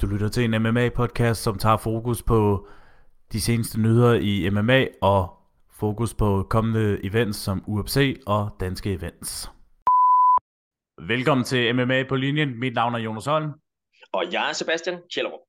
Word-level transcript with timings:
Du 0.00 0.06
lytter 0.06 0.28
til 0.28 0.44
en 0.44 0.54
MMA-podcast, 0.66 1.34
som 1.34 1.58
tager 1.58 1.76
fokus 1.76 2.22
på 2.22 2.68
de 3.32 3.40
seneste 3.40 3.80
nyheder 3.80 4.14
i 4.14 4.50
MMA 4.50 4.86
og 5.02 5.36
fokus 5.72 6.14
på 6.14 6.46
kommende 6.50 7.04
events 7.04 7.38
som 7.38 7.64
UFC 7.66 8.20
og 8.26 8.56
danske 8.60 8.92
events. 8.92 9.50
Velkommen 11.08 11.44
til 11.44 11.74
MMA 11.74 12.04
på 12.08 12.16
linjen. 12.16 12.60
Mit 12.60 12.74
navn 12.74 12.94
er 12.94 12.98
Jonas 12.98 13.26
Holm. 13.26 13.52
Og 14.12 14.32
jeg 14.32 14.48
er 14.48 14.52
Sebastian 14.52 14.98
Kjellerup. 15.14 15.40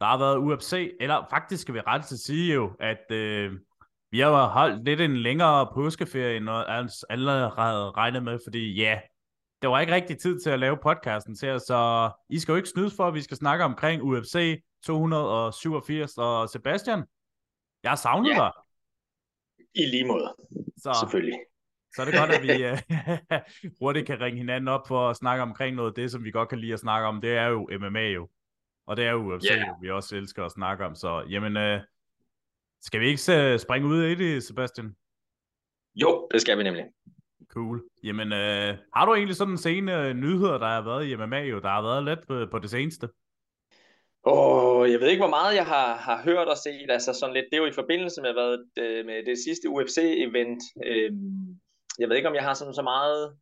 Der 0.00 0.06
har 0.06 0.18
været 0.18 0.36
UFC, 0.38 0.92
eller 1.00 1.26
faktisk 1.30 1.62
skal 1.62 1.74
vi 1.74 1.80
ret 1.80 2.04
til 2.04 2.14
at 2.14 2.18
sige 2.18 2.54
jo, 2.54 2.72
at 2.80 3.10
øh, 3.10 3.52
vi 4.10 4.20
har 4.20 4.46
holdt 4.48 4.84
lidt 4.84 5.00
en 5.00 5.16
længere 5.16 5.68
påskeferie, 5.74 6.36
end 6.36 6.48
allerede 7.10 7.50
regnet 7.90 8.22
med, 8.22 8.38
fordi 8.46 8.74
ja, 8.74 8.98
det 9.62 9.70
var 9.70 9.80
ikke 9.80 9.94
rigtig 9.94 10.18
tid 10.18 10.40
til 10.40 10.50
at 10.50 10.58
lave 10.58 10.76
podcasten 10.82 11.34
til 11.34 11.48
os, 11.48 11.62
så 11.62 12.10
I 12.28 12.38
skal 12.38 12.52
jo 12.52 12.56
ikke 12.56 12.68
snyde 12.68 12.90
for, 12.96 13.08
at 13.08 13.14
vi 13.14 13.22
skal 13.22 13.36
snakke 13.36 13.64
omkring 13.64 14.02
UFC 14.02 14.62
287 14.84 16.18
og 16.18 16.48
Sebastian. 16.48 17.04
Jeg 17.82 17.90
har 17.90 17.96
savnet 17.96 18.30
ja. 18.30 18.34
dig. 18.34 18.50
I 19.74 19.86
lige 19.86 20.06
måde, 20.06 20.34
så, 20.76 20.96
selvfølgelig. 21.00 21.40
Så 21.94 22.02
er 22.02 22.06
det 22.06 22.14
godt, 22.14 22.30
at 22.30 22.42
vi 22.42 22.70
uh, 22.70 22.78
hurtigt 23.80 24.06
kan 24.06 24.20
ringe 24.20 24.38
hinanden 24.38 24.68
op 24.68 24.88
for 24.88 25.10
at 25.10 25.16
snakke 25.16 25.42
omkring 25.42 25.76
noget 25.76 25.90
af 25.90 25.94
det, 25.94 26.10
som 26.10 26.24
vi 26.24 26.30
godt 26.30 26.48
kan 26.48 26.58
lide 26.58 26.72
at 26.72 26.80
snakke 26.80 27.06
om. 27.06 27.20
Det 27.20 27.36
er 27.36 27.46
jo 27.46 27.68
MMA 27.80 28.08
jo. 28.08 28.28
Og 28.86 28.96
det 28.96 29.04
er 29.04 29.10
jo 29.10 29.34
UFC, 29.34 29.50
yeah. 29.50 29.82
vi 29.82 29.90
også 29.90 30.16
elsker 30.16 30.44
at 30.44 30.52
snakke 30.52 30.84
om. 30.84 30.94
Så 30.94 31.24
jamen, 31.28 31.56
uh, 31.56 31.80
skal 32.80 33.00
vi 33.00 33.06
ikke 33.06 33.52
uh, 33.52 33.60
springe 33.60 33.88
ud 33.88 34.02
i 34.02 34.14
det, 34.14 34.42
Sebastian? 34.42 34.96
Jo, 35.94 36.28
det 36.32 36.40
skal 36.40 36.58
vi 36.58 36.62
nemlig. 36.62 36.84
Cool. 37.48 37.82
Jamen, 38.04 38.32
øh, 38.32 38.76
har 38.94 39.06
du 39.06 39.14
egentlig 39.14 39.36
sådan 39.36 39.54
en 39.54 39.58
scene 39.58 40.06
øh, 40.06 40.14
nyheder, 40.14 40.58
der 40.58 40.66
har 40.66 40.82
været 40.82 41.06
i 41.06 41.16
MMA, 41.16 41.40
jo, 41.40 41.60
der 41.60 41.68
har 41.68 41.82
været 41.82 42.04
lidt 42.04 42.26
på, 42.28 42.46
på 42.50 42.58
det 42.58 42.70
seneste? 42.70 43.08
Åh, 44.24 44.78
oh, 44.78 44.90
jeg 44.90 45.00
ved 45.00 45.08
ikke, 45.08 45.22
hvor 45.22 45.36
meget 45.38 45.54
jeg 45.54 45.66
har, 45.66 45.96
har 45.96 46.22
hørt 46.22 46.48
og 46.48 46.56
set. 46.56 46.90
Altså 46.90 47.12
sådan 47.12 47.34
lidt, 47.34 47.46
det 47.50 47.56
er 47.56 47.62
jo 47.62 47.68
i 47.68 47.80
forbindelse 47.80 48.22
med, 48.22 48.32
hvad, 48.32 48.50
det, 48.76 49.06
med 49.06 49.26
det 49.26 49.38
sidste 49.38 49.68
UFC-event. 49.68 50.62
Øhm, 50.86 51.60
jeg 51.98 52.08
ved 52.08 52.16
ikke, 52.16 52.28
om 52.28 52.34
jeg 52.34 52.42
har 52.42 52.54
sådan 52.54 52.74
så 52.74 52.82
meget 52.82 53.36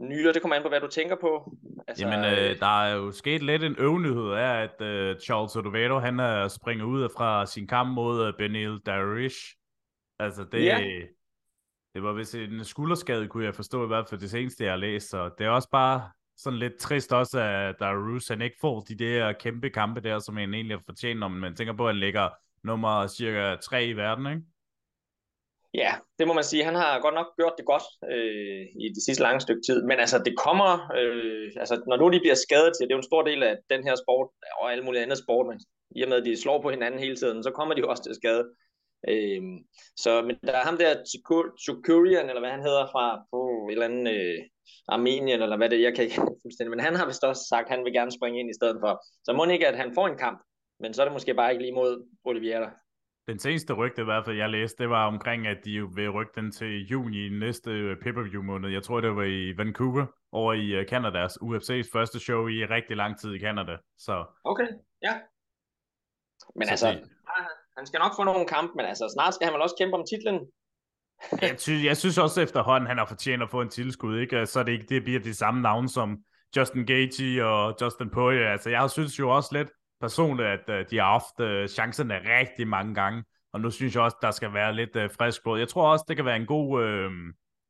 nyheder. 0.00 0.32
Det 0.32 0.42
kommer 0.42 0.56
an 0.56 0.62
på, 0.62 0.68
hvad 0.68 0.80
du 0.80 0.88
tænker 0.88 1.16
på. 1.20 1.56
Altså, 1.88 2.06
Jamen, 2.06 2.24
øh, 2.24 2.58
der 2.60 2.82
er 2.82 2.94
jo 2.94 3.12
sket 3.12 3.42
lidt 3.42 3.64
en 3.64 3.76
øvnyhed 3.78 4.30
af, 4.30 4.62
at 4.62 4.80
øh, 4.80 5.16
Charles 5.20 5.56
Oliveira, 5.56 5.98
han 5.98 6.20
er 6.20 6.48
springet 6.48 6.84
ud 6.84 7.08
fra 7.16 7.46
sin 7.46 7.66
kamp 7.66 7.94
mod 7.94 8.26
øh, 8.26 8.32
Benil 8.38 8.78
Darish. 8.86 9.56
Altså, 10.18 10.44
det, 10.52 10.64
ja. 10.64 10.80
Det 11.96 12.04
var 12.04 12.12
vist 12.12 12.34
en 12.34 12.64
skulderskade, 12.64 13.28
kunne 13.28 13.44
jeg 13.44 13.54
forstå 13.54 13.84
i 13.84 13.86
hvert 13.86 14.08
fald 14.08 14.20
det 14.20 14.30
seneste, 14.30 14.64
jeg 14.64 14.72
har 14.72 14.76
læst. 14.76 15.10
Så 15.10 15.30
det 15.38 15.46
er 15.46 15.50
også 15.50 15.68
bare 15.72 16.10
sådan 16.36 16.58
lidt 16.58 16.76
trist 16.76 17.12
også, 17.12 17.40
at 17.40 17.74
Darus 17.80 18.28
han 18.28 18.42
ikke 18.42 18.56
får 18.60 18.80
de 18.80 18.94
der 18.94 19.32
kæmpe 19.32 19.70
kampe 19.70 20.00
der, 20.00 20.18
som 20.18 20.36
han 20.36 20.54
egentlig 20.54 20.76
har 20.76 20.82
fortjent, 20.86 21.20
når 21.20 21.28
man 21.28 21.56
tænker 21.56 21.74
på, 21.76 21.88
at 21.88 21.94
han 21.94 22.00
ligger 22.00 22.28
nummer 22.64 23.06
cirka 23.06 23.56
3 23.56 23.86
i 23.86 23.92
verden, 23.92 24.26
ikke? 24.26 24.42
Ja, 25.74 25.94
det 26.18 26.26
må 26.26 26.32
man 26.32 26.44
sige. 26.44 26.64
Han 26.64 26.74
har 26.74 27.00
godt 27.00 27.14
nok 27.14 27.26
gjort 27.36 27.54
det 27.58 27.66
godt 27.66 27.86
øh, 28.12 28.62
i 28.84 28.86
det 28.94 29.02
sidste 29.06 29.22
lange 29.22 29.40
stykke 29.40 29.62
tid. 29.66 29.82
Men 29.82 29.98
altså, 29.98 30.18
det 30.18 30.34
kommer... 30.38 30.70
Øh, 30.98 31.50
altså, 31.56 31.82
når 31.88 31.96
nu 31.96 32.08
de 32.08 32.20
bliver 32.20 32.34
skadet, 32.46 32.72
det 32.80 32.86
er 32.86 32.94
jo 32.96 33.04
en 33.04 33.12
stor 33.12 33.22
del 33.22 33.42
af 33.42 33.54
den 33.70 33.82
her 33.84 33.94
sport, 34.04 34.28
og 34.60 34.72
alle 34.72 34.84
mulige 34.84 35.02
andre 35.02 35.16
sport, 35.16 35.46
men 35.46 35.60
i 35.96 36.02
og 36.02 36.08
med, 36.08 36.16
at 36.16 36.24
de 36.24 36.42
slår 36.42 36.62
på 36.62 36.70
hinanden 36.70 37.00
hele 37.00 37.16
tiden, 37.16 37.42
så 37.42 37.50
kommer 37.50 37.74
de 37.74 37.80
jo 37.80 37.88
også 37.88 38.02
til 38.04 38.14
skade. 38.14 38.44
Øhm, 39.12 39.56
så 39.96 40.22
men 40.22 40.36
der 40.46 40.52
er 40.52 40.64
ham 40.64 40.78
der 40.78 41.04
Chukurian, 41.64 42.28
eller 42.28 42.40
hvad 42.40 42.50
han 42.50 42.66
hedder, 42.68 42.86
fra 42.92 43.04
på 43.32 43.40
et 43.68 43.72
eller 43.72 43.88
andet 43.90 44.14
øh, 44.16 44.38
Armenien, 44.88 45.42
eller 45.42 45.56
hvad 45.56 45.70
det 45.70 45.78
er, 45.78 45.82
jeg 45.82 45.94
kan 45.94 46.04
ikke 46.04 46.20
fuldstændig, 46.42 46.70
men 46.70 46.84
han 46.86 46.94
har 46.96 47.06
vist 47.06 47.24
også 47.24 47.44
sagt, 47.48 47.66
at 47.66 47.74
han 47.74 47.84
vil 47.84 47.92
gerne 47.92 48.12
springe 48.12 48.40
ind 48.40 48.50
i 48.50 48.58
stedet 48.60 48.78
for. 48.80 48.92
Så 49.24 49.32
må 49.32 49.44
ikke, 49.44 49.68
at 49.68 49.76
han 49.76 49.94
får 49.94 50.06
en 50.08 50.18
kamp, 50.18 50.42
men 50.80 50.94
så 50.94 51.02
er 51.02 51.06
det 51.06 51.12
måske 51.12 51.34
bare 51.34 51.50
ikke 51.52 51.62
lige 51.62 51.74
mod 51.74 52.06
Oliveira. 52.24 52.70
Den 53.28 53.38
seneste 53.38 53.72
rygte 53.72 54.02
i 54.02 54.04
hvert 54.04 54.24
fald, 54.24 54.36
jeg 54.36 54.50
læste, 54.50 54.82
det 54.82 54.90
var 54.90 55.06
omkring, 55.06 55.46
at 55.46 55.58
de 55.64 55.88
vil 55.94 56.10
rykke 56.10 56.32
den 56.34 56.52
til 56.52 56.86
juni 56.86 57.26
i 57.26 57.28
næste 57.28 57.70
øh, 57.70 57.96
pay-per-view 58.02 58.42
måned. 58.42 58.70
Jeg 58.70 58.82
tror, 58.82 59.00
det 59.00 59.16
var 59.16 59.22
i 59.22 59.56
Vancouver, 59.56 60.06
over 60.32 60.52
i 60.52 60.66
øh, 60.70 60.84
UFC's 61.46 61.90
første 61.92 62.18
show 62.20 62.46
i 62.48 62.64
rigtig 62.64 62.96
lang 62.96 63.20
tid 63.20 63.34
i 63.34 63.38
Canada. 63.38 63.76
Så... 63.98 64.24
Okay, 64.44 64.68
ja. 65.02 65.14
Men 66.54 66.66
så 66.66 66.70
altså, 66.70 66.88
det... 66.92 67.15
Han 67.76 67.86
skal 67.86 67.98
nok 67.98 68.12
få 68.16 68.24
nogle 68.24 68.46
kampe, 68.46 68.72
men 68.76 68.86
altså 68.86 69.12
snart 69.14 69.34
skal 69.34 69.44
han 69.44 69.54
vel 69.54 69.62
også 69.62 69.76
kæmpe 69.78 69.96
om 69.96 70.04
titlen. 70.10 70.40
jeg, 71.42 71.60
synes, 71.60 71.84
jeg 71.84 71.96
synes 71.96 72.18
også 72.18 72.40
efterhånden, 72.40 72.86
han 72.88 72.98
har 72.98 73.06
fortjent 73.06 73.42
at 73.42 73.50
få 73.50 73.60
en 73.60 73.68
tilskud, 73.68 74.18
ikke? 74.18 74.46
så 74.46 74.62
det 74.62 74.72
ikke 74.72 74.86
det 74.88 75.04
bliver 75.04 75.20
de 75.20 75.34
samme 75.34 75.62
navne 75.62 75.88
som 75.88 76.18
Justin 76.56 76.86
Gaethje 76.86 77.44
og 77.44 77.74
Justin 77.80 78.10
Poirier. 78.10 78.50
Altså, 78.50 78.70
jeg 78.70 78.90
synes 78.90 79.18
jo 79.18 79.30
også 79.30 79.50
lidt 79.52 79.68
personligt, 80.00 80.48
at 80.48 80.68
uh, 80.68 80.90
de 80.90 80.98
har 80.98 81.12
haft 81.12 81.40
øh, 81.40 81.62
uh, 81.62 81.68
chancerne 81.68 82.14
rigtig 82.38 82.68
mange 82.68 82.94
gange, 82.94 83.24
og 83.52 83.60
nu 83.60 83.70
synes 83.70 83.94
jeg 83.94 84.02
også, 84.02 84.16
der 84.22 84.30
skal 84.30 84.52
være 84.52 84.74
lidt 84.74 84.96
uh, 84.96 85.02
frisk 85.18 85.42
blod. 85.42 85.58
Jeg 85.58 85.68
tror 85.68 85.92
også, 85.92 86.04
det 86.08 86.16
kan 86.16 86.24
være 86.24 86.36
en 86.36 86.46
god 86.46 86.82
uh, 86.82 87.10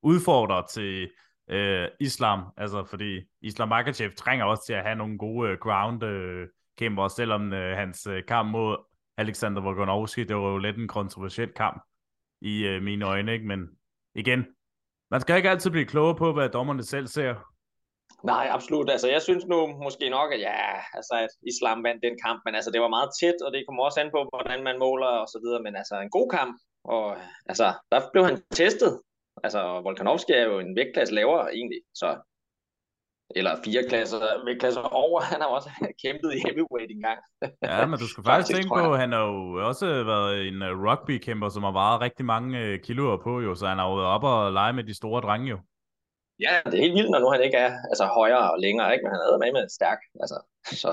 udfordrer 0.02 0.62
til 0.62 1.10
uh, 1.52 1.88
Islam, 2.00 2.42
altså 2.56 2.84
fordi 2.84 3.20
Islam 3.42 3.68
Makachev 3.68 4.10
trænger 4.16 4.44
også 4.44 4.62
til 4.66 4.72
at 4.72 4.82
have 4.82 4.96
nogle 4.96 5.18
gode 5.18 5.52
uh, 5.52 5.58
ground 5.58 6.02
uh, 6.02 6.48
kæmper, 6.78 7.08
selvom 7.08 7.52
uh, 7.52 7.58
hans 7.58 8.06
uh, 8.06 8.18
kamp 8.28 8.50
mod 8.50 8.76
Alexander 9.16 9.62
Volkanovski. 9.62 10.24
Det 10.24 10.36
var 10.36 10.50
jo 10.50 10.58
lidt 10.58 10.76
en 10.76 10.88
kontroversiel 10.88 11.52
kamp 11.52 11.82
i 12.40 12.64
øh, 12.64 12.82
mine 12.82 13.04
øjne, 13.04 13.32
ikke? 13.32 13.46
men 13.46 13.68
igen, 14.14 14.46
man 15.10 15.20
skal 15.20 15.36
ikke 15.36 15.50
altid 15.50 15.70
blive 15.70 15.86
klogere 15.86 16.16
på, 16.16 16.32
hvad 16.32 16.48
dommerne 16.48 16.82
selv 16.82 17.06
ser. 17.06 17.34
Nej, 18.24 18.48
absolut. 18.50 18.90
Altså, 18.90 19.08
jeg 19.08 19.22
synes 19.22 19.46
nu 19.46 19.66
måske 19.66 20.10
nok, 20.10 20.32
at 20.32 20.40
ja, 20.40 20.60
altså, 20.94 21.14
at 21.24 21.32
Islam 21.52 21.84
vandt 21.84 22.02
den 22.02 22.16
kamp, 22.24 22.42
men 22.44 22.54
altså, 22.54 22.70
det 22.70 22.80
var 22.80 22.88
meget 22.88 23.10
tæt, 23.20 23.38
og 23.46 23.52
det 23.52 23.64
kommer 23.66 23.84
også 23.84 24.00
an 24.00 24.10
på, 24.10 24.20
hvordan 24.32 24.64
man 24.64 24.78
måler 24.78 25.06
og 25.06 25.28
så 25.28 25.38
videre, 25.44 25.62
men 25.62 25.76
altså, 25.76 25.94
en 26.00 26.10
god 26.10 26.28
kamp, 26.30 26.54
og 26.84 27.16
altså, 27.46 27.66
der 27.92 28.00
blev 28.12 28.24
han 28.24 28.42
testet. 28.50 29.00
Altså, 29.44 29.60
Volkanovski 29.86 30.32
er 30.32 30.44
jo 30.44 30.58
en 30.58 30.76
vægtklasse 30.76 31.14
lavere 31.14 31.54
egentlig, 31.54 31.80
så 31.94 32.08
eller 33.30 33.52
fire 33.64 33.82
klasser, 33.88 34.18
klasser 34.60 34.80
over. 34.80 35.20
Han 35.20 35.40
har 35.40 35.48
også 35.48 35.70
kæmpet 36.02 36.30
i 36.34 36.38
heavyweight 36.44 36.90
engang. 36.90 37.18
ja, 37.62 37.86
men 37.86 37.98
du 37.98 38.08
skal 38.08 38.24
faktisk 38.28 38.56
tænke 38.56 38.68
på, 38.68 38.92
at 38.92 39.00
han 39.00 39.12
har 39.12 39.24
jo 39.32 39.66
også 39.68 39.86
været 39.86 40.48
en 40.48 40.62
øh, 40.62 40.72
rugby-kæmper, 40.86 41.48
som 41.48 41.62
har 41.62 41.72
varet 41.72 42.00
rigtig 42.00 42.24
mange 42.24 42.58
øh, 42.58 42.80
kiloer 42.80 43.18
på, 43.22 43.40
jo, 43.40 43.54
så 43.54 43.66
han 43.66 43.78
har 43.78 43.88
været 43.96 44.14
op 44.16 44.24
og 44.24 44.52
lege 44.52 44.72
med 44.72 44.84
de 44.84 44.94
store 44.94 45.20
drenge 45.20 45.48
jo. 45.50 45.58
Ja, 46.40 46.54
det 46.64 46.74
er 46.74 46.84
helt 46.86 46.98
vildt, 46.98 47.10
når 47.10 47.20
nu 47.20 47.28
han 47.30 47.42
ikke 47.42 47.56
er 47.56 47.72
altså, 47.90 48.04
højere 48.06 48.50
og 48.52 48.58
længere, 48.60 48.92
ikke? 48.92 49.02
men 49.04 49.12
han 49.12 49.20
er 49.20 49.38
med 49.38 49.52
med 49.52 49.68
stærk. 49.68 50.00
Altså, 50.22 50.38
så. 50.82 50.90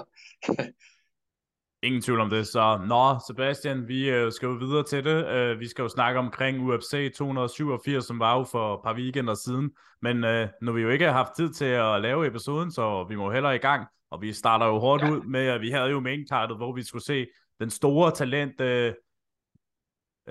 Ingen 1.83 2.01
tvivl 2.01 2.19
om 2.19 2.29
det. 2.29 2.47
Så, 2.47 2.79
nå, 2.88 3.19
Sebastian, 3.27 3.88
vi 3.88 4.09
øh, 4.09 4.31
skal 4.31 4.45
jo 4.45 4.53
videre 4.53 4.83
til 4.83 5.03
det. 5.05 5.51
Uh, 5.53 5.59
vi 5.59 5.67
skal 5.67 5.81
jo 5.81 5.89
snakke 5.89 6.19
omkring 6.19 6.61
UFC 6.61 7.13
287, 7.16 8.05
som 8.05 8.19
var 8.19 8.38
jo 8.38 8.44
for 8.44 8.73
et 8.73 8.79
par 8.83 8.95
weekender 8.95 9.33
siden. 9.33 9.71
Men 10.01 10.23
uh, 10.23 10.47
nu 10.61 10.73
vi 10.73 10.81
jo 10.81 10.89
ikke 10.89 11.05
har 11.05 11.11
haft 11.11 11.35
tid 11.35 11.53
til 11.53 11.66
at 11.66 12.01
lave 12.01 12.27
episoden, 12.27 12.71
så 12.71 13.05
vi 13.09 13.16
må 13.16 13.31
heller 13.31 13.51
i 13.51 13.57
gang. 13.57 13.88
Og 14.11 14.21
vi 14.21 14.33
starter 14.33 14.66
jo 14.66 14.79
hårdt 14.79 15.03
ja. 15.03 15.11
ud 15.11 15.21
med, 15.21 15.47
at 15.47 15.61
vi 15.61 15.69
havde 15.69 15.89
jo 15.89 15.99
maincardet, 15.99 16.57
hvor 16.57 16.73
vi 16.73 16.83
skulle 16.83 17.05
se 17.05 17.27
den 17.59 17.69
store 17.69 18.11
talent, 18.11 18.61
uh, 18.61 18.67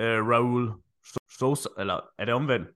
uh, 0.03 0.29
Raul 0.31 0.73
Sosa, 1.39 1.69
eller 1.79 2.01
er 2.19 2.25
det 2.25 2.35
omvendt? 2.35 2.69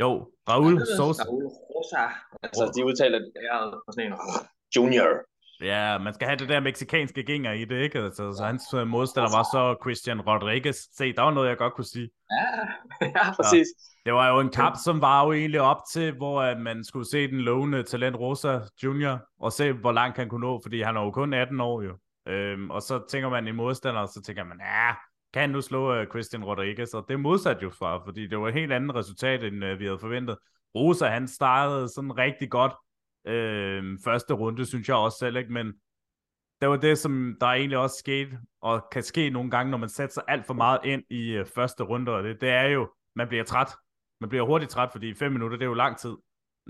Jo, 0.00 0.30
Raul 0.48 0.86
Sosa. 0.96 1.22
Raul 1.22 1.44
Rosa. 1.44 2.04
Altså, 2.42 2.72
de 2.76 2.84
udtaler 2.84 3.18
det 3.18 3.32
er 3.50 3.92
sådan 3.92 4.12
en 4.12 4.18
junior. 4.76 5.35
Ja, 5.60 5.98
man 5.98 6.14
skal 6.14 6.26
have 6.26 6.36
det 6.36 6.48
der 6.48 6.60
meksikanske 6.60 7.22
gænger 7.22 7.52
i 7.52 7.64
det, 7.64 7.82
ikke? 7.82 7.98
Altså, 7.98 8.32
så 8.32 8.44
hans 8.44 8.74
øh, 8.74 8.86
modstander 8.86 9.36
var 9.36 9.42
så 9.42 9.76
Christian 9.82 10.20
Rodriguez. 10.20 10.76
Se, 10.76 11.12
der 11.12 11.22
var 11.22 11.30
noget, 11.30 11.48
jeg 11.48 11.56
godt 11.56 11.74
kunne 11.74 11.84
sige. 11.84 12.10
Ja, 12.30 13.06
ja 13.16 13.32
præcis. 13.32 13.66
Så, 13.66 14.00
det 14.04 14.14
var 14.14 14.28
jo 14.28 14.40
en 14.40 14.50
kamp, 14.50 14.76
som 14.84 15.00
var 15.00 15.24
jo 15.24 15.32
egentlig 15.32 15.60
op 15.60 15.80
til, 15.92 16.16
hvor 16.16 16.42
at 16.42 16.60
man 16.60 16.84
skulle 16.84 17.10
se 17.10 17.28
den 17.28 17.40
lovende 17.40 17.82
talent 17.82 18.16
Rosa 18.16 18.60
Junior, 18.82 19.20
og 19.40 19.52
se, 19.52 19.72
hvor 19.72 19.92
langt 19.92 20.16
han 20.16 20.28
kunne 20.28 20.46
nå, 20.46 20.60
fordi 20.62 20.82
han 20.82 20.96
er 20.96 21.00
jo 21.00 21.10
kun 21.10 21.34
18 21.34 21.60
år 21.60 21.82
jo. 21.82 21.96
Øhm, 22.28 22.70
og 22.70 22.82
så 22.82 23.02
tænker 23.08 23.28
man 23.28 23.48
i 23.48 23.52
modstander, 23.52 24.00
og 24.00 24.08
så 24.08 24.22
tænker 24.22 24.44
man, 24.44 24.60
ja, 24.60 24.92
kan 25.32 25.40
han 25.40 25.50
nu 25.50 25.60
slå 25.60 26.00
uh, 26.00 26.06
Christian 26.06 26.44
Rodriguez? 26.44 26.94
Og 26.94 27.04
det 27.08 27.20
modsat 27.20 27.62
jo 27.62 27.70
fra, 27.70 28.04
fordi 28.04 28.26
det 28.26 28.38
var 28.38 28.48
et 28.48 28.54
helt 28.54 28.72
andet 28.72 28.96
resultat, 28.96 29.44
end 29.44 29.64
uh, 29.64 29.78
vi 29.78 29.84
havde 29.84 29.98
forventet. 29.98 30.36
Rosa, 30.74 31.06
han 31.06 31.28
startede 31.28 31.88
sådan 31.88 32.18
rigtig 32.18 32.50
godt, 32.50 32.72
øh, 33.26 33.98
første 34.04 34.34
runde, 34.34 34.66
synes 34.66 34.88
jeg 34.88 34.96
også 34.96 35.18
selv, 35.18 35.36
ikke? 35.36 35.52
men 35.52 35.74
det 36.60 36.68
var 36.68 36.76
det, 36.76 36.98
som 36.98 37.36
der 37.40 37.46
egentlig 37.46 37.78
også 37.78 37.96
skete, 37.98 38.38
og 38.60 38.88
kan 38.92 39.02
ske 39.02 39.30
nogle 39.30 39.50
gange, 39.50 39.70
når 39.70 39.78
man 39.78 39.88
sætter 39.88 40.12
sig 40.12 40.22
alt 40.28 40.46
for 40.46 40.54
meget 40.54 40.80
ind 40.84 41.02
i 41.10 41.30
øh, 41.30 41.46
første 41.46 41.82
runde, 41.82 42.12
og 42.12 42.22
det, 42.22 42.40
det 42.40 42.48
er 42.48 42.64
jo, 42.64 42.90
man 43.14 43.28
bliver 43.28 43.44
træt. 43.44 43.68
Man 44.20 44.28
bliver 44.28 44.44
hurtigt 44.46 44.70
træt, 44.70 44.88
fordi 44.92 45.14
fem 45.14 45.32
minutter, 45.32 45.56
det 45.56 45.64
er 45.64 45.68
jo 45.68 45.74
lang 45.74 45.98
tid, 45.98 46.16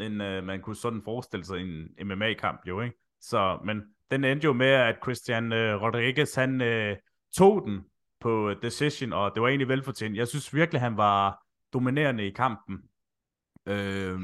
end 0.00 0.22
øh, 0.22 0.44
man 0.44 0.60
kunne 0.60 0.76
sådan 0.76 1.02
forestille 1.02 1.44
sig 1.44 1.60
en 1.60 2.06
MMA-kamp 2.06 2.60
jo, 2.66 2.80
ikke? 2.80 2.96
Så, 3.20 3.58
men 3.64 3.82
den 4.10 4.24
endte 4.24 4.44
jo 4.44 4.52
med, 4.52 4.66
at 4.66 4.96
Christian 5.02 5.52
øh, 5.52 5.82
Rodriguez, 5.82 6.34
han 6.34 6.60
øh, 6.60 6.96
tog 7.36 7.66
den 7.66 7.84
på 8.20 8.54
decision, 8.62 9.12
og 9.12 9.34
det 9.34 9.42
var 9.42 9.48
egentlig 9.48 9.68
velfortjent. 9.68 10.16
Jeg 10.16 10.28
synes 10.28 10.54
virkelig, 10.54 10.80
han 10.80 10.96
var 10.96 11.44
dominerende 11.72 12.26
i 12.26 12.30
kampen. 12.30 12.82
Øh, 13.66 14.20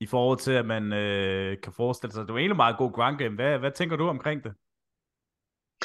i 0.00 0.06
forhold 0.06 0.38
til, 0.38 0.52
at 0.52 0.66
man 0.66 0.92
øh, 0.92 1.56
kan 1.62 1.72
forestille 1.72 2.12
sig, 2.12 2.26
det 2.26 2.32
var 2.34 2.38
egentlig 2.38 2.64
meget 2.64 2.78
god 2.78 2.92
ground 2.92 3.18
game. 3.18 3.34
Hvad, 3.34 3.58
hvad 3.58 3.72
tænker 3.72 3.96
du 3.96 4.08
omkring 4.08 4.44
det? 4.44 4.52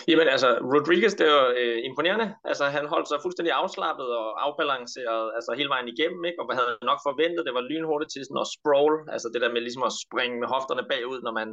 Jamen 0.07 0.27
altså, 0.35 0.49
Rodriguez, 0.73 1.13
det 1.19 1.27
var 1.35 1.45
øh, 1.61 1.77
imponerende. 1.89 2.27
Altså, 2.49 2.65
han 2.75 2.85
holdt 2.93 3.07
sig 3.09 3.17
fuldstændig 3.21 3.53
afslappet 3.61 4.09
og 4.19 4.27
afbalanceret 4.45 5.25
altså, 5.37 5.51
hele 5.59 5.69
vejen 5.73 5.87
igennem, 5.93 6.21
ikke? 6.25 6.39
og 6.41 6.45
hvad 6.45 6.57
havde 6.59 6.89
nok 6.91 7.01
forventet, 7.07 7.45
det 7.47 7.53
var 7.57 7.69
lynhurtigt 7.71 8.11
til 8.11 8.25
sådan 8.25 8.43
at 8.45 8.51
sprawl, 8.57 8.95
altså 9.15 9.27
det 9.33 9.41
der 9.43 9.53
med 9.53 9.61
ligesom 9.61 9.85
at 9.89 9.97
springe 10.03 10.37
med 10.41 10.47
hofterne 10.55 10.83
bagud, 10.91 11.19
når 11.25 11.33
man, 11.39 11.49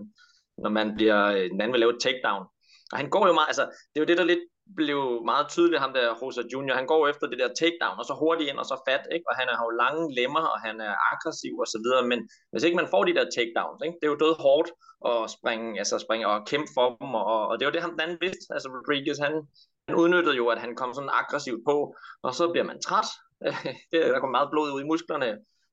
når 0.65 0.73
man 0.79 0.87
bliver, 0.99 1.21
øh, 1.37 1.45
den 1.53 1.61
anden 1.61 1.75
vil 1.75 1.83
lave 1.85 1.95
et 1.97 2.05
takedown. 2.07 2.45
Og 2.93 2.97
han 3.01 3.09
går 3.15 3.25
jo 3.29 3.35
meget, 3.39 3.51
altså, 3.53 3.65
det 3.91 3.97
er 3.97 4.05
jo 4.05 4.11
det, 4.11 4.19
der 4.21 4.33
lidt 4.33 4.45
blev 4.77 5.01
meget 5.25 5.47
tydeligt, 5.49 5.81
ham 5.81 5.93
der 5.93 6.15
Rosa 6.23 6.43
Junior. 6.53 6.77
Han 6.77 6.87
går 6.87 7.09
efter 7.09 7.27
det 7.27 7.39
der 7.39 7.49
takedown, 7.61 7.99
og 7.99 8.05
så 8.05 8.15
hurtigt 8.23 8.51
ind 8.51 8.59
og 8.59 8.67
så 8.73 8.77
fat, 8.89 9.05
ikke? 9.15 9.27
og 9.31 9.35
han 9.41 9.49
har 9.49 9.65
jo 9.67 9.71
lange 9.83 10.15
lemmer, 10.19 10.45
og 10.55 10.59
han 10.67 10.81
er 10.81 10.95
aggressiv 11.13 11.55
og 11.59 11.67
så 11.67 11.79
videre, 11.85 12.03
men 12.13 12.19
hvis 12.53 12.65
ikke 12.65 12.81
man 12.81 12.93
får 12.93 13.05
de 13.05 13.15
der 13.15 13.27
takedowns, 13.37 13.81
ikke? 13.87 13.97
det 13.99 14.07
er 14.07 14.15
jo 14.15 14.23
død 14.25 14.35
hårdt 14.47 14.69
at 15.11 15.31
springe, 15.37 15.79
altså 15.83 15.97
springe 15.99 16.27
og 16.33 16.47
kæmpe 16.51 16.71
for 16.77 16.87
dem, 17.01 17.11
og, 17.15 17.41
og 17.49 17.55
det 17.59 17.65
var 17.67 17.73
det, 17.73 17.83
han 17.83 17.93
den 17.97 18.01
anden 18.01 18.19
vidste, 18.21 18.47
altså 18.55 18.69
Rodriguez, 18.75 19.19
han, 19.27 19.33
han 19.89 19.97
udnyttede 20.03 20.37
jo, 20.41 20.45
at 20.55 20.61
han 20.65 20.73
kom 20.81 20.91
sådan 20.95 21.17
aggressivt 21.21 21.63
på, 21.71 21.77
og 22.23 22.35
så 22.39 22.45
bliver 22.53 22.67
man 22.71 22.83
træt, 22.87 23.11
der 23.93 24.21
kom 24.21 24.33
meget 24.39 24.51
blod 24.53 24.73
ud 24.75 24.81
i 24.83 24.91
musklerne, 24.93 25.31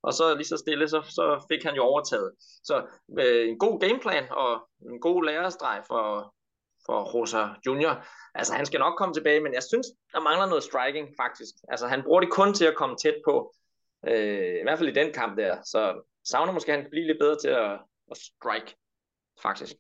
og 0.08 0.14
så 0.14 0.36
lige 0.36 0.52
så 0.54 0.58
stille, 0.58 0.90
så, 0.90 1.00
så 1.02 1.46
fik 1.52 1.64
han 1.64 1.76
jo 1.76 1.84
overtaget. 1.84 2.32
Så 2.40 2.76
øh, 3.20 3.50
en 3.50 3.60
god 3.60 3.80
gameplan 3.80 4.26
og 4.32 4.52
en 4.92 5.00
god 5.02 5.24
lærestreg 5.24 5.84
for, 5.88 6.34
for 6.88 7.04
Rosa 7.14 7.42
Junior. 7.66 8.06
Altså, 8.36 8.54
han 8.54 8.66
skal 8.66 8.80
nok 8.80 8.98
komme 8.98 9.14
tilbage, 9.14 9.40
men 9.40 9.54
jeg 9.54 9.64
synes, 9.64 9.88
der 10.14 10.20
mangler 10.20 10.46
noget 10.46 10.64
striking, 10.64 11.08
faktisk. 11.22 11.54
Altså, 11.70 11.88
han 11.88 12.04
bruger 12.04 12.22
det 12.22 12.30
kun 12.32 12.54
til 12.54 12.66
at 12.66 12.76
komme 12.76 12.96
tæt 12.96 13.18
på, 13.28 13.54
øh, 14.08 14.60
i 14.62 14.64
hvert 14.64 14.78
fald 14.80 14.90
i 14.90 15.00
den 15.02 15.14
kamp 15.14 15.38
der. 15.38 15.58
Så 15.66 15.82
savner 16.30 16.54
måske, 16.54 16.72
at 16.72 16.76
han 16.76 16.84
kan 16.84 16.92
blive 16.92 17.08
lidt 17.08 17.20
bedre 17.20 17.38
til 17.44 17.50
at, 17.50 17.72
at 18.12 18.18
strike, 18.18 18.76
faktisk. 19.42 19.74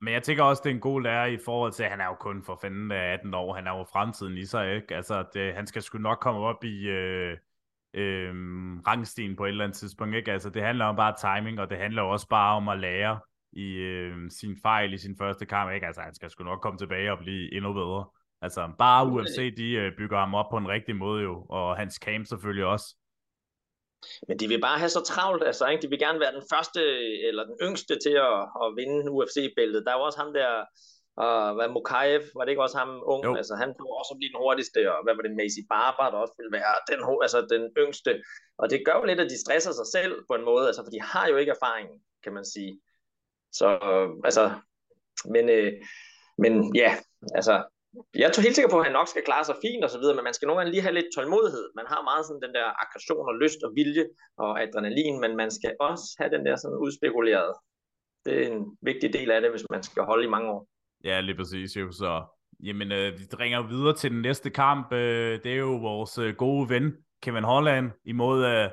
Men 0.00 0.14
jeg 0.14 0.22
tænker 0.22 0.44
også, 0.44 0.62
det 0.64 0.70
er 0.70 0.74
en 0.74 0.80
god 0.80 1.02
lærer 1.02 1.26
i 1.26 1.38
forhold 1.44 1.72
til, 1.72 1.82
at 1.82 1.90
han 1.90 2.00
er 2.00 2.06
jo 2.06 2.14
kun 2.14 2.42
for 2.44 2.58
fanden 2.62 2.92
18 2.92 3.34
år. 3.34 3.54
Han 3.54 3.66
er 3.66 3.78
jo 3.78 3.84
fremtiden 3.92 4.38
i 4.38 4.44
sig, 4.44 4.74
ikke? 4.74 4.96
Altså, 4.96 5.24
det, 5.34 5.40
øh, 5.40 5.54
han 5.54 5.66
skal 5.66 5.82
sgu 5.82 5.98
nok 5.98 6.18
komme 6.20 6.40
op 6.40 6.64
i 6.64 6.88
øh, 6.88 7.36
øh, 7.94 8.34
rangstien 8.86 9.36
på 9.36 9.44
et 9.44 9.48
eller 9.48 9.64
andet 9.64 9.78
tidspunkt, 9.78 10.14
ikke? 10.14 10.32
Altså, 10.32 10.50
det 10.50 10.62
handler 10.62 10.84
om 10.84 10.96
bare 10.96 11.14
timing, 11.20 11.60
og 11.60 11.70
det 11.70 11.78
handler 11.78 12.02
også 12.02 12.28
bare 12.28 12.56
om 12.56 12.68
at 12.68 12.78
lære 12.78 13.20
i 13.52 13.68
øh, 13.74 14.30
sin 14.30 14.56
fejl 14.62 14.94
i 14.94 14.98
sin 14.98 15.16
første 15.18 15.46
kamp. 15.46 15.72
Ikke? 15.72 15.86
Altså, 15.86 16.00
han 16.00 16.14
skal 16.14 16.30
sgu 16.30 16.44
nok 16.44 16.60
komme 16.60 16.78
tilbage 16.78 17.12
og 17.12 17.18
blive 17.18 17.54
endnu 17.54 17.72
bedre. 17.72 18.04
Altså, 18.42 18.70
bare 18.78 19.06
UFC, 19.06 19.56
de 19.56 19.68
øh, 19.72 19.92
bygger 19.98 20.18
ham 20.18 20.34
op 20.34 20.50
på 20.50 20.56
en 20.56 20.68
rigtig 20.68 20.96
måde 20.96 21.22
jo, 21.22 21.46
og 21.48 21.76
hans 21.76 21.94
camp 21.94 22.26
selvfølgelig 22.26 22.64
også. 22.64 22.96
Men 24.28 24.38
de 24.38 24.48
vil 24.48 24.60
bare 24.60 24.78
have 24.78 24.88
så 24.88 25.02
travlt, 25.12 25.42
altså, 25.44 25.64
ikke? 25.68 25.82
de 25.82 25.90
vil 25.90 25.98
gerne 25.98 26.20
være 26.20 26.36
den 26.38 26.46
første 26.52 26.80
eller 27.28 27.44
den 27.44 27.56
yngste 27.66 27.94
til 28.04 28.14
at, 28.30 28.38
at 28.62 28.68
vinde 28.78 29.10
UFC-bæltet. 29.10 29.84
Der 29.84 29.90
er 29.92 29.98
jo 29.98 30.04
også 30.08 30.18
ham 30.22 30.32
der, 30.32 30.50
og 31.16 31.54
hvad 31.54 31.68
Mukayev, 31.68 32.22
var 32.36 32.44
det 32.44 32.52
ikke 32.52 32.66
også 32.66 32.78
ham 32.78 32.90
ung? 33.12 33.24
Jo. 33.24 33.34
Altså, 33.40 33.54
han 33.62 33.70
kunne 33.74 33.94
også 34.00 34.14
blive 34.18 34.32
den 34.32 34.42
hurtigste, 34.44 34.80
og 34.94 34.98
hvad 35.04 35.14
var 35.16 35.22
det, 35.24 35.38
Macy 35.40 35.62
Barber, 35.72 36.06
der 36.10 36.18
også 36.24 36.36
ville 36.38 36.54
være 36.58 36.74
den, 36.90 37.00
altså, 37.24 37.38
den 37.54 37.62
yngste. 37.82 38.12
Og 38.60 38.66
det 38.70 38.78
gør 38.86 38.96
jo 39.00 39.04
lidt, 39.04 39.20
at 39.24 39.30
de 39.32 39.42
stresser 39.44 39.72
sig 39.80 39.88
selv 39.96 40.12
på 40.28 40.34
en 40.38 40.44
måde, 40.50 40.66
altså, 40.70 40.82
for 40.84 40.92
de 40.96 41.00
har 41.12 41.26
jo 41.32 41.36
ikke 41.40 41.54
erfaring, 41.56 41.88
kan 42.24 42.32
man 42.38 42.46
sige. 42.54 42.72
Så 43.52 43.66
altså, 44.24 44.44
men, 45.34 45.48
øh, 45.48 45.72
men 46.38 46.76
ja, 46.76 46.90
altså, 47.34 47.54
jeg 48.14 48.32
tror 48.32 48.42
helt 48.42 48.56
sikker 48.56 48.70
på, 48.70 48.78
at 48.78 48.84
han 48.84 48.92
nok 48.92 49.08
skal 49.08 49.24
klare 49.24 49.44
sig 49.44 49.56
fint 49.64 49.84
og 49.84 49.90
så 49.90 49.98
videre, 49.98 50.16
men 50.16 50.24
man 50.24 50.34
skal 50.34 50.46
nogle 50.46 50.58
gange 50.60 50.72
lige 50.72 50.82
have 50.86 50.94
lidt 50.94 51.14
tålmodighed. 51.14 51.66
Man 51.76 51.86
har 51.88 52.02
meget 52.10 52.26
sådan 52.26 52.42
den 52.46 52.54
der 52.54 52.66
aggression 52.82 53.28
og 53.30 53.34
lyst 53.42 53.60
og 53.66 53.70
vilje 53.78 54.06
og 54.36 54.62
adrenalin, 54.62 55.20
men 55.20 55.36
man 55.36 55.50
skal 55.50 55.72
også 55.80 56.06
have 56.18 56.30
den 56.34 56.46
der 56.46 56.56
sådan 56.56 56.78
udspekuleret. 56.84 57.52
Det 58.24 58.32
er 58.42 58.46
en 58.52 58.76
vigtig 58.82 59.12
del 59.12 59.30
af 59.30 59.40
det, 59.40 59.50
hvis 59.50 59.66
man 59.70 59.82
skal 59.82 60.02
holde 60.02 60.24
i 60.24 60.30
mange 60.34 60.50
år. 60.50 60.68
Ja, 61.04 61.20
lige 61.20 61.36
præcis 61.36 61.76
jo. 61.76 61.92
Så 61.92 62.24
jamen, 62.60 62.92
øh, 62.92 63.18
vi 63.18 63.24
ringer 63.40 63.68
videre 63.68 63.94
til 63.94 64.10
den 64.10 64.22
næste 64.22 64.50
kamp. 64.50 64.92
Øh, 64.92 65.42
det 65.44 65.52
er 65.52 65.56
jo 65.56 65.76
vores 65.76 66.18
øh, 66.18 66.34
gode 66.34 66.68
ven, 66.68 66.92
Kevin 67.22 67.44
Holland, 67.44 67.90
imod 68.04 68.44
øh, 68.44 68.70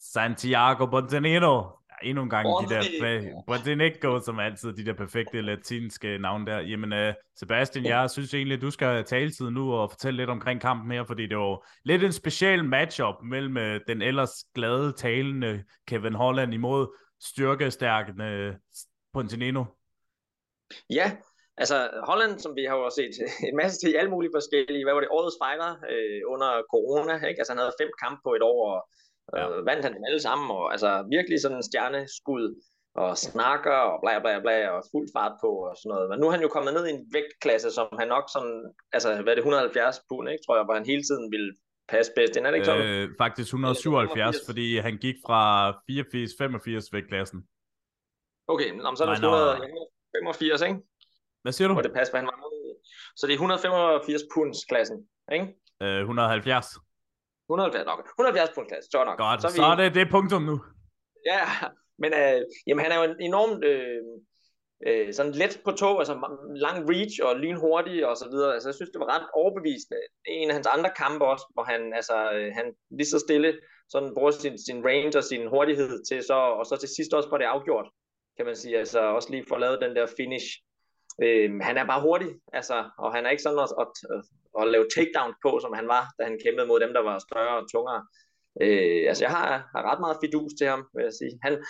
Santiago 0.00 0.86
Montenegro 0.86 1.77
endnu 2.02 2.22
en 2.22 2.30
gang 2.30 2.46
oh, 2.46 2.64
de 2.64 2.74
der, 2.74 3.42
Bradinico, 3.46 4.20
som 4.20 4.38
altid, 4.38 4.72
de 4.72 4.84
der 4.84 4.92
perfekte 4.92 5.40
latinske 5.40 6.18
navne 6.18 6.46
der. 6.46 6.60
Jamen, 6.60 6.92
uh, 6.92 7.14
Sebastian, 7.36 7.84
jeg 7.84 8.10
synes 8.10 8.34
egentlig, 8.34 8.56
at 8.56 8.62
du 8.62 8.70
skal 8.70 9.04
tale 9.04 9.30
tid 9.30 9.50
nu 9.50 9.72
og 9.72 9.90
fortælle 9.90 10.16
lidt 10.16 10.30
omkring 10.30 10.60
kampen 10.60 10.92
her, 10.92 11.04
fordi 11.04 11.26
det 11.26 11.36
var 11.36 11.66
lidt 11.84 12.04
en 12.04 12.12
speciel 12.12 12.64
matchup 12.64 13.14
mellem 13.22 13.56
uh, 13.56 13.80
den 13.88 14.02
ellers 14.02 14.44
glade, 14.54 14.92
talende 14.92 15.64
Kevin 15.86 16.14
Holland 16.14 16.54
imod 16.54 16.86
styrkestærkende 17.20 18.58
Pontinino. 19.12 19.64
Ja, 20.90 21.12
altså 21.56 21.90
Holland, 22.08 22.38
som 22.38 22.56
vi 22.56 22.64
har 22.64 22.76
jo 22.76 22.90
set 22.90 23.14
en 23.48 23.56
masse 23.56 23.80
til 23.80 23.96
alle 23.98 24.10
mulige 24.10 24.32
forskellige, 24.34 24.84
hvad 24.84 24.94
var 24.94 25.00
det, 25.00 25.14
årets 25.16 25.38
fighter 25.42 25.70
øh, 25.92 26.20
under 26.32 26.50
corona, 26.72 27.14
ikke? 27.28 27.40
Altså 27.40 27.52
han 27.52 27.62
havde 27.62 27.80
fem 27.80 27.90
kampe 28.02 28.20
på 28.24 28.30
et 28.34 28.42
år, 28.42 28.60
og 28.74 28.80
Ja. 29.36 29.44
Øh, 29.48 29.66
vandt 29.68 29.84
han 29.84 29.94
dem 29.94 30.04
alle 30.08 30.22
sammen, 30.28 30.50
og 30.50 30.72
altså 30.74 30.90
virkelig 31.16 31.40
sådan 31.40 31.56
en 31.56 31.68
stjerneskud, 31.70 32.44
og 33.02 33.10
snakker, 33.18 33.78
og 33.90 33.96
bla 34.04 34.14
bla 34.24 34.34
bla, 34.44 34.56
og 34.74 34.80
fuld 34.92 35.08
fart 35.16 35.34
på, 35.42 35.50
og 35.68 35.72
sådan 35.76 35.90
noget. 35.94 36.06
Men 36.10 36.16
nu 36.18 36.26
er 36.26 36.34
han 36.36 36.44
jo 36.46 36.50
kommet 36.56 36.72
ned 36.74 36.84
i 36.86 36.94
en 36.96 37.04
vægtklasse, 37.16 37.70
som 37.78 37.88
han 38.00 38.08
nok 38.08 38.26
sådan, 38.34 38.56
altså 38.96 39.08
hvad 39.22 39.32
er 39.32 39.38
det, 39.38 39.44
170 39.46 40.00
pund, 40.08 40.28
ikke, 40.32 40.44
tror 40.44 40.56
jeg, 40.56 40.64
hvor 40.64 40.74
han 40.78 40.86
hele 40.92 41.04
tiden 41.08 41.26
ville 41.34 41.50
passe 41.92 42.12
bedst 42.16 42.36
ind, 42.36 42.46
er 42.46 42.50
det 42.50 42.58
ikke 42.58 42.70
sådan? 42.72 42.86
Øh, 42.86 43.08
faktisk 43.24 43.46
177, 43.46 44.36
fordi 44.48 44.66
han 44.86 44.94
gik 45.04 45.16
fra 45.26 45.42
84-85 45.70 46.88
vægtklassen. 46.96 47.38
Okay, 48.54 48.70
men 48.70 48.96
så 48.96 49.02
er 49.04 49.08
det 49.08 49.14
185, 49.14 50.62
ikke? 50.62 50.76
Hvad 51.42 51.52
siger 51.52 51.68
du? 51.68 51.74
Hvor 51.74 51.82
det 51.88 51.92
passer, 51.98 52.12
hvad 52.12 52.20
han 52.20 52.30
var 52.32 52.38
med. 52.42 52.48
Så 53.16 53.26
det 53.26 53.32
er 53.32 53.36
185 53.36 54.22
punds 54.34 54.58
klassen, 54.70 54.98
ikke? 55.32 55.46
Øh, 55.82 56.00
170. 56.00 56.66
170 57.48 57.86
nok. 57.90 58.00
170 58.06 58.54
punkt 58.54 58.68
klasse, 58.70 58.88
så 58.92 59.04
nok. 59.04 59.18
Godt, 59.18 59.40
så, 59.42 59.48
vi... 59.48 59.56
så 59.60 59.64
er 59.72 59.76
det, 59.80 59.94
det 59.96 60.02
er 60.02 60.10
punktum 60.16 60.42
nu. 60.50 60.56
Ja, 61.32 61.42
men 62.02 62.10
øh, 62.20 62.40
jamen, 62.66 62.82
han 62.84 62.92
er 62.92 62.98
jo 63.00 63.04
en 63.10 63.16
enormt 63.28 63.64
øh, 63.72 64.02
øh, 64.86 65.08
sådan 65.16 65.32
let 65.32 65.54
på 65.64 65.70
tog, 65.82 65.94
altså 66.02 66.14
lang 66.64 66.76
reach 66.90 67.16
og 67.26 67.32
lynhurtig 67.42 68.06
og 68.10 68.16
så 68.16 68.26
videre. 68.32 68.54
Altså, 68.54 68.68
jeg 68.68 68.74
synes, 68.78 68.90
det 68.90 69.00
var 69.00 69.12
ret 69.14 69.26
overbevisende. 69.40 70.00
En 70.26 70.50
af 70.50 70.54
hans 70.54 70.68
andre 70.76 70.90
kampe 71.02 71.24
også, 71.32 71.46
hvor 71.54 71.64
han, 71.72 71.80
altså, 71.98 72.16
øh, 72.36 72.48
han 72.58 72.66
lige 72.98 73.12
så 73.14 73.18
stille 73.26 73.50
sådan 73.92 74.14
bruger 74.16 74.30
sin, 74.30 74.58
sin 74.66 74.78
range 74.88 75.18
og 75.18 75.24
sin 75.24 75.44
hurtighed 75.52 76.04
til 76.08 76.18
så, 76.30 76.38
og 76.58 76.64
så 76.66 76.74
til 76.80 76.90
sidst 76.96 77.14
også 77.14 77.28
får 77.28 77.38
det 77.38 77.52
afgjort, 77.54 77.88
kan 78.36 78.46
man 78.46 78.56
sige. 78.56 78.78
Altså 78.78 79.00
også 79.00 79.28
lige 79.30 79.44
få 79.48 79.56
lavet 79.56 79.78
den 79.84 79.96
der 79.96 80.06
finish. 80.16 80.48
Øh, 81.22 81.60
han 81.60 81.76
er 81.78 81.86
bare 81.86 82.02
hurtig, 82.02 82.30
altså, 82.52 82.90
og 82.98 83.14
han 83.14 83.26
er 83.26 83.30
ikke 83.30 83.42
sådan 83.42 83.58
at, 83.58 83.72
at, 83.82 83.92
at 84.60 84.68
lave 84.68 84.86
takedowns 84.94 85.36
på, 85.44 85.58
som 85.62 85.72
han 85.72 85.88
var, 85.88 86.04
da 86.18 86.24
han 86.24 86.38
kæmpede 86.44 86.66
mod 86.66 86.80
dem, 86.80 86.92
der 86.92 87.00
var 87.00 87.18
større 87.18 87.56
og 87.60 87.70
tungere. 87.72 88.06
Øh, 88.62 89.08
altså, 89.08 89.24
jeg 89.24 89.30
har, 89.30 89.46
har 89.74 89.82
ret 89.90 90.00
meget 90.00 90.20
fidus 90.22 90.52
til 90.58 90.66
ham, 90.66 90.82
vil 90.94 91.02
jeg 91.02 91.12
sige. 91.20 91.38
Han, 91.42 91.64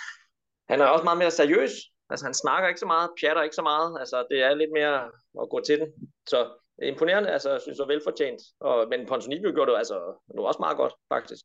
han 0.71 0.81
er 0.81 0.87
også 0.87 1.05
meget 1.05 1.19
mere 1.19 1.31
seriøs. 1.31 1.73
Altså, 2.11 2.25
han 2.27 2.35
snakker 2.35 2.69
ikke 2.69 2.81
så 2.81 2.87
meget, 2.87 3.11
pjatter 3.21 3.43
ikke 3.43 3.61
så 3.61 3.63
meget. 3.63 4.01
Altså, 4.01 4.27
det 4.31 4.39
er 4.43 4.55
lidt 4.55 4.73
mere 4.73 4.95
at 5.43 5.51
gå 5.51 5.61
til 5.67 5.81
den. 5.81 5.89
Så 6.27 6.39
imponerende, 6.83 7.31
altså, 7.31 7.51
jeg 7.51 7.61
synes, 7.61 7.79
det 7.79 7.85
er 7.85 7.95
velfortjent. 7.95 8.41
Og, 8.61 8.89
men 8.89 9.07
Pontonibio 9.07 9.53
gjorde 9.55 9.71
det, 9.71 9.79
altså, 9.79 9.99
det 10.33 10.39
var 10.41 10.49
også 10.53 10.65
meget 10.67 10.77
godt, 10.77 10.95
faktisk. 11.15 11.45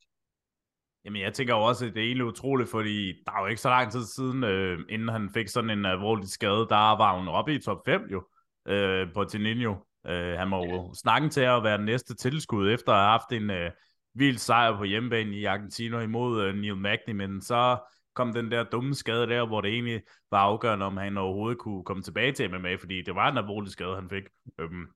Jamen, 1.06 1.22
jeg 1.22 1.34
tænker 1.34 1.56
jo 1.56 1.62
også, 1.62 1.86
at 1.86 1.94
det 1.94 2.02
er 2.02 2.06
egentlig 2.06 2.26
utroligt, 2.26 2.70
fordi 2.70 3.08
der 3.26 3.32
er 3.32 3.42
jo 3.42 3.48
ikke 3.48 3.62
så 3.62 3.70
lang 3.70 3.92
tid 3.92 4.04
siden, 4.06 4.44
øh, 4.44 4.80
inden 4.90 5.10
han 5.10 5.30
fik 5.34 5.48
sådan 5.48 5.70
en 5.70 5.86
alvorlig 5.86 6.28
skade, 6.28 6.68
der 6.70 6.98
var 6.98 7.18
hun 7.18 7.28
oppe 7.28 7.56
i 7.56 7.60
top 7.60 7.86
5 7.86 8.02
jo, 8.12 8.24
øh, 8.68 9.14
på 9.14 9.24
Tininho. 9.24 9.76
Øh, 10.08 10.38
han 10.38 10.48
må 10.48 10.66
jo 10.66 10.94
snakke 10.94 11.30
til 11.30 11.42
at 11.42 11.64
være 11.64 11.78
den 11.78 11.86
næste 11.86 12.16
tilskud, 12.16 12.72
efter 12.72 12.92
at 12.94 13.00
have 13.00 13.10
haft 13.10 13.32
en 13.32 13.50
øh, 13.50 13.72
vild 14.14 14.38
sejr 14.38 14.78
på 14.78 14.84
hjemmebane 14.84 15.36
i 15.36 15.46
Argentina 15.46 16.00
imod 16.00 16.44
øh, 16.44 16.56
Neil 16.56 16.78
Magny, 16.78 17.12
men 17.12 17.42
så 17.42 17.78
kom 18.16 18.34
den 18.34 18.52
der 18.52 18.64
dumme 18.64 18.96
skade 18.96 19.28
der, 19.28 19.48
hvor 19.48 19.62
det 19.62 19.72
egentlig 19.72 20.02
var 20.32 20.40
afgørende, 20.40 20.86
om 20.86 20.98
han 20.98 21.18
overhovedet 21.18 21.58
kunne 21.58 21.84
komme 21.84 22.04
tilbage 22.04 22.32
til 22.32 22.52
MMA, 22.52 22.76
fordi 22.76 23.02
det 23.02 23.16
var 23.16 23.32
en 23.32 23.38
alvorlig 23.38 23.72
skade, 23.72 23.96
han 23.96 24.10
fik. 24.10 24.24
Øhm, 24.60 24.88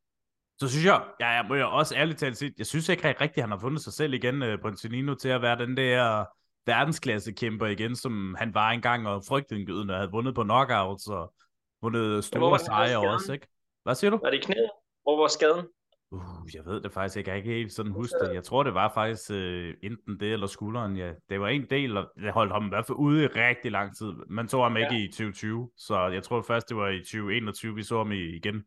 så 0.60 0.70
synes 0.70 0.86
jeg, 0.86 1.04
ja, 1.20 1.28
jeg 1.28 1.46
må 1.50 1.56
jo 1.56 1.72
også 1.72 1.96
ærligt 1.96 2.20
talt 2.20 2.38
sige, 2.38 2.54
jeg 2.58 2.66
synes 2.66 2.90
ikke 2.90 3.08
rigtig, 3.08 3.38
at 3.38 3.44
han 3.44 3.52
har 3.52 3.60
fundet 3.60 3.82
sig 3.82 3.94
selv 3.94 4.14
igen, 4.14 4.44
øh, 4.44 4.62
Pontinino, 4.62 5.16
til 5.16 5.30
at 5.30 5.42
være 5.42 5.58
den 5.58 5.78
der 5.78 6.26
verdensklasse 6.66 7.32
kæmper 7.32 7.66
igen, 7.66 7.96
som 7.96 8.36
han 8.40 8.54
var 8.54 8.72
engang 8.72 9.08
og 9.08 9.24
frygtindgydende 9.28 9.94
og 9.94 9.98
havde 9.98 10.12
vundet 10.12 10.36
på 10.36 10.44
knockouts 10.44 11.08
og 11.08 11.34
vundet 11.82 12.24
store 12.24 12.60
sejre 12.60 13.14
også, 13.14 13.34
ikke? 13.34 13.48
Hvad 13.84 13.96
siger 13.96 14.12
du? 14.12 14.20
Er 14.26 14.32
det 14.32 14.44
knæet? 14.44 14.70
Hvor 15.04 15.22
var 15.22 15.28
skaden? 15.28 15.66
Uh, 16.12 16.56
jeg 16.56 16.66
ved 16.66 16.82
det 16.82 16.92
faktisk 16.92 17.18
ikke. 17.18 17.32
Jeg 17.32 17.44
kan 17.44 17.52
ikke 17.52 17.60
helt 17.60 17.74
sådan 17.74 17.92
huske 17.92 18.16
det. 18.22 18.34
Jeg 18.34 18.44
tror, 18.44 18.64
det 18.64 18.74
var 18.74 18.92
faktisk 18.94 19.32
uh, 19.32 19.70
enten 19.84 20.20
det 20.20 20.34
eller 20.34 20.48
skulderen. 20.48 20.98
Ja. 20.98 21.12
Det 21.30 21.42
var 21.42 21.48
en 21.48 21.66
del, 21.70 21.98
og 21.98 22.12
det 22.16 22.34
holdt 22.34 22.54
ham 22.54 22.66
i 22.66 22.70
hvert 22.70 22.86
fald 22.86 22.98
ude 22.98 23.24
i 23.24 23.28
rigtig 23.28 23.72
lang 23.72 23.98
tid. 23.98 24.14
Man 24.30 24.48
så 24.48 24.64
ham 24.64 24.78
ikke 24.78 24.96
ja. 24.96 25.04
i 25.04 25.08
2020, 25.08 25.72
så 25.78 26.08
jeg 26.08 26.24
tror 26.24 26.42
først, 26.42 26.70
det 26.70 26.78
var 26.78 26.88
i 26.88 27.00
2021, 27.00 27.76
vi 27.76 27.84
så 27.84 27.98
ham 27.98 28.12
igen. 28.12 28.64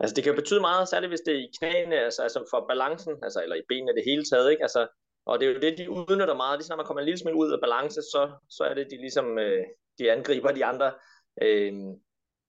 Altså 0.00 0.14
det 0.14 0.24
kan 0.24 0.32
jo 0.32 0.40
betyde 0.40 0.60
meget, 0.60 0.88
særligt 0.88 1.10
hvis 1.10 1.24
det 1.26 1.34
er 1.34 1.38
i 1.38 1.50
knæene, 1.58 1.96
altså, 1.96 2.22
altså 2.22 2.46
for 2.50 2.66
balancen, 2.68 3.12
altså, 3.22 3.42
eller 3.42 3.56
i 3.56 3.68
benene 3.68 3.94
det 3.94 4.04
hele 4.06 4.24
taget, 4.30 4.50
ikke? 4.50 4.62
Altså, 4.62 4.86
Og 5.26 5.40
det 5.40 5.48
er 5.48 5.52
jo 5.52 5.60
det, 5.60 5.78
de 5.78 5.90
udnytter 5.90 6.34
meget. 6.34 6.58
Lige 6.58 6.68
når 6.68 6.76
man 6.76 6.86
kommer 6.86 7.00
en 7.00 7.04
lille 7.04 7.18
smule 7.18 7.36
ud 7.36 7.52
af 7.52 7.60
balance, 7.60 8.00
så, 8.12 8.22
så 8.50 8.62
er 8.64 8.74
det, 8.74 8.86
de 8.90 8.96
ligesom 8.96 9.38
øh, 9.38 9.64
de 9.98 10.12
angriber 10.12 10.52
de 10.52 10.64
andre. 10.64 10.92
Øh, 11.42 11.72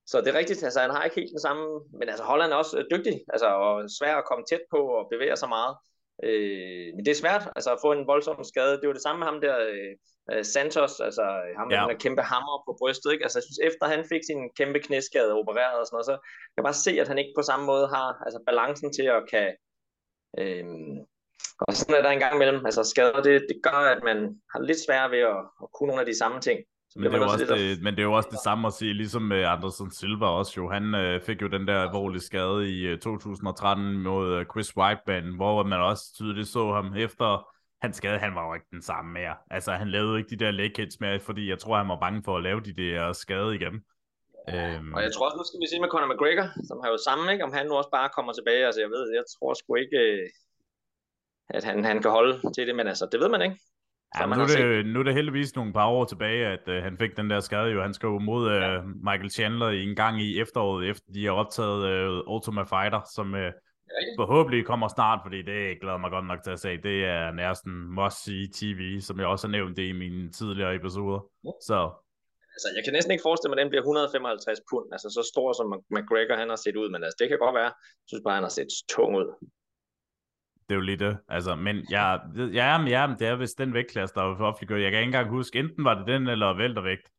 så 0.08 0.22
det 0.22 0.28
er 0.28 0.38
rigtigt, 0.38 0.64
altså 0.64 0.80
han 0.80 0.90
har 0.90 1.04
ikke 1.04 1.16
helt 1.16 1.32
den 1.32 1.40
samme, 1.40 1.66
men 2.00 2.10
altså 2.10 2.24
Holland 2.24 2.52
er 2.52 2.56
også 2.56 2.78
øh, 2.80 2.86
dygtig, 2.94 3.16
altså 3.34 3.48
og 3.48 3.84
svær 4.00 4.16
at 4.16 4.26
komme 4.26 4.46
tæt 4.50 4.64
på 4.72 4.78
og 4.78 5.08
bevæger 5.12 5.36
sig 5.36 5.50
meget. 5.50 5.76
Øh, 6.24 6.88
men 6.96 7.06
det 7.06 7.12
er 7.12 7.24
svært, 7.24 7.44
altså 7.56 7.72
at 7.74 7.84
få 7.86 7.92
en 7.92 8.08
voldsom 8.08 8.44
skade. 8.44 8.80
Det 8.80 8.88
var 8.88 8.94
det 8.94 9.02
samme 9.08 9.20
med 9.20 9.28
ham 9.28 9.42
der, 9.42 9.58
øh, 10.32 10.46
Santos, 10.54 11.00
altså 11.00 11.26
ham 11.58 11.68
med 11.68 11.78
ja. 11.78 11.88
den 11.90 11.98
kæmpe 11.98 12.22
hammer 12.22 12.64
på 12.68 12.76
brystet, 12.80 13.12
ikke? 13.12 13.26
Altså 13.26 13.38
jeg 13.40 13.48
synes, 13.48 13.62
efter 13.70 13.86
han 13.94 14.06
fik 14.12 14.24
sin 14.26 14.42
kæmpe 14.58 14.80
knæskade 14.80 15.34
opereret 15.34 15.80
og 15.80 15.86
sådan 15.86 15.96
noget, 15.96 16.10
så 16.12 16.16
kan 16.52 16.58
jeg 16.60 16.68
bare 16.70 16.84
se, 16.86 16.92
at 17.02 17.08
han 17.08 17.18
ikke 17.18 17.38
på 17.38 17.42
samme 17.50 17.66
måde 17.66 17.88
har 17.96 18.10
altså 18.26 18.40
balancen 18.48 18.94
til 18.94 19.06
at 19.18 19.24
kan, 19.32 19.50
øh, 20.40 20.66
og 21.60 21.74
sådan 21.74 21.96
er 21.96 22.02
der 22.02 22.10
en 22.10 22.24
gang 22.26 22.36
imellem, 22.36 22.66
altså 22.66 22.84
skader, 22.84 23.22
det, 23.22 23.46
det 23.50 23.58
gør, 23.64 23.82
at 23.94 24.04
man 24.04 24.18
har 24.52 24.60
lidt 24.60 24.86
svært 24.86 25.12
ved 25.12 25.24
at, 25.34 25.42
at 25.64 25.68
kunne 25.74 25.88
nogle 25.88 26.04
af 26.04 26.10
de 26.12 26.18
samme 26.18 26.40
ting. 26.42 26.60
Men 26.96 27.12
det, 27.12 27.22
er 27.22 27.26
også 27.26 27.46
det, 27.46 27.82
men 27.84 27.94
det 27.94 28.00
er 28.00 28.04
jo 28.04 28.14
også 28.14 28.30
det 28.32 28.40
samme 28.44 28.68
at 28.68 28.74
sige, 28.74 28.94
ligesom 28.94 29.22
med 29.22 29.44
Anderson 29.44 29.92
Silva 29.92 30.26
også 30.26 30.54
jo. 30.58 30.70
Han 30.70 30.96
øh, 30.96 31.22
fik 31.22 31.42
jo 31.42 31.48
den 31.48 31.68
der 31.68 31.82
alvorlige 31.82 32.22
skade 32.22 32.70
i 32.70 32.82
øh, 32.82 33.00
2013 33.00 33.98
mod 34.04 34.34
øh, 34.34 34.46
Chris 34.46 34.78
Whiteman, 34.78 35.36
hvor 35.36 35.64
man 35.64 35.80
også 35.80 36.04
tydeligt 36.16 36.48
så 36.48 36.74
ham 36.74 36.96
efter 36.96 37.48
han 37.82 37.94
skade, 37.94 38.20
han 38.20 38.36
var 38.36 38.48
jo 38.48 38.54
ikke 38.54 38.68
den 38.72 38.82
samme 38.82 39.14
mere. 39.14 39.36
Altså 39.52 39.72
han 39.72 39.90
lavede 39.90 40.18
ikke 40.18 40.30
de 40.30 40.44
der 40.44 40.52
leg 40.52 40.72
hits 40.78 41.00
mere, 41.00 41.20
fordi 41.20 41.50
jeg 41.50 41.60
tror, 41.60 41.78
han 41.78 41.88
var 41.88 42.00
bange 42.00 42.24
for 42.26 42.38
at 42.38 42.44
lave 42.44 42.62
de 42.62 42.74
der 42.74 43.14
skade 43.14 43.56
igen. 43.56 43.76
Ja, 44.48 44.76
øhm. 44.76 44.94
Og 44.94 45.02
jeg 45.04 45.12
tror 45.14 45.26
også, 45.26 45.38
nu 45.38 45.46
skal 45.48 45.62
vi 45.64 45.68
se 45.68 45.80
med 45.80 45.90
Conor 45.90 46.14
McGregor, 46.14 46.48
som 46.70 46.78
har 46.84 46.90
jo 46.94 46.98
samme, 47.08 47.32
ikke? 47.34 47.44
om 47.44 47.54
han 47.54 47.66
nu 47.68 47.74
også 47.74 47.92
bare 47.98 48.10
kommer 48.16 48.34
tilbage. 48.34 48.66
Altså 48.66 48.82
jeg 48.82 48.90
ved, 48.90 49.06
jeg 49.18 49.24
tror 49.34 49.54
sgu 49.54 49.76
ikke, 49.76 49.98
øh, 49.98 50.30
at 51.50 51.64
han, 51.64 51.84
han 51.90 52.02
kan 52.02 52.12
holde 52.12 52.34
til 52.56 52.68
det, 52.68 52.76
men 52.76 52.88
altså, 52.88 53.06
det 53.12 53.20
ved 53.20 53.30
man 53.30 53.42
ikke. 53.42 53.58
Ja, 54.20 54.26
men 54.26 54.38
nu, 54.38 54.44
er 54.44 54.48
det, 54.48 54.86
nu 54.94 55.00
er 55.00 55.04
det 55.04 55.14
heldigvis 55.14 55.56
nogle 55.56 55.74
par 55.74 55.88
år 55.88 56.06
tilbage, 56.06 56.46
at 56.46 56.64
uh, 56.68 56.84
han 56.88 56.98
fik 56.98 57.18
den 57.18 57.30
der 57.30 57.40
skade. 57.40 57.70
Jo. 57.76 57.82
Han 57.82 57.94
skal 57.94 58.08
jo 58.08 58.20
mod 58.20 58.52
ja. 58.52 58.82
Michael 59.10 59.32
Chandler 59.32 59.70
i 59.70 59.84
en 59.84 59.96
gang 59.96 60.22
i 60.22 60.40
efteråret, 60.42 60.90
efter 60.90 61.12
de 61.14 61.26
har 61.26 61.32
optaget 61.32 61.82
uh, 62.28 62.34
Ultimate 62.36 62.70
Fighter, 62.70 63.02
som 63.16 63.34
uh, 63.34 63.52
forhåbentlig 64.22 64.66
kommer 64.66 64.88
snart, 64.88 65.20
fordi 65.26 65.40
det 65.52 65.82
glæder 65.82 65.98
mig 65.98 66.12
godt 66.12 66.28
nok 66.32 66.42
til 66.44 66.52
at 66.52 66.60
se. 66.60 66.72
Det 66.90 66.98
er 67.16 67.32
næsten 67.32 67.74
must-see 67.98 68.44
TV, 68.60 68.82
som 69.08 69.20
jeg 69.20 69.28
også 69.28 69.48
har 69.48 69.52
nævnt 69.58 69.78
det 69.78 69.88
i 69.94 69.96
mine 70.04 70.32
tidligere 70.32 70.76
episoder. 70.76 71.20
Ja. 71.48 71.52
Så 71.70 71.78
altså, 72.56 72.68
jeg 72.76 72.84
kan 72.86 72.94
næsten 72.94 73.12
ikke 73.14 73.28
forestille 73.30 73.50
mig, 73.52 73.60
at 73.60 73.64
den 73.64 73.72
bliver 73.74 73.84
155 73.84 74.60
pund, 74.70 74.88
altså 74.96 75.08
så 75.18 75.22
stor 75.34 75.48
som 75.60 75.68
McGregor 75.96 76.36
han 76.42 76.50
har 76.54 76.60
set 76.66 76.76
ud, 76.82 76.88
men 76.94 77.00
altså, 77.04 77.18
det 77.20 77.28
kan 77.30 77.40
godt 77.46 77.56
være. 77.62 77.72
Jeg 78.04 78.08
synes 78.10 78.24
bare, 78.26 78.38
han 78.40 78.48
har 78.50 78.56
set 78.60 78.72
tung 78.96 79.12
ud 79.22 79.28
det 80.70 80.76
er 80.76 80.80
jo 80.80 80.82
lidt 80.82 81.00
det. 81.00 81.18
Altså, 81.30 81.56
men 81.56 81.76
ja, 81.92 82.18
ja, 82.54 82.78
men, 82.78 82.88
ja, 82.88 83.16
det 83.20 83.28
er 83.28 83.36
vist 83.36 83.58
den 83.58 83.74
vægtklasse, 83.74 84.16
der 84.16 84.22
er 84.22 84.36
offentliggjort. 84.40 84.82
Jeg 84.82 84.92
kan 84.92 85.00
ikke 85.00 85.08
engang 85.08 85.30
huske, 85.30 85.60
enten 85.60 85.86
var 85.86 85.94
det 85.94 86.08
den 86.08 86.28
eller 86.28 86.58
væltervægt. 86.58 87.10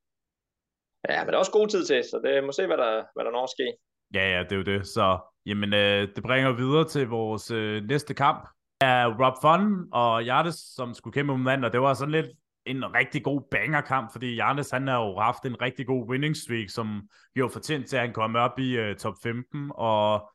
Ja, 1.09 1.25
men 1.25 1.29
der 1.29 1.35
er 1.35 1.39
også 1.39 1.53
god 1.53 1.69
tid 1.69 1.85
til, 1.85 2.05
så 2.05 2.21
det 2.25 2.45
må 2.45 2.53
se, 2.53 2.67
hvad 2.67 2.77
der, 2.77 3.05
hvad 3.15 3.25
der 3.25 3.31
når 3.31 3.43
at 3.43 3.51
ske. 3.51 3.77
Ja, 4.15 4.37
ja, 4.37 4.43
det 4.43 4.53
er 4.53 4.57
jo 4.57 4.63
det. 4.63 4.87
Så 4.87 5.19
jamen, 5.47 5.75
øh, 5.75 6.09
det 6.17 6.23
bringer 6.23 6.53
videre 6.53 6.89
til 6.89 7.09
vores 7.09 7.51
øh, 7.51 7.83
næste 7.83 8.15
kamp. 8.15 8.49
Er 8.81 9.07
Rob 9.07 9.35
Fun 9.43 9.89
og 9.93 10.25
Jardes, 10.25 10.55
som 10.55 10.95
skulle 10.95 11.15
kæmpe 11.15 11.33
om 11.33 11.41
mand, 11.41 11.65
og 11.65 11.73
det 11.73 11.81
var 11.81 11.95
sådan 11.95 12.13
lidt 12.13 12.27
en 12.67 12.95
rigtig 12.95 13.25
god 13.25 13.43
bangerkamp, 13.51 14.13
fordi 14.13 14.37
Jardes, 14.37 14.71
han 14.71 14.89
har 14.89 15.05
jo 15.05 15.19
haft 15.19 15.45
en 15.45 15.63
rigtig 15.63 15.87
god 15.87 16.09
winning 16.09 16.37
streak, 16.37 16.69
som 16.69 17.09
gjorde 17.35 17.53
fortjent 17.53 17.87
til, 17.87 17.97
at 17.97 18.03
han 18.03 18.13
kom 18.13 18.37
op 18.37 18.59
i 18.59 18.91
uh, 18.91 18.97
top 18.97 19.15
15, 19.23 19.71
og 19.75 20.31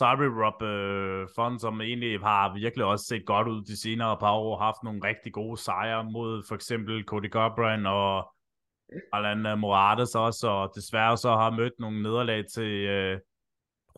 vi 0.00 0.26
Rob 0.26 0.62
øh, 0.62 1.28
Font, 1.36 1.60
som 1.60 1.80
egentlig 1.80 2.20
har 2.20 2.54
virkelig 2.54 2.84
også 2.84 3.04
set 3.04 3.26
godt 3.26 3.48
ud 3.48 3.64
de 3.64 3.80
senere 3.80 4.16
par 4.16 4.32
år, 4.32 4.58
haft 4.58 4.82
nogle 4.82 5.00
rigtig 5.04 5.32
gode 5.32 5.56
sejre 5.60 6.04
mod 6.04 6.44
for 6.48 6.54
eksempel 6.54 7.04
Cody 7.04 7.30
Garbrandt 7.30 7.86
og 7.86 8.32
Alan 9.12 9.58
Morales 9.58 10.14
også, 10.14 10.48
og 10.48 10.72
desværre 10.74 11.16
så 11.16 11.30
har 11.30 11.50
mødt 11.50 11.72
nogle 11.78 12.02
nederlag 12.02 12.44
til 12.54 12.86
øh, 12.86 13.20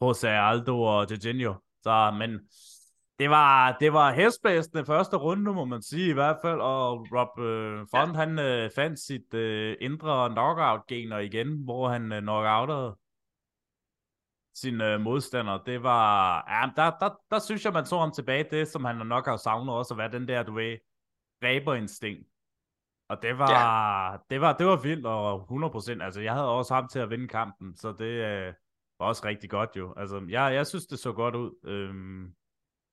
Jose 0.02 0.28
Aldo 0.28 0.82
og 0.82 1.10
Jorginho. 1.10 1.54
Så, 1.82 2.14
men 2.18 2.30
det 3.18 3.30
var, 3.30 3.76
det 3.80 3.92
var 3.92 4.12
hestblæsende 4.12 4.84
første 4.84 5.16
runde, 5.16 5.52
må 5.52 5.64
man 5.64 5.82
sige 5.82 6.10
i 6.10 6.12
hvert 6.12 6.36
fald, 6.42 6.60
og 6.60 7.06
Rob 7.12 7.40
øh, 7.40 7.86
Font, 7.94 8.14
ja. 8.14 8.20
han 8.20 8.38
øh, 8.38 8.70
fandt 8.76 8.98
sit 8.98 9.34
øh, 9.34 9.76
indre 9.80 10.30
knockout-gener 10.30 11.18
igen, 11.18 11.64
hvor 11.64 11.88
han 11.88 12.12
øh, 12.12 12.22
knockoutede 12.22 12.96
sin 14.54 14.80
øh, 14.80 15.00
modstander, 15.00 15.62
det 15.66 15.82
var, 15.82 16.36
ja, 16.48 16.70
der, 16.76 16.90
der, 17.00 17.10
der 17.30 17.38
synes 17.38 17.64
jeg, 17.64 17.72
man 17.72 17.86
så 17.86 17.98
ham 17.98 18.12
tilbage, 18.12 18.46
det 18.50 18.68
som 18.68 18.84
han 18.84 19.06
nok 19.06 19.26
har 19.26 19.36
savnet 19.36 19.74
også, 19.74 19.94
at 19.94 19.98
være 19.98 20.12
den 20.12 20.28
der, 20.28 20.42
du 20.42 20.54
ved, 20.54 20.78
ræberinstinkt. 21.42 22.28
Og 23.08 23.22
det 23.22 23.38
var, 23.38 23.50
ja. 23.50 24.16
det 24.30 24.40
var, 24.40 24.52
det 24.56 24.66
var 24.66 24.82
vildt, 24.82 25.06
og 25.06 25.40
100%, 25.98 26.04
altså 26.04 26.20
jeg 26.20 26.32
havde 26.32 26.48
også 26.48 26.74
ham 26.74 26.88
til 26.88 26.98
at 26.98 27.10
vinde 27.10 27.28
kampen, 27.28 27.76
så 27.76 27.92
det 27.92 28.14
øh, 28.30 28.52
var 28.98 29.06
også 29.06 29.22
rigtig 29.24 29.50
godt 29.50 29.70
jo. 29.76 29.94
Altså, 29.96 30.26
jeg, 30.28 30.54
jeg 30.54 30.66
synes, 30.66 30.86
det 30.86 30.98
så 30.98 31.12
godt 31.12 31.34
ud. 31.34 31.50
Øhm, 31.64 32.34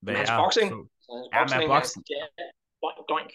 hvad 0.02 0.16
hans 0.16 0.32
boxing, 0.38 0.70
så, 1.02 1.30
hans 1.34 1.54
ja, 1.54 1.68
boxing, 1.68 2.06
ja, 2.10 2.26
doink, 2.84 3.10
doink. 3.10 3.32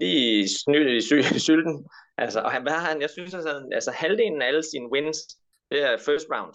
Lige 0.00 0.48
snydt 0.48 0.88
i 0.98 1.00
sy- 1.08 1.38
sylten. 1.46 1.88
Altså, 2.16 2.40
og 2.40 2.50
han, 2.52 2.62
hvad 2.62 2.72
har 2.72 2.88
han, 2.90 3.00
jeg 3.00 3.10
synes, 3.10 3.34
altså, 3.34 3.68
altså 3.72 3.90
halvdelen 3.90 4.42
af 4.42 4.46
alle 4.46 4.62
sine 4.62 4.90
wins, 4.92 5.18
det 5.70 5.82
er 5.82 5.96
first 5.96 6.26
round. 6.34 6.54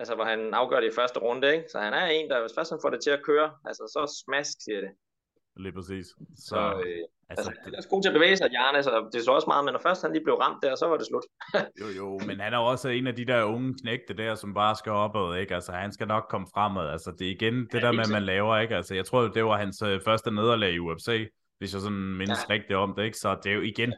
Altså, 0.00 0.14
hvor 0.14 0.24
han 0.24 0.54
afgør 0.54 0.80
det 0.80 0.92
i 0.92 0.98
første 1.00 1.18
runde, 1.20 1.46
ikke? 1.54 1.64
Så 1.72 1.78
han 1.78 1.92
er 1.92 2.06
en, 2.06 2.30
der 2.30 2.40
hvis 2.40 2.52
først 2.58 2.70
han 2.70 2.80
får 2.82 2.90
det 2.90 3.00
til 3.02 3.10
at 3.10 3.22
køre, 3.22 3.50
altså 3.64 3.82
så 3.94 4.22
smask, 4.24 4.52
siger 4.64 4.80
det. 4.80 4.90
Lige 5.56 5.72
præcis. 5.72 6.06
Så, 6.06 6.54
så 6.54 6.56
øh, 6.56 7.02
altså, 7.30 7.50
altså, 7.50 7.50
han 7.64 7.74
er 7.74 7.88
god 7.90 8.02
til 8.02 8.08
at 8.08 8.14
bevæge 8.14 8.36
sig, 8.36 8.48
Jarne, 8.52 8.82
så 8.82 9.08
det 9.12 9.24
så 9.24 9.30
også 9.30 9.46
meget, 9.46 9.64
men 9.64 9.72
når 9.72 9.80
først 9.80 10.02
han 10.02 10.12
lige 10.12 10.24
blev 10.24 10.34
ramt 10.34 10.62
der, 10.62 10.74
så 10.74 10.86
var 10.86 10.96
det 10.96 11.06
slut. 11.06 11.26
jo, 11.80 11.86
jo, 12.00 12.20
men 12.26 12.40
han 12.40 12.52
er 12.54 12.58
også 12.58 12.88
en 12.88 13.06
af 13.06 13.16
de 13.16 13.24
der 13.24 13.42
unge 13.42 13.74
knægte 13.82 14.14
der, 14.14 14.34
som 14.34 14.54
bare 14.54 14.74
skal 14.76 14.92
opad, 14.92 15.40
ikke? 15.40 15.54
Altså, 15.54 15.72
han 15.72 15.92
skal 15.92 16.06
nok 16.08 16.24
komme 16.30 16.46
fremad. 16.54 16.88
Altså, 16.88 17.10
det 17.18 17.26
er 17.26 17.30
igen 17.30 17.54
det 17.54 17.74
ja, 17.74 17.80
der 17.80 17.92
med, 17.92 18.04
at 18.04 18.12
man 18.12 18.22
laver, 18.22 18.58
ikke? 18.58 18.76
Altså, 18.76 18.94
jeg 18.94 19.04
tror, 19.06 19.28
det 19.28 19.44
var 19.44 19.56
hans 19.56 19.82
øh, 19.82 20.00
første 20.04 20.30
nederlag 20.30 20.72
i 20.72 20.78
UFC, 20.78 21.28
hvis 21.58 21.72
jeg 21.74 21.80
sådan 21.80 22.16
mindes 22.20 22.38
ja. 22.48 22.54
rigtigt 22.54 22.76
om 22.76 22.94
det, 22.96 23.04
ikke? 23.04 23.18
Så 23.18 23.38
det 23.42 23.50
er 23.52 23.56
jo 23.56 23.62
igen, 23.62 23.94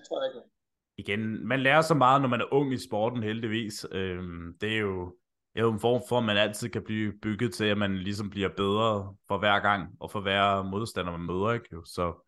igen, 0.99 1.49
man 1.49 1.61
lærer 1.61 1.81
så 1.81 1.95
meget, 1.95 2.21
når 2.23 2.29
man 2.29 2.41
er 2.41 2.55
ung 2.55 2.73
i 2.73 2.79
sporten, 2.89 3.23
heldigvis. 3.23 3.87
Øhm, 3.93 4.55
det 4.61 4.73
er 4.73 4.79
jo, 4.79 5.15
jo 5.57 5.73
en 5.73 5.81
form 5.81 6.03
for, 6.09 6.19
at 6.19 6.25
man 6.25 6.37
altid 6.37 6.69
kan 6.69 6.85
blive 6.85 7.13
bygget 7.23 7.55
til, 7.55 7.65
at 7.65 7.79
man 7.79 7.99
ligesom 7.99 8.31
bliver 8.31 8.49
bedre 8.57 9.15
for 9.29 9.39
hver 9.39 9.61
gang, 9.61 9.89
og 10.01 10.11
for 10.11 10.21
hver 10.21 10.63
modstander, 10.63 11.13
man 11.13 11.27
møder, 11.27 11.53
ikke? 11.53 11.77
Så 11.85 12.27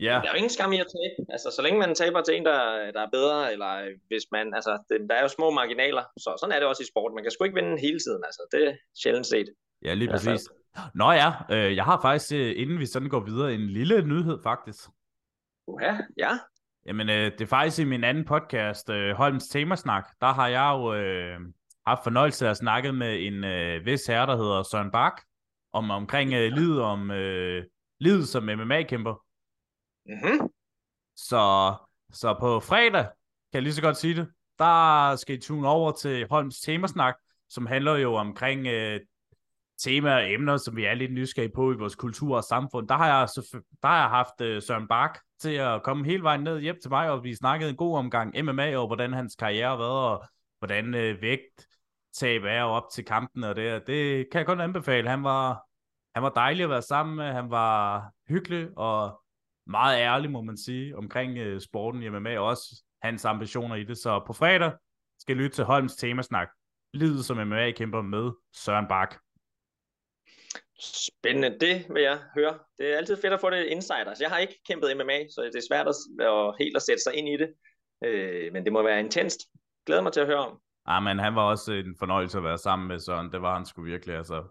Ja. 0.00 0.04
Der 0.04 0.28
er 0.28 0.32
jo 0.32 0.36
ingen 0.36 0.50
skam 0.50 0.72
i 0.72 0.80
at 0.80 0.86
tabe. 0.86 1.32
Altså, 1.32 1.48
så 1.56 1.62
længe 1.62 1.78
man 1.78 1.94
taber 1.94 2.22
til 2.22 2.36
en, 2.36 2.44
der, 2.44 2.92
der 2.92 3.00
er 3.06 3.10
bedre, 3.12 3.52
eller 3.52 3.96
hvis 4.08 4.22
man, 4.32 4.54
altså, 4.54 4.72
det, 4.88 4.96
der 5.10 5.14
er 5.16 5.22
jo 5.22 5.28
små 5.28 5.50
marginaler, 5.50 6.04
så 6.16 6.36
sådan 6.40 6.54
er 6.54 6.58
det 6.58 6.68
også 6.68 6.82
i 6.82 6.86
sport. 6.92 7.12
Man 7.14 7.24
kan 7.24 7.30
sgu 7.30 7.44
ikke 7.44 7.54
vinde 7.54 7.80
hele 7.80 7.98
tiden, 7.98 8.22
altså. 8.24 8.42
Det 8.52 8.68
er 8.68 8.74
sjældent 9.02 9.26
set. 9.26 9.48
Ja, 9.84 9.94
lige 9.94 10.10
præcis. 10.10 10.48
Nå 10.94 11.12
ja, 11.12 11.32
øh, 11.50 11.76
jeg 11.76 11.84
har 11.84 11.98
faktisk, 12.02 12.32
øh, 12.32 12.52
inden 12.56 12.78
vi 12.78 12.86
sådan 12.86 13.08
går 13.08 13.20
videre, 13.20 13.54
en 13.54 13.66
lille 13.78 14.02
nyhed 14.02 14.38
faktisk. 14.42 14.80
Uha, 15.66 15.92
ja. 16.18 16.30
Jamen, 16.86 17.08
øh, 17.08 17.32
det 17.32 17.40
er 17.40 17.46
faktisk 17.46 17.78
i 17.78 17.84
min 17.84 18.04
anden 18.04 18.24
podcast, 18.24 18.90
øh, 18.90 19.14
Holms 19.14 19.48
Temasnak, 19.48 20.04
der 20.20 20.26
har 20.26 20.48
jeg 20.48 20.70
jo 20.74 20.94
øh, 20.94 21.40
haft 21.86 22.04
fornøjelse 22.04 22.46
af 22.46 22.50
at 22.50 22.56
snakke 22.56 22.92
med 22.92 23.26
en 23.26 23.44
øh, 23.44 23.86
vis 23.86 24.06
herre, 24.06 24.26
der 24.26 24.36
hedder 24.36 24.62
Søren 24.62 24.90
Bak, 24.90 25.22
om 25.72 25.90
omkring 25.90 26.32
øh, 26.32 26.52
livet, 26.52 26.82
om, 26.82 27.10
øh, 27.10 27.64
livet 28.00 28.28
som 28.28 28.42
MMA-kæmper. 28.42 29.14
Mm-hmm. 30.06 30.48
Så, 31.16 31.74
så 32.12 32.36
på 32.40 32.60
fredag, 32.60 33.02
kan 33.02 33.54
jeg 33.54 33.62
lige 33.62 33.72
så 33.72 33.82
godt 33.82 33.96
sige 33.96 34.16
det, 34.16 34.28
der 34.58 35.16
skal 35.16 35.36
I 35.36 35.40
tune 35.40 35.68
over 35.68 35.92
til 35.92 36.26
Holms 36.30 36.60
Temasnak, 36.60 37.14
som 37.48 37.66
handler 37.66 37.96
jo 37.96 38.14
omkring 38.14 38.66
øh, 38.66 39.00
temaer 39.78 40.14
og 40.14 40.32
emner, 40.32 40.56
som 40.56 40.76
vi 40.76 40.84
er 40.84 40.94
lidt 40.94 41.12
nysgerrige 41.12 41.52
på 41.54 41.72
i 41.72 41.76
vores 41.76 41.94
kultur 41.94 42.36
og 42.36 42.44
samfund. 42.44 42.88
Der 42.88 42.96
har 42.96 43.06
jeg, 43.06 43.28
der 43.82 43.88
har 43.88 44.00
jeg 44.00 44.10
haft 44.10 44.40
øh, 44.40 44.62
Søren 44.62 44.88
Bak 44.88 45.18
til 45.40 45.54
at 45.54 45.82
komme 45.82 46.04
hele 46.04 46.22
vejen 46.22 46.40
ned 46.40 46.60
hjem 46.60 46.78
til 46.82 46.90
mig, 46.90 47.10
og 47.10 47.24
vi 47.24 47.34
snakkede 47.34 47.70
en 47.70 47.76
god 47.76 47.98
omgang 47.98 48.44
MMA, 48.44 48.76
og 48.76 48.86
hvordan 48.86 49.12
hans 49.12 49.36
karriere 49.36 49.68
har 49.68 49.76
været, 49.76 50.12
og 50.12 50.24
hvordan 50.58 50.94
øh, 50.94 51.22
vægt 51.22 51.66
tab 52.18 52.44
er 52.44 52.62
op 52.62 52.90
til 52.92 53.04
kampen, 53.04 53.44
og 53.44 53.56
det, 53.56 53.86
det 53.86 54.30
kan 54.30 54.38
jeg 54.38 54.46
kun 54.46 54.60
anbefale. 54.60 55.08
Han 55.08 55.24
var, 55.24 55.62
han 56.14 56.22
var 56.22 56.30
dejlig 56.30 56.64
at 56.64 56.70
være 56.70 56.82
sammen 56.82 57.16
med, 57.16 57.32
han 57.32 57.50
var 57.50 58.10
hyggelig 58.28 58.68
og 58.76 59.22
meget 59.66 59.98
ærlig, 59.98 60.30
må 60.30 60.42
man 60.42 60.56
sige, 60.56 60.96
omkring 60.96 61.40
uh, 61.40 61.60
sporten 61.60 62.02
i 62.02 62.08
MMA, 62.08 62.38
og 62.38 62.46
også 62.46 62.82
hans 63.02 63.24
ambitioner 63.24 63.76
i 63.76 63.84
det. 63.84 63.98
Så 63.98 64.22
på 64.26 64.32
fredag 64.32 64.72
skal 65.18 65.34
jeg 65.34 65.42
lytte 65.42 65.56
til 65.56 65.64
Holms 65.64 65.96
temasnak, 65.96 66.48
Livet 66.94 67.24
som 67.24 67.36
MMA-kæmper 67.36 68.02
med 68.02 68.30
Søren 68.54 68.88
Bak. 68.88 69.16
Spændende, 70.80 71.58
det 71.60 71.86
vil 71.94 72.02
jeg 72.02 72.18
høre. 72.34 72.58
Det 72.78 72.92
er 72.92 72.96
altid 72.96 73.16
fedt 73.22 73.32
at 73.32 73.40
få 73.40 73.50
det 73.50 73.64
insiders. 73.64 74.08
Altså, 74.08 74.24
jeg 74.24 74.30
har 74.30 74.38
ikke 74.38 74.60
kæmpet 74.68 74.96
MMA, 74.96 75.28
så 75.28 75.50
det 75.52 75.56
er 75.56 75.68
svært 75.68 75.88
at, 75.88 76.54
helt 76.58 76.76
at 76.76 76.82
sætte 76.82 77.02
sig 77.02 77.14
ind 77.14 77.28
i 77.28 77.36
det. 77.36 77.54
Øh, 78.04 78.52
men 78.52 78.64
det 78.64 78.72
må 78.72 78.82
være 78.82 79.00
intenst. 79.00 79.40
Glæder 79.86 80.02
mig 80.02 80.12
til 80.12 80.20
at 80.20 80.26
høre 80.26 80.46
om. 80.46 80.60
Ah, 80.86 81.02
men 81.02 81.18
han 81.18 81.34
var 81.34 81.42
også 81.42 81.72
en 81.72 81.96
fornøjelse 81.98 82.38
at 82.38 82.44
være 82.44 82.58
sammen 82.58 82.88
med 82.88 82.98
Søren. 82.98 83.32
Det 83.32 83.42
var 83.42 83.54
han 83.56 83.66
sgu 83.66 83.82
virkelig, 83.82 84.16
altså. 84.16 84.44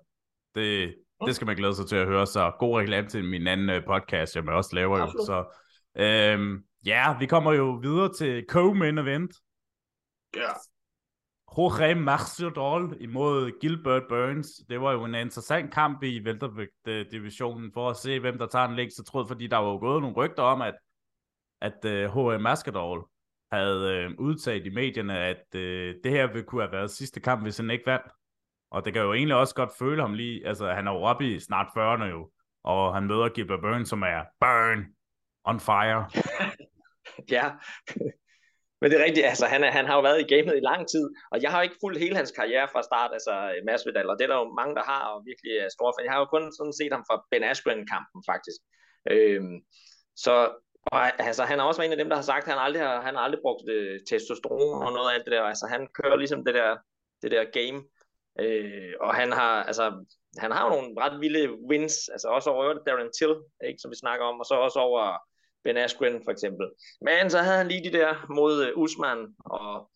Det, 0.55 0.95
det 1.25 1.35
skal 1.35 1.45
man 1.45 1.55
glæde 1.55 1.75
sig 1.75 1.87
til 1.87 1.95
at 1.95 2.07
høre, 2.07 2.27
så 2.27 2.51
god 2.59 2.79
reklame 2.79 3.07
til 3.07 3.25
min 3.25 3.47
anden 3.47 3.69
øh, 3.69 3.85
podcast, 3.85 4.35
jeg 4.35 4.49
også 4.49 4.75
laver 4.75 4.99
jo. 4.99 5.07
Så 5.07 5.45
øhm, 5.95 6.63
ja, 6.85 7.17
vi 7.19 7.25
kommer 7.25 7.53
jo 7.53 7.79
videre 7.81 8.13
til 8.13 8.45
Co-Main 8.51 8.99
Event. 8.99 9.31
Ja. 10.35 10.51
Jorge 11.57 11.95
Masvidal 11.95 13.01
imod 13.01 13.59
Gilbert 13.61 14.03
Burns. 14.09 14.47
Det 14.69 14.81
var 14.81 14.91
jo 14.91 15.03
en 15.03 15.15
interessant 15.15 15.73
kamp 15.73 16.03
i 16.03 16.19
weltervægt-divisionen 16.19 17.71
for 17.73 17.89
at 17.89 17.97
se, 17.97 18.19
hvem 18.19 18.37
der 18.37 18.47
tager 18.47 18.65
en 18.65 18.75
længst. 18.75 18.97
Så 18.97 19.03
troede, 19.03 19.27
fordi 19.27 19.47
der 19.47 19.57
var 19.57 19.69
jo 19.69 19.77
gået 19.77 20.01
nogle 20.01 20.15
rygter 20.15 20.43
om, 20.43 20.61
at, 20.61 20.75
at 21.61 21.77
uh, 21.85 21.91
Jorge 21.91 22.39
Masvidal 22.39 22.99
havde 23.51 23.93
øh, 23.93 24.11
udtalt 24.19 24.65
i 24.65 24.69
medierne, 24.69 25.19
at 25.19 25.55
øh, 25.55 25.95
det 26.03 26.11
her 26.11 26.27
ville 26.27 26.43
kunne 26.43 26.61
have 26.61 26.71
været 26.71 26.91
sidste 26.91 27.19
kamp, 27.19 27.43
hvis 27.43 27.57
han 27.57 27.69
ikke 27.69 27.85
vandt. 27.85 28.05
Og 28.71 28.85
det 28.85 28.93
kan 28.93 29.01
jo 29.01 29.13
egentlig 29.13 29.35
også 29.35 29.55
godt 29.55 29.77
føle 29.79 30.01
ham 30.01 30.13
lige, 30.13 30.47
altså 30.47 30.71
han 30.71 30.87
er 30.87 30.91
jo 30.91 31.01
oppe 31.01 31.35
i 31.35 31.39
snart 31.39 31.67
40'erne 31.77 32.03
jo, 32.03 32.31
og 32.63 32.93
han 32.93 33.07
møder 33.07 33.29
Gilbert 33.29 33.61
Burns, 33.61 33.89
som 33.89 34.01
er 34.01 34.21
burn, 34.39 34.85
on 35.43 35.59
fire. 35.59 36.09
ja, 37.35 37.51
men 38.81 38.91
det 38.91 38.99
er 38.99 39.05
rigtigt, 39.05 39.25
altså 39.25 39.45
han, 39.45 39.63
er, 39.63 39.71
han 39.71 39.85
har 39.85 39.95
jo 39.95 40.01
været 40.01 40.21
i 40.21 40.29
gamet 40.33 40.55
i 40.57 40.67
lang 40.69 40.81
tid, 40.93 41.05
og 41.31 41.41
jeg 41.41 41.49
har 41.51 41.57
jo 41.59 41.63
ikke 41.67 41.81
fulgt 41.83 41.99
hele 41.99 42.15
hans 42.15 42.31
karriere 42.31 42.67
fra 42.71 42.81
start, 42.89 43.11
altså 43.17 43.33
Masvidal, 43.67 44.09
og 44.09 44.15
det 44.17 44.23
er 44.23 44.31
der 44.31 44.39
jo 44.43 44.53
mange, 44.61 44.75
der 44.75 44.85
har, 44.91 45.03
og 45.11 45.17
virkelig 45.29 45.51
er 45.57 45.69
store 45.77 45.93
fan. 45.93 46.05
Jeg 46.05 46.13
har 46.13 46.21
jo 46.23 46.33
kun 46.35 46.45
sådan 46.57 46.77
set 46.79 46.93
ham 46.95 47.05
fra 47.09 47.17
Ben 47.31 47.43
Askren-kampen, 47.51 48.19
faktisk. 48.31 48.59
Øhm, 49.13 49.57
så 50.23 50.33
og, 50.85 51.21
altså, 51.27 51.43
han 51.43 51.59
er 51.59 51.63
også 51.63 51.81
en 51.81 51.91
af 51.91 51.97
dem, 51.97 52.09
der 52.09 52.15
har 52.15 52.23
sagt, 52.23 52.47
at 52.47 52.53
han 52.53 52.61
aldrig 52.65 52.81
har, 52.81 53.01
han 53.01 53.15
har 53.15 53.21
aldrig 53.21 53.41
brugt 53.41 53.69
øh, 53.69 53.99
testosteron 54.09 54.83
og 54.87 54.93
noget 54.93 55.11
af 55.11 55.19
det 55.23 55.31
der. 55.31 55.41
Altså, 55.41 55.65
han 55.69 55.87
kører 55.93 56.15
ligesom 56.15 56.45
det 56.45 56.53
der, 56.53 56.77
det 57.21 57.31
der 57.31 57.43
game. 57.43 57.83
Øh, 58.39 58.93
og 59.01 59.15
han 59.15 59.31
har, 59.31 59.63
altså, 59.63 60.05
han 60.37 60.51
har 60.51 60.63
jo 60.65 60.69
nogle 60.69 60.93
ret 61.03 61.21
vilde 61.21 61.43
wins, 61.69 62.09
altså 62.09 62.27
også 62.27 62.49
over 62.49 62.73
Darren 62.87 63.11
Till, 63.17 63.35
ikke, 63.67 63.79
som 63.81 63.91
vi 63.91 63.95
snakker 63.95 64.25
om, 64.25 64.39
og 64.39 64.45
så 64.45 64.55
også 64.55 64.79
over 64.79 65.17
Ben 65.63 65.77
Askren 65.77 66.21
for 66.25 66.31
eksempel. 66.31 66.67
Men 67.01 67.29
så 67.29 67.39
havde 67.39 67.57
han 67.57 67.67
lige 67.67 67.89
de 67.89 67.97
der 67.97 68.25
mod 68.29 68.53
uh, 68.65 68.81
Usman 68.83 69.19
og, 69.45 69.89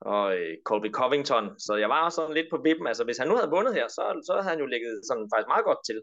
og 0.00 0.24
uh, 0.26 0.54
Colby 0.68 0.90
Covington, 0.98 1.46
så 1.58 1.72
jeg 1.82 1.88
var 1.88 2.04
også 2.04 2.16
sådan 2.16 2.34
lidt 2.34 2.50
på 2.50 2.60
vippen. 2.64 2.86
Altså 2.86 3.04
hvis 3.04 3.18
han 3.18 3.28
nu 3.28 3.34
havde 3.36 3.54
vundet 3.56 3.74
her, 3.74 3.88
så, 3.88 4.04
så 4.26 4.32
havde 4.32 4.52
han 4.52 4.62
jo 4.64 4.66
ligget 4.66 4.94
sådan 5.08 5.28
faktisk 5.32 5.48
meget 5.52 5.64
godt 5.64 5.82
til. 5.88 5.98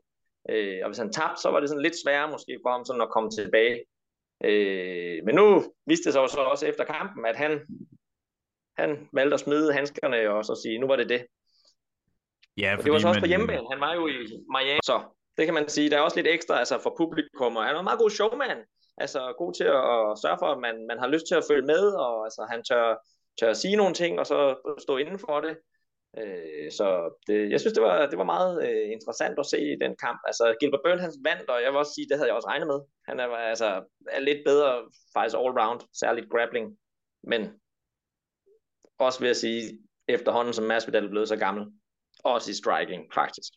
Øh, 0.51 0.79
og 0.83 0.87
hvis 0.89 1.03
han 1.03 1.11
tabte, 1.11 1.41
så 1.41 1.49
var 1.51 1.59
det 1.59 1.69
sådan 1.69 1.85
lidt 1.85 2.01
sværere 2.03 2.31
måske 2.35 2.53
for 2.63 2.71
ham 2.71 2.85
sådan 2.85 3.05
at 3.05 3.13
komme 3.15 3.29
tilbage. 3.31 3.77
Uh, 4.47 5.25
men 5.25 5.35
nu 5.35 5.63
viste 5.85 6.05
det 6.05 6.13
sig 6.13 6.29
så 6.29 6.39
også 6.39 6.65
efter 6.65 6.83
kampen, 6.83 7.25
at 7.25 7.35
han, 7.35 7.61
han 8.77 9.09
valgte 9.13 9.33
at 9.33 9.39
smide 9.39 9.73
handskerne 9.73 10.29
og 10.29 10.45
så 10.45 10.59
sige, 10.63 10.79
nu 10.79 10.87
var 10.87 10.95
det 10.95 11.09
det. 11.09 11.25
Ja, 12.57 12.75
og 12.77 12.83
det 12.83 12.91
var 12.91 12.99
så 12.99 13.07
også 13.07 13.17
man... 13.17 13.23
på 13.23 13.27
hjemmebane. 13.27 13.67
Han 13.71 13.79
var 13.79 13.93
jo 13.93 14.07
i 14.07 14.17
Miami, 14.55 14.79
så 14.83 15.01
det 15.37 15.45
kan 15.45 15.53
man 15.53 15.69
sige. 15.69 15.89
Der 15.89 15.97
er 15.97 16.01
også 16.01 16.17
lidt 16.17 16.27
ekstra 16.27 16.59
altså 16.59 16.79
for 16.83 16.95
publikum, 16.97 17.55
og 17.57 17.63
han 17.63 17.73
var 17.73 17.79
en 17.79 17.83
meget 17.83 17.99
god 17.99 18.09
showman. 18.09 18.57
Altså 18.97 19.33
god 19.37 19.53
til 19.53 19.63
at, 19.63 19.83
at 19.99 20.19
sørge 20.23 20.37
for, 20.41 20.45
at 20.45 20.59
man, 20.59 20.87
man 20.87 20.99
har 20.99 21.07
lyst 21.07 21.27
til 21.27 21.35
at 21.35 21.47
følge 21.49 21.65
med, 21.65 21.83
og 22.05 22.23
altså, 22.25 22.47
han 22.49 22.63
tør, 22.63 22.85
tør 23.39 23.49
at 23.49 23.57
sige 23.57 23.75
nogle 23.75 23.93
ting, 23.93 24.19
og 24.19 24.25
så 24.25 24.39
stå 24.79 24.97
inden 24.97 25.19
for 25.19 25.39
det. 25.41 25.57
Øh, 26.21 26.71
så 26.77 26.87
det, 27.27 27.51
jeg 27.51 27.59
synes, 27.59 27.73
det 27.73 27.83
var, 27.83 28.05
det 28.05 28.17
var 28.17 28.23
meget 28.35 28.53
øh, 28.67 28.91
interessant 28.91 29.39
at 29.39 29.45
se 29.45 29.59
i 29.73 29.75
den 29.83 29.95
kamp. 30.03 30.19
Altså, 30.27 30.55
Gilbert 30.59 30.81
Burns 30.85 31.01
han 31.01 31.11
vandt, 31.29 31.49
og 31.49 31.61
jeg 31.63 31.71
vil 31.71 31.81
også 31.83 31.93
sige, 31.95 32.09
det 32.09 32.17
havde 32.17 32.29
jeg 32.29 32.35
også 32.35 32.49
regnet 32.49 32.67
med. 32.67 32.79
Han 33.09 33.19
er, 33.19 33.27
altså, 33.27 33.83
er 34.11 34.19
lidt 34.19 34.41
bedre 34.45 34.71
faktisk 35.15 35.37
all 35.37 35.57
round, 35.61 35.81
særligt 36.01 36.29
grappling. 36.33 36.77
Men 37.23 37.41
også 38.99 39.19
vil 39.19 39.27
jeg 39.27 39.35
sige, 39.35 39.61
efterhånden 40.07 40.53
som 40.53 40.65
Masvidal 40.65 41.05
er 41.05 41.09
blevet 41.09 41.27
så 41.27 41.35
gammel, 41.35 41.63
også 42.23 42.51
i 42.51 42.53
striking 42.53 43.03
faktisk. 43.13 43.51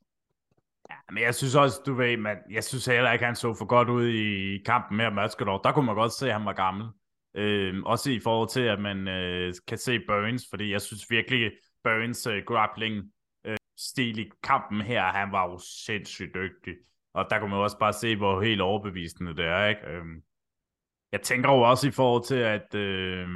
Ja, 0.91 0.97
men 1.13 1.23
jeg 1.23 1.35
synes 1.35 1.55
også, 1.55 1.83
du 1.87 1.95
ved, 1.95 2.17
man, 2.17 2.37
jeg 2.51 2.65
synes 2.65 2.87
heller 2.87 3.13
ikke, 3.13 3.25
han 3.25 3.37
så 3.37 3.55
for 3.59 3.67
godt 3.67 3.89
ud 3.89 4.07
i 4.09 4.59
kampen 4.65 4.97
med 4.97 5.11
Masvidal. 5.11 5.61
Der 5.65 5.73
kunne 5.73 5.87
man 5.87 5.95
godt 5.95 6.13
se, 6.13 6.27
at 6.27 6.33
han 6.33 6.47
var 6.47 6.53
gammel. 6.53 6.87
Øh, 7.35 7.75
også 7.87 8.11
i 8.11 8.21
forhold 8.21 8.49
til, 8.49 8.61
at 8.61 8.81
man 8.81 9.09
øh, 9.09 9.55
kan 9.69 9.79
se 9.79 9.99
Burns, 10.09 10.47
fordi 10.51 10.73
jeg 10.73 10.81
synes 10.81 11.11
virkelig, 11.11 11.53
Burns 11.87 12.27
øh, 12.27 12.43
grappling 12.47 13.13
øh, 13.45 13.57
stil 13.79 14.19
i 14.19 14.31
kampen 14.43 14.81
her, 14.81 15.03
han 15.03 15.33
var 15.33 15.51
jo 15.51 15.59
sindssygt 15.59 16.35
dygtig. 16.35 16.75
Og 17.15 17.27
der 17.31 17.39
kunne 17.39 17.51
man 17.51 17.59
også 17.59 17.79
bare 17.79 17.93
se, 17.93 18.17
hvor 18.17 18.43
helt 18.43 18.61
overbevisende 18.61 19.37
det 19.37 19.45
er, 19.45 19.67
ikke? 19.67 19.87
Øh, 19.87 20.05
jeg 21.13 21.21
tænker 21.23 21.53
jo 21.53 21.61
også 21.61 21.89
i 21.89 21.91
forhold 21.91 22.25
til, 22.25 22.35
at 22.37 22.75
øh, 22.75 23.29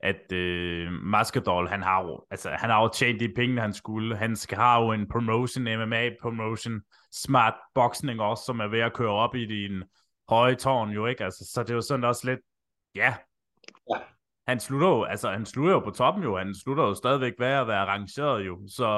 at 0.00 0.32
øh, 0.32 0.92
Maskedol, 0.92 1.68
han 1.68 1.82
har 1.82 2.02
jo, 2.02 2.26
altså, 2.30 2.50
han 2.50 2.70
har 2.70 2.82
jo 2.82 2.88
tjent 2.88 3.20
de 3.20 3.32
penge, 3.36 3.60
han 3.60 3.72
skulle. 3.72 4.16
Han 4.16 4.36
skal 4.36 4.58
have 4.58 4.84
jo 4.84 4.92
en 4.92 5.08
promotion, 5.08 5.64
MMA-promotion, 5.64 6.80
smart 7.12 7.54
boxing 7.74 8.20
også, 8.20 8.44
som 8.44 8.60
er 8.60 8.66
ved 8.68 8.80
at 8.80 8.94
køre 8.94 9.10
op 9.10 9.34
i 9.34 9.46
din 9.46 9.82
høje 10.28 10.54
tårn 10.54 10.90
jo, 10.90 11.06
ikke? 11.06 11.24
Altså, 11.24 11.50
så 11.52 11.62
det 11.62 11.70
er 11.70 11.74
jo 11.74 11.80
sådan 11.80 12.04
også 12.04 12.30
lidt, 12.30 12.40
ja, 12.94 13.14
ja 13.90 13.98
han 14.48 14.60
slutter 14.60 14.88
jo, 14.88 15.04
altså, 15.04 15.28
han 15.28 15.46
slutter 15.46 15.74
jo 15.74 15.80
på 15.80 15.90
toppen 15.90 16.22
jo, 16.24 16.36
han 16.36 16.54
slutter 16.54 16.84
jo 16.84 16.94
stadigvæk 16.94 17.34
ved 17.38 17.46
at 17.46 17.66
være 17.66 17.84
arrangeret 17.86 18.46
jo, 18.46 18.54
så... 18.68 18.88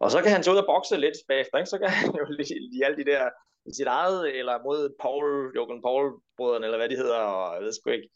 Og 0.00 0.10
så 0.10 0.22
kan 0.22 0.32
han 0.32 0.42
så 0.42 0.52
ud 0.52 0.56
og 0.56 0.66
bokse 0.66 0.96
lidt 0.96 1.18
bagefter, 1.28 1.58
ikke? 1.58 1.70
Så 1.70 1.78
kan 1.78 1.90
han 1.90 2.08
jo 2.20 2.24
lige 2.28 2.84
alle 2.84 2.96
de 2.96 3.10
der 3.10 3.30
i 3.66 3.72
sit 3.78 3.86
eget, 3.86 4.38
eller 4.38 4.62
mod 4.62 4.94
Paul, 5.02 5.52
Jochen 5.56 5.82
Paul-brødrene, 5.82 6.66
eller 6.66 6.78
hvad 6.78 6.88
de 6.88 6.96
hedder, 6.96 7.18
og 7.18 7.54
jeg 7.54 7.62
ved 7.62 7.72
sgu 7.72 7.90
ikke 7.90 8.10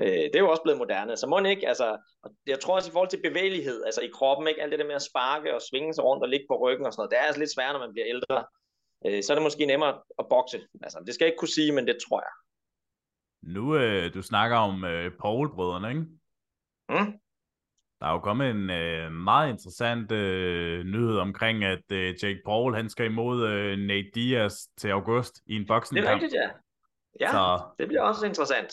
Øh, 0.00 0.24
det 0.30 0.36
er 0.36 0.44
jo 0.44 0.50
også 0.50 0.62
blevet 0.62 0.78
moderne, 0.78 1.16
så 1.16 1.26
må 1.26 1.38
ikke, 1.38 1.68
altså, 1.68 1.98
jeg 2.46 2.60
tror 2.60 2.74
også 2.74 2.90
i 2.90 2.92
forhold 2.92 3.10
til 3.10 3.22
bevægelighed, 3.28 3.84
altså 3.84 4.00
i 4.00 4.10
kroppen, 4.14 4.48
ikke, 4.48 4.62
alt 4.62 4.72
det 4.72 4.78
der 4.78 4.86
med 4.86 4.94
at 4.94 5.08
sparke 5.10 5.54
og 5.54 5.62
svinge 5.70 5.94
sig 5.94 6.04
rundt 6.04 6.22
og 6.22 6.28
ligge 6.28 6.46
på 6.50 6.56
ryggen 6.64 6.86
og 6.86 6.92
sådan 6.92 7.00
noget, 7.00 7.10
det 7.10 7.18
er 7.18 7.22
altså 7.22 7.40
lidt 7.40 7.54
sværere, 7.54 7.72
når 7.72 7.84
man 7.86 7.92
bliver 7.92 8.08
ældre. 8.14 8.44
Øh, 9.06 9.22
så 9.22 9.32
er 9.32 9.34
det 9.34 9.42
måske 9.48 9.66
nemmere 9.66 9.94
at 10.18 10.26
bokse. 10.30 10.58
Altså, 10.82 10.98
det 11.06 11.14
skal 11.14 11.24
jeg 11.24 11.30
ikke 11.30 11.42
kunne 11.42 11.56
sige, 11.58 11.72
men 11.72 11.86
det 11.86 11.96
tror 12.08 12.20
jeg. 12.26 12.32
Nu, 13.46 13.76
øh, 13.76 14.14
du 14.14 14.22
snakker 14.22 14.56
om 14.56 14.84
øh, 14.84 15.10
Paul-brødrene, 15.20 15.88
ikke? 15.88 16.00
Mm? 16.88 17.18
Der 18.00 18.06
er 18.06 18.12
jo 18.12 18.18
kommet 18.18 18.50
en 18.50 18.70
øh, 18.70 19.12
meget 19.12 19.50
interessant 19.50 20.12
øh, 20.12 20.84
nyhed 20.84 21.18
omkring, 21.18 21.64
at 21.64 21.92
øh, 21.92 22.14
Jake 22.22 22.40
Paul 22.44 22.74
han 22.74 22.88
skal 22.88 23.06
imod 23.06 23.48
øh, 23.48 23.78
Nate 23.78 24.10
Diaz 24.14 24.54
til 24.78 24.88
august 24.88 25.40
i 25.46 25.56
en 25.56 25.66
boksning. 25.66 26.02
Det 26.02 26.10
er 26.10 26.14
rigtigt, 26.14 26.32
ja. 26.34 26.48
Ja, 27.20 27.30
så... 27.30 27.60
det 27.78 27.88
bliver 27.88 28.02
også 28.02 28.26
interessant. 28.26 28.72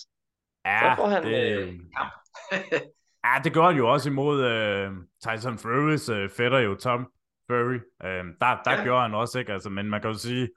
Ja, 0.65 0.79
så 0.81 1.01
får 1.01 1.07
han 1.07 1.23
det... 1.23 1.57
øh, 1.57 1.73
kamp. 1.97 2.13
ja, 3.25 3.41
det 3.43 3.53
gør 3.53 3.63
han 3.63 3.77
jo 3.77 3.91
også 3.91 4.09
imod 4.09 4.43
øh, 4.43 4.91
Tyson 5.27 5.53
Fury's 5.53 6.11
øh, 6.11 6.29
fætter 6.29 6.59
jo, 6.59 6.75
Tom 6.75 7.11
Fury. 7.51 7.79
Øh, 8.03 8.23
der 8.41 8.61
der 8.65 8.71
ja. 8.71 8.83
gjorde 8.83 9.01
han 9.01 9.13
også, 9.13 9.39
ikke? 9.39 9.53
Altså, 9.53 9.69
men 9.69 9.89
man 9.89 10.01
kan 10.01 10.11
jo 10.11 10.17
sige, 10.17 10.49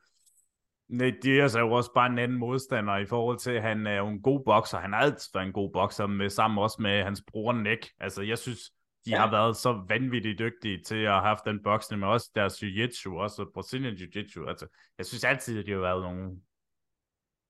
Nate 0.89 1.17
Diaz 1.23 1.55
er 1.55 1.61
jo 1.61 1.73
også 1.73 1.91
bare 1.95 2.11
en 2.11 2.19
anden 2.19 2.39
modstander 2.39 2.97
i 2.97 3.07
forhold 3.07 3.39
til, 3.39 3.51
at 3.51 3.63
han 3.63 3.87
er 3.87 3.97
jo 3.97 4.09
en 4.09 4.23
god 4.23 4.45
bokser. 4.45 4.79
Han 4.79 4.93
har 4.93 5.01
altid 5.01 5.31
været 5.35 5.47
en 5.47 5.53
god 5.53 5.71
bokser, 5.73 6.07
med, 6.07 6.31
sammen 6.31 6.59
også 6.59 6.77
med 6.83 7.03
hans 7.03 7.23
bror 7.29 7.53
Nick. 7.53 7.89
Altså, 8.01 8.23
jeg 8.23 8.39
synes, 8.39 8.61
de 9.07 9.11
ja. 9.11 9.19
har 9.19 9.31
været 9.31 9.57
så 9.57 9.85
vanvittigt 9.89 10.39
dygtige 10.39 10.83
til 10.83 10.97
at 10.97 11.11
have 11.11 11.23
haft 11.23 11.45
den 11.45 11.63
boksning, 11.63 12.01
med 12.01 12.09
også 12.09 12.31
deres 12.35 12.63
jiu-jitsu, 12.63 13.17
også 13.19 13.51
Brazilian 13.55 13.95
jiu-jitsu. 13.95 14.49
Altså, 14.49 14.67
jeg 14.99 15.07
synes 15.07 15.25
altid, 15.25 15.59
at 15.59 15.67
de 15.67 15.73
har 15.73 15.79
været 15.79 16.03
nogle 16.03 16.41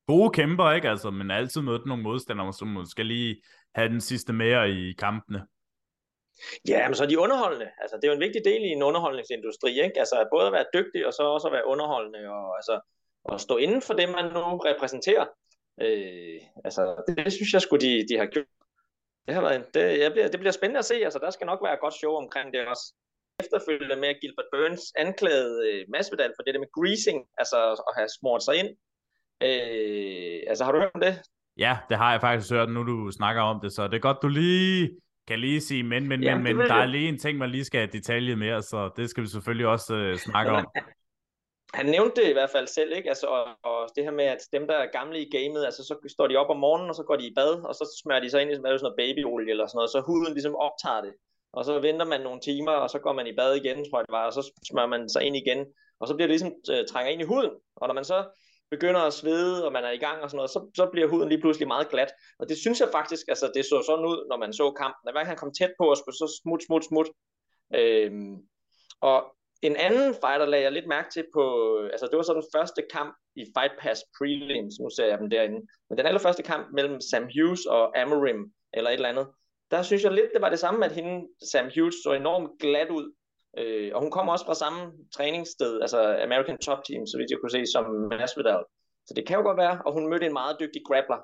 gode 0.06 0.30
kæmper, 0.30 0.70
ikke? 0.70 0.90
Altså, 0.90 1.10
men 1.10 1.30
altid 1.30 1.60
mødt 1.60 1.86
nogle 1.86 2.02
modstandere, 2.02 2.52
som 2.52 2.68
måske 2.68 3.02
lige 3.02 3.42
have 3.74 3.88
den 3.88 4.00
sidste 4.00 4.32
mere 4.32 4.70
i 4.70 4.92
kampene. 4.92 5.46
Ja, 6.68 6.88
men 6.88 6.94
så 6.94 7.04
er 7.04 7.08
de 7.08 7.18
underholdende. 7.18 7.68
Altså, 7.82 7.96
det 7.96 8.04
er 8.04 8.08
jo 8.08 8.14
en 8.14 8.26
vigtig 8.26 8.42
del 8.44 8.62
i 8.62 8.68
en 8.68 8.82
underholdningsindustri, 8.82 9.70
ikke? 9.70 9.98
Altså, 9.98 10.28
både 10.32 10.46
at 10.46 10.52
være 10.52 10.66
dygtig, 10.74 11.06
og 11.06 11.12
så 11.12 11.22
også 11.22 11.48
at 11.48 11.52
være 11.52 11.66
underholdende, 11.66 12.28
og 12.28 12.56
altså, 12.56 12.80
at 13.32 13.40
stå 13.40 13.56
inden 13.56 13.82
for 13.82 13.94
det, 13.94 14.08
man 14.08 14.24
nu 14.36 14.44
repræsenterer. 14.70 15.26
Øh, 15.80 16.40
altså, 16.64 16.82
det, 17.08 17.32
synes 17.32 17.52
jeg 17.52 17.62
skulle 17.62 17.86
de, 17.86 18.06
de 18.08 18.18
har 18.18 18.26
gjort. 18.26 18.46
Det, 19.26 19.34
har 19.34 19.42
været, 19.42 19.74
det, 19.74 19.98
jeg 20.04 20.12
bliver, 20.12 20.28
det 20.28 20.40
bliver 20.40 20.52
spændende 20.58 20.78
at 20.78 20.84
se. 20.84 20.94
Altså, 20.94 21.18
der 21.18 21.30
skal 21.30 21.46
nok 21.46 21.60
være 21.64 21.74
et 21.74 21.84
godt 21.84 21.94
show 21.94 22.12
omkring 22.22 22.52
det 22.52 22.66
også. 22.66 22.86
Efterfølgende 23.44 23.96
med 23.96 24.20
Gilbert 24.20 24.50
Burns 24.52 24.84
anklagede 24.96 25.56
øh, 25.68 25.84
Masvidal 25.88 26.32
for 26.36 26.42
det 26.42 26.54
der 26.54 26.60
med 26.60 26.74
greasing, 26.78 27.18
altså 27.38 27.58
at 27.88 27.92
have 27.98 28.08
smurt 28.18 28.42
sig 28.42 28.56
ind 28.60 28.70
Øh, 29.42 30.40
altså, 30.48 30.64
har 30.64 30.72
du 30.72 30.78
hørt 30.78 30.90
om 30.94 31.00
det? 31.00 31.22
Ja, 31.56 31.78
det 31.88 31.96
har 31.96 32.10
jeg 32.12 32.20
faktisk 32.20 32.52
hørt, 32.52 32.68
nu 32.68 32.82
du 32.82 33.10
snakker 33.10 33.42
om 33.42 33.60
det, 33.60 33.72
så 33.72 33.88
det 33.88 33.94
er 33.94 33.98
godt, 34.08 34.22
du 34.22 34.28
lige 34.28 34.90
kan 35.28 35.38
lige 35.38 35.60
sige, 35.60 35.82
men, 35.82 36.08
men, 36.08 36.22
ja, 36.22 36.34
men, 36.34 36.56
men 36.56 36.66
der 36.66 36.74
er 36.74 36.86
lige 36.86 37.08
en 37.08 37.18
ting, 37.18 37.38
man 37.38 37.50
lige 37.50 37.64
skal 37.64 37.80
have 37.80 37.90
detalje 37.92 38.36
mere, 38.36 38.62
så 38.62 38.90
det 38.96 39.10
skal 39.10 39.22
vi 39.22 39.28
selvfølgelig 39.28 39.66
også 39.66 39.94
uh, 39.94 40.16
snakke 40.16 40.52
om. 40.52 40.66
Han 41.78 41.86
nævnte 41.86 42.16
det 42.20 42.28
i 42.28 42.32
hvert 42.32 42.50
fald 42.50 42.66
selv, 42.66 42.90
ikke? 42.96 43.08
Altså, 43.08 43.26
og, 43.26 43.44
og 43.70 43.78
det 43.96 44.04
her 44.04 44.10
med, 44.10 44.24
at 44.24 44.42
dem, 44.52 44.66
der 44.66 44.74
er 44.74 44.96
gamle 44.98 45.18
i 45.22 45.30
gamet, 45.36 45.64
altså, 45.64 45.82
så 45.88 45.94
står 46.14 46.26
de 46.26 46.36
op 46.36 46.50
om 46.50 46.60
morgenen, 46.64 46.90
og 46.90 46.96
så 46.96 47.02
går 47.02 47.16
de 47.16 47.26
i 47.26 47.34
bad, 47.34 47.52
og 47.68 47.74
så 47.74 47.84
smører 48.02 48.20
de 48.20 48.30
sig 48.30 48.42
ind 48.42 48.50
i 48.50 48.54
sådan 48.54 48.78
noget 48.82 48.98
babyolie 49.00 49.50
eller 49.50 49.66
sådan 49.66 49.78
noget, 49.78 49.90
så 49.90 50.00
huden 50.08 50.32
ligesom 50.32 50.56
optager 50.66 51.00
det. 51.06 51.14
Og 51.52 51.64
så 51.64 51.72
venter 51.80 52.06
man 52.06 52.20
nogle 52.20 52.40
timer, 52.40 52.72
og 52.72 52.90
så 52.90 52.98
går 52.98 53.12
man 53.12 53.26
i 53.26 53.36
bad 53.40 53.54
igen, 53.54 53.76
tror 53.76 53.98
jeg 53.98 54.06
det 54.08 54.16
var, 54.18 54.26
og 54.26 54.32
så 54.32 54.42
smører 54.70 54.86
man 54.94 55.08
sig 55.08 55.22
ind 55.22 55.36
igen, 55.36 55.60
og 56.00 56.08
så 56.08 56.14
bliver 56.14 56.28
det 56.28 56.34
ligesom 56.36 56.52
øh, 56.72 56.86
trænger 56.90 57.10
ind 57.12 57.20
i 57.22 57.30
huden. 57.32 57.52
Og 57.76 57.88
når 57.88 57.94
man 57.94 58.04
så 58.04 58.18
begynder 58.70 59.00
at 59.00 59.12
svede, 59.12 59.66
og 59.66 59.72
man 59.72 59.84
er 59.84 59.90
i 59.90 60.02
gang 60.06 60.22
og 60.22 60.30
sådan 60.30 60.36
noget, 60.36 60.50
så, 60.50 60.60
så 60.76 60.84
bliver 60.92 61.08
huden 61.08 61.28
lige 61.28 61.40
pludselig 61.40 61.68
meget 61.68 61.88
glat. 61.88 62.10
Og 62.38 62.48
det 62.48 62.56
synes 62.58 62.80
jeg 62.80 62.88
faktisk, 62.92 63.24
altså 63.28 63.46
det 63.54 63.64
så 63.64 63.82
sådan 63.86 64.04
ud, 64.04 64.18
når 64.30 64.36
man 64.36 64.52
så 64.52 64.70
kampen. 64.70 65.02
Hver 65.04 65.12
gang 65.12 65.26
han 65.26 65.42
kom 65.42 65.52
tæt 65.58 65.72
på 65.80 65.84
os, 65.92 65.98
så 65.98 66.40
smut, 66.42 66.62
smut, 66.66 66.84
smut. 66.84 67.08
Øhm, 67.74 68.36
og 69.00 69.35
en 69.66 69.76
anden 69.76 70.14
fighter 70.22 70.46
lagde 70.46 70.64
jeg 70.64 70.72
lidt 70.72 70.86
mærke 70.86 71.08
til 71.10 71.24
på, 71.34 71.44
altså 71.92 72.06
det 72.06 72.16
var 72.16 72.22
så 72.22 72.34
den 72.34 72.50
første 72.56 72.82
kamp 72.92 73.16
i 73.36 73.44
Fight 73.54 73.72
Pass 73.78 74.00
Prelims, 74.18 74.74
nu 74.80 74.90
ser 74.90 75.06
jeg 75.06 75.18
dem 75.18 75.30
derinde, 75.30 75.60
men 75.88 75.98
den 75.98 76.06
allerførste 76.06 76.42
kamp 76.42 76.64
mellem 76.72 77.00
Sam 77.00 77.28
Hughes 77.34 77.66
og 77.66 77.98
Amarim, 78.00 78.40
eller 78.74 78.90
et 78.90 78.94
eller 78.94 79.08
andet, 79.08 79.26
der 79.70 79.82
synes 79.82 80.04
jeg 80.04 80.12
lidt, 80.12 80.30
det 80.34 80.42
var 80.42 80.48
det 80.48 80.58
samme, 80.58 80.84
at 80.84 80.92
hende, 80.92 81.28
Sam 81.52 81.70
Hughes, 81.74 81.94
så 82.04 82.12
enormt 82.12 82.50
glat 82.60 82.90
ud, 82.90 83.06
øh, 83.58 83.90
og 83.94 84.00
hun 84.00 84.10
kommer 84.10 84.32
også 84.32 84.46
fra 84.46 84.54
samme 84.54 84.92
træningssted, 85.16 85.80
altså 85.80 86.18
American 86.26 86.58
Top 86.58 86.78
Team, 86.84 87.06
så 87.06 87.18
vidt 87.18 87.30
jeg 87.30 87.38
kunne 87.40 87.56
se, 87.58 87.72
som 87.72 87.84
Masvidal. 88.10 88.64
Så 89.06 89.14
det 89.16 89.26
kan 89.26 89.36
jo 89.36 89.42
godt 89.42 89.58
være, 89.58 89.82
og 89.86 89.92
hun 89.92 90.10
mødte 90.10 90.26
en 90.26 90.32
meget 90.32 90.56
dygtig 90.60 90.82
grappler, 90.88 91.20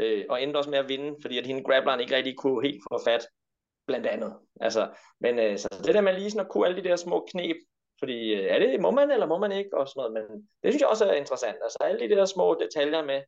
øh, 0.00 0.24
og 0.28 0.42
endte 0.42 0.56
også 0.56 0.70
med 0.70 0.78
at 0.78 0.88
vinde, 0.88 1.16
fordi 1.22 1.38
at 1.38 1.46
hende 1.46 1.64
grappleren 1.64 2.00
ikke 2.00 2.16
rigtig 2.16 2.36
kunne 2.36 2.62
helt 2.66 2.82
få 2.88 3.00
fat 3.04 3.26
blandt 3.88 4.06
andet. 4.06 4.32
Altså, 4.60 4.82
men 5.20 5.38
øh, 5.38 5.58
så 5.58 5.68
det 5.84 5.94
der 5.94 6.00
med 6.00 6.14
lige 6.14 6.30
sådan 6.30 6.46
at 6.46 6.52
kunne 6.52 6.66
alle 6.66 6.82
de 6.82 6.88
der 6.88 6.96
små 6.96 7.26
knep, 7.32 7.56
fordi 7.98 8.34
øh, 8.34 8.44
er 8.44 8.58
det, 8.58 8.80
må 8.80 8.90
man 8.90 9.10
eller 9.10 9.26
må 9.26 9.38
man 9.38 9.52
ikke, 9.52 9.70
og 9.78 9.88
sådan 9.88 10.00
noget, 10.00 10.12
men 10.12 10.24
det 10.62 10.72
synes 10.72 10.80
jeg 10.80 10.88
også 10.88 11.04
er 11.04 11.12
interessant. 11.12 11.56
Altså 11.62 11.78
alle 11.80 12.00
de 12.00 12.14
der 12.14 12.24
små 12.24 12.56
detaljer 12.60 13.04
med, 13.04 13.20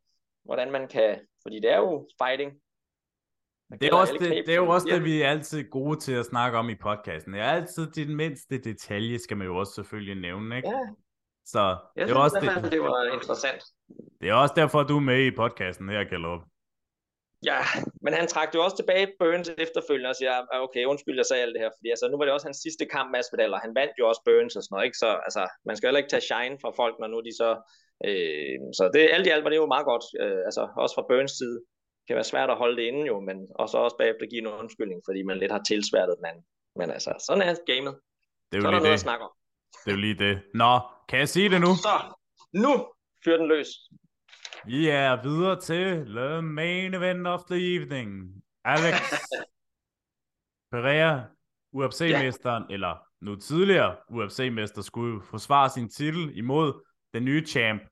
hvordan 0.44 0.70
man 0.70 0.88
kan, 0.88 1.20
fordi 1.42 1.56
det 1.60 1.70
er 1.70 1.78
jo 1.78 2.08
fighting. 2.22 2.52
Det 3.80 3.88
er, 3.88 3.94
også 3.94 4.16
det, 4.20 4.30
det 4.46 4.54
er 4.54 4.56
jo 4.56 4.68
også 4.68 4.86
det, 4.90 5.04
vi 5.04 5.22
er 5.22 5.28
altid 5.28 5.70
gode 5.70 6.00
til 6.00 6.12
at 6.12 6.26
snakke 6.26 6.58
om 6.58 6.70
i 6.70 6.74
podcasten. 6.74 7.32
Det 7.32 7.40
er 7.40 7.50
altid 7.50 7.90
de 7.90 8.16
mindste 8.16 8.58
detalje, 8.58 9.18
skal 9.18 9.36
man 9.36 9.46
jo 9.46 9.56
også 9.56 9.72
selvfølgelig 9.74 10.20
nævne, 10.20 10.56
ikke? 10.56 10.68
Ja. 10.68 10.80
Så 11.44 11.76
jeg 11.96 12.08
det 12.08 12.16
er 12.16 12.18
også 12.18 12.60
det, 12.62 12.72
det 12.72 12.80
var 12.80 13.12
interessant. 13.12 13.62
Det 14.20 14.28
er 14.28 14.34
også 14.34 14.54
derfor, 14.56 14.82
du 14.82 14.96
er 14.96 15.00
med 15.00 15.26
i 15.26 15.36
podcasten 15.36 15.88
her, 15.88 16.04
Gallup. 16.04 16.40
Ja, 17.50 17.58
men 18.04 18.12
han 18.14 18.26
trak 18.26 18.54
jo 18.54 18.64
også 18.64 18.76
tilbage 18.76 19.12
Burns 19.20 19.48
efterfølgende 19.64 20.12
og 20.12 20.16
siger, 20.16 20.32
ah, 20.52 20.60
okay, 20.66 20.84
undskyld, 20.84 21.16
jeg 21.16 21.26
sagde 21.26 21.42
alt 21.42 21.54
det 21.54 21.62
her, 21.64 21.72
fordi 21.78 21.88
altså, 21.94 22.06
nu 22.08 22.16
var 22.16 22.24
det 22.24 22.34
også 22.34 22.46
hans 22.46 22.62
sidste 22.66 22.84
kamp, 22.94 23.08
Masvidal, 23.10 23.54
og 23.56 23.60
han 23.64 23.74
vandt 23.80 23.94
jo 23.98 24.04
også 24.10 24.22
Burns 24.24 24.56
og 24.56 24.62
sådan 24.62 24.72
noget, 24.74 24.86
ikke? 24.88 24.98
Så 25.04 25.08
altså, 25.26 25.42
man 25.68 25.76
skal 25.76 25.86
heller 25.86 26.02
ikke 26.02 26.14
tage 26.14 26.28
shine 26.30 26.56
fra 26.62 26.72
folk, 26.80 26.94
når 27.00 27.08
nu 27.12 27.18
de 27.28 27.32
så... 27.42 27.50
Øh, 28.08 28.56
så 28.78 28.82
det, 28.94 29.00
alt 29.16 29.26
i 29.26 29.30
alt 29.34 29.44
var 29.44 29.50
det 29.52 29.62
jo 29.62 29.74
meget 29.74 29.86
godt, 29.92 30.04
øh, 30.22 30.40
altså 30.48 30.62
også 30.82 30.94
fra 30.96 31.08
Burns 31.10 31.34
side. 31.40 31.56
Det 32.00 32.06
kan 32.08 32.18
være 32.20 32.32
svært 32.32 32.50
at 32.50 32.60
holde 32.62 32.76
det 32.78 32.86
inde 32.90 33.02
jo, 33.10 33.16
men 33.28 33.36
og 33.60 33.66
så 33.68 33.76
også 33.86 33.96
bagefter 34.00 34.30
give 34.32 34.42
en 34.44 34.52
undskyldning, 34.62 35.00
fordi 35.08 35.20
man 35.22 35.38
lidt 35.42 35.52
har 35.56 35.62
tilsværtet 35.70 36.14
den 36.18 36.26
anden. 36.30 36.44
Men 36.78 36.88
altså, 36.96 37.10
sådan 37.26 37.42
er 37.42 37.54
gamet. 37.72 37.94
Det 38.48 38.54
er 38.54 38.58
jo 38.58 38.62
så 38.62 38.68
er 38.68 38.74
der 38.74 38.78
noget 38.78 38.94
det. 38.94 39.00
at 39.00 39.06
snakke 39.08 39.24
om. 39.28 39.32
Det 39.82 39.90
er 39.90 39.96
jo 39.96 40.02
lige 40.06 40.18
det. 40.26 40.34
Nå, 40.62 40.72
kan 41.08 41.18
jeg 41.18 41.28
sige 41.28 41.48
det 41.54 41.60
nu? 41.66 41.72
Så, 41.86 41.94
nu 42.64 42.72
fyr 43.24 43.36
den 43.36 43.48
løs. 43.54 43.70
Vi 44.66 44.88
er 44.88 45.22
videre 45.22 45.60
til 45.60 46.06
the 46.06 46.42
main 46.42 46.94
event 46.94 47.26
of 47.26 47.40
the 47.50 47.74
evening. 47.74 48.42
Alex 48.64 48.94
Pereira, 50.72 51.24
UFC-mesteren, 51.72 52.64
ja. 52.68 52.74
eller 52.74 52.96
nu 53.20 53.36
tidligere 53.36 53.96
UFC-mester, 54.08 54.82
skulle 54.82 55.22
forsvare 55.22 55.70
sin 55.70 55.88
titel 55.88 56.38
imod 56.38 56.84
den 57.14 57.24
nye 57.24 57.46
champ, 57.46 57.82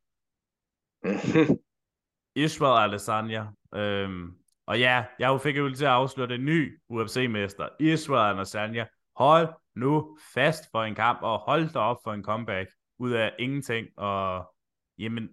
Israel 2.46 2.90
Adesanya. 2.90 3.46
Øhm, 3.74 4.32
og 4.66 4.78
ja, 4.78 5.04
jeg 5.18 5.40
fik 5.40 5.56
jo 5.56 5.74
til 5.74 5.84
at 5.84 5.90
afsløre 5.90 6.28
den 6.28 6.44
nye 6.44 6.78
UFC-mester, 6.88 7.68
Israel 7.80 8.36
Adesanya. 8.36 8.86
Hold 9.16 9.48
nu 9.74 10.18
fast 10.34 10.64
for 10.70 10.82
en 10.82 10.94
kamp, 10.94 11.18
og 11.22 11.38
hold 11.38 11.72
dig 11.72 11.82
op 11.82 11.96
for 12.04 12.12
en 12.12 12.24
comeback 12.24 12.70
ud 12.98 13.12
af 13.12 13.34
ingenting. 13.38 13.88
Og 13.96 14.54
jamen, 14.98 15.28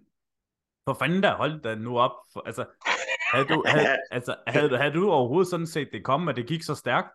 for 0.86 0.94
fanden 0.94 1.20
da, 1.20 1.30
hold 1.30 1.62
da 1.62 1.74
nu 1.74 1.98
op. 1.98 2.16
For, 2.32 2.40
altså, 2.46 2.64
havde 3.32 3.46
du, 3.52 3.64
havde, 3.72 3.86
altså, 4.10 4.34
havde, 4.46 4.76
havde 4.76 4.94
du 4.94 5.10
overhovedet 5.10 5.50
sådan 5.50 5.66
set 5.66 5.88
det 5.92 6.04
komme, 6.04 6.30
at 6.30 6.36
det 6.36 6.46
gik 6.46 6.62
så 6.62 6.74
stærkt? 6.74 7.10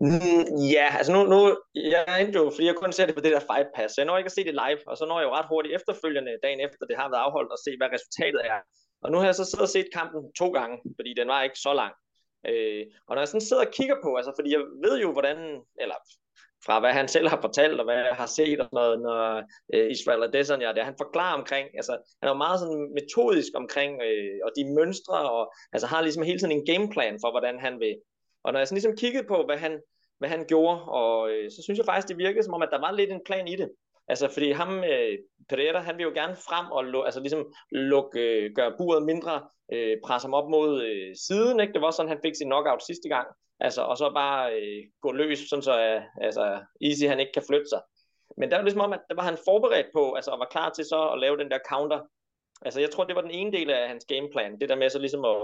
Mm, 0.00 0.44
ja, 0.76 0.86
altså 0.98 1.12
nu, 1.12 1.20
nu, 1.32 1.38
jeg 1.74 2.20
endte 2.20 2.38
jo, 2.38 2.50
fordi 2.54 2.66
jeg 2.66 2.76
kun 2.76 2.92
ser 2.92 3.06
det 3.06 3.14
på 3.14 3.20
det 3.20 3.32
der 3.32 3.46
Fight 3.50 3.68
Pass, 3.74 3.94
så 3.94 4.00
jeg 4.00 4.06
når 4.06 4.18
ikke 4.18 4.32
at 4.32 4.38
se 4.38 4.44
det 4.44 4.60
live, 4.64 4.82
og 4.90 4.96
så 4.96 5.04
når 5.06 5.20
jeg 5.20 5.26
jo 5.28 5.34
ret 5.36 5.50
hurtigt 5.52 5.74
efterfølgende, 5.74 6.42
dagen 6.42 6.60
efter 6.66 6.86
det 6.86 6.96
har 7.00 7.08
været 7.12 7.26
afholdt, 7.26 7.52
at 7.52 7.62
se, 7.64 7.70
hvad 7.80 7.88
resultatet 7.96 8.40
er. 8.54 8.60
Og 9.02 9.08
nu 9.10 9.16
har 9.18 9.24
jeg 9.24 9.34
så 9.34 9.44
siddet 9.44 9.68
og 9.68 9.74
set 9.76 9.88
kampen 9.98 10.20
to 10.40 10.48
gange, 10.58 10.76
fordi 10.98 11.10
den 11.20 11.28
var 11.28 11.42
ikke 11.42 11.58
så 11.66 11.72
lang. 11.80 11.94
Øh, 12.50 12.82
og 13.06 13.12
når 13.14 13.20
jeg 13.22 13.28
sådan 13.28 13.48
sidder 13.48 13.66
og 13.66 13.72
kigger 13.78 13.96
på, 14.04 14.10
altså 14.18 14.32
fordi 14.38 14.50
jeg 14.56 14.62
ved 14.84 14.96
jo, 15.04 15.12
hvordan, 15.12 15.38
eller 15.82 15.98
fra 16.66 16.80
hvad 16.80 16.92
han 16.92 17.08
selv 17.08 17.28
har 17.28 17.40
fortalt, 17.40 17.80
og 17.80 17.84
hvad 17.84 17.94
jeg 17.94 18.16
har 18.22 18.26
set, 18.26 18.60
og 18.60 18.68
noget, 18.72 19.00
når 19.00 19.42
øh, 19.74 19.90
Israel 19.90 20.22
Adesanya, 20.22 20.72
det 20.72 20.84
han 20.84 20.94
forklarer 20.98 21.38
omkring, 21.38 21.68
altså 21.74 21.92
han 22.22 22.30
er 22.30 22.34
meget 22.34 22.60
sådan 22.60 22.92
metodisk 22.94 23.52
omkring, 23.54 23.92
øh, 24.02 24.38
og 24.44 24.50
de 24.56 24.74
mønstre, 24.74 25.30
og 25.30 25.52
altså 25.72 25.86
har 25.86 26.00
ligesom 26.02 26.22
hele 26.22 26.38
tiden 26.38 26.52
en 26.52 26.66
gameplan 26.66 27.18
for, 27.22 27.30
hvordan 27.30 27.60
han 27.60 27.80
vil. 27.80 27.96
Og 28.44 28.52
når 28.52 28.60
jeg 28.60 28.68
sådan 28.68 28.76
ligesom 28.76 28.96
kiggede 28.96 29.26
på, 29.28 29.42
hvad 29.46 29.56
han, 29.56 29.80
hvad 30.18 30.28
han 30.28 30.44
gjorde, 30.48 30.82
og 30.82 31.30
øh, 31.30 31.50
så 31.50 31.62
synes 31.62 31.78
jeg 31.78 31.86
faktisk, 31.86 32.08
det 32.08 32.18
virkede 32.18 32.44
som 32.44 32.54
om, 32.54 32.62
at 32.62 32.72
der 32.72 32.80
var 32.80 32.92
lidt 32.92 33.12
en 33.12 33.26
plan 33.26 33.48
i 33.48 33.56
det. 33.56 33.70
Altså, 34.10 34.26
fordi 34.28 34.50
ham, 34.50 34.70
øh, 34.84 35.18
Pereira, 35.48 35.80
han 35.80 35.96
vil 35.96 36.04
jo 36.08 36.12
gerne 36.20 36.36
frem 36.48 36.66
og 36.76 36.82
lu- 36.90 37.04
altså, 37.04 37.20
ligesom 37.20 37.52
lukke, 37.70 38.20
øh, 38.20 38.50
gøre 38.54 38.74
buret 38.78 39.02
mindre, 39.02 39.34
øh, 39.72 39.96
presse 40.04 40.26
ham 40.26 40.34
op 40.34 40.48
mod 40.50 40.82
øh, 40.82 41.14
siden, 41.26 41.60
ikke? 41.60 41.72
Det 41.72 41.82
var 41.82 41.90
sådan, 41.90 42.12
han 42.14 42.24
fik 42.24 42.34
sin 42.36 42.48
knockout 42.48 42.82
sidste 42.82 43.08
gang. 43.08 43.26
Altså, 43.60 43.82
og 43.82 43.96
så 43.96 44.10
bare 44.14 44.42
øh, 44.56 44.80
gå 45.02 45.12
løs, 45.12 45.38
sådan 45.38 45.62
så 45.62 45.74
øh, 45.80 46.02
altså, 46.26 46.44
Easy 46.86 47.04
han 47.04 47.20
ikke 47.20 47.32
kan 47.32 47.48
flytte 47.48 47.68
sig. 47.72 47.80
Men 48.36 48.50
der 48.50 48.56
var 48.56 48.62
ligesom 48.62 48.80
om, 48.80 48.92
at 48.92 49.00
der 49.08 49.14
var 49.14 49.22
han 49.22 49.38
forberedt 49.48 49.86
på, 49.94 50.14
altså, 50.14 50.30
og 50.30 50.38
var 50.38 50.48
klar 50.50 50.70
til 50.70 50.84
så 50.84 51.10
at 51.12 51.20
lave 51.20 51.36
den 51.36 51.50
der 51.50 51.58
counter. 51.72 52.00
Altså, 52.62 52.80
jeg 52.80 52.90
tror, 52.90 53.04
det 53.04 53.16
var 53.16 53.22
den 53.22 53.36
ene 53.40 53.52
del 53.52 53.70
af 53.70 53.88
hans 53.88 54.04
gameplan. 54.08 54.60
Det 54.60 54.68
der 54.68 54.76
med 54.76 54.90
så 54.90 54.98
ligesom 54.98 55.24
at, 55.24 55.40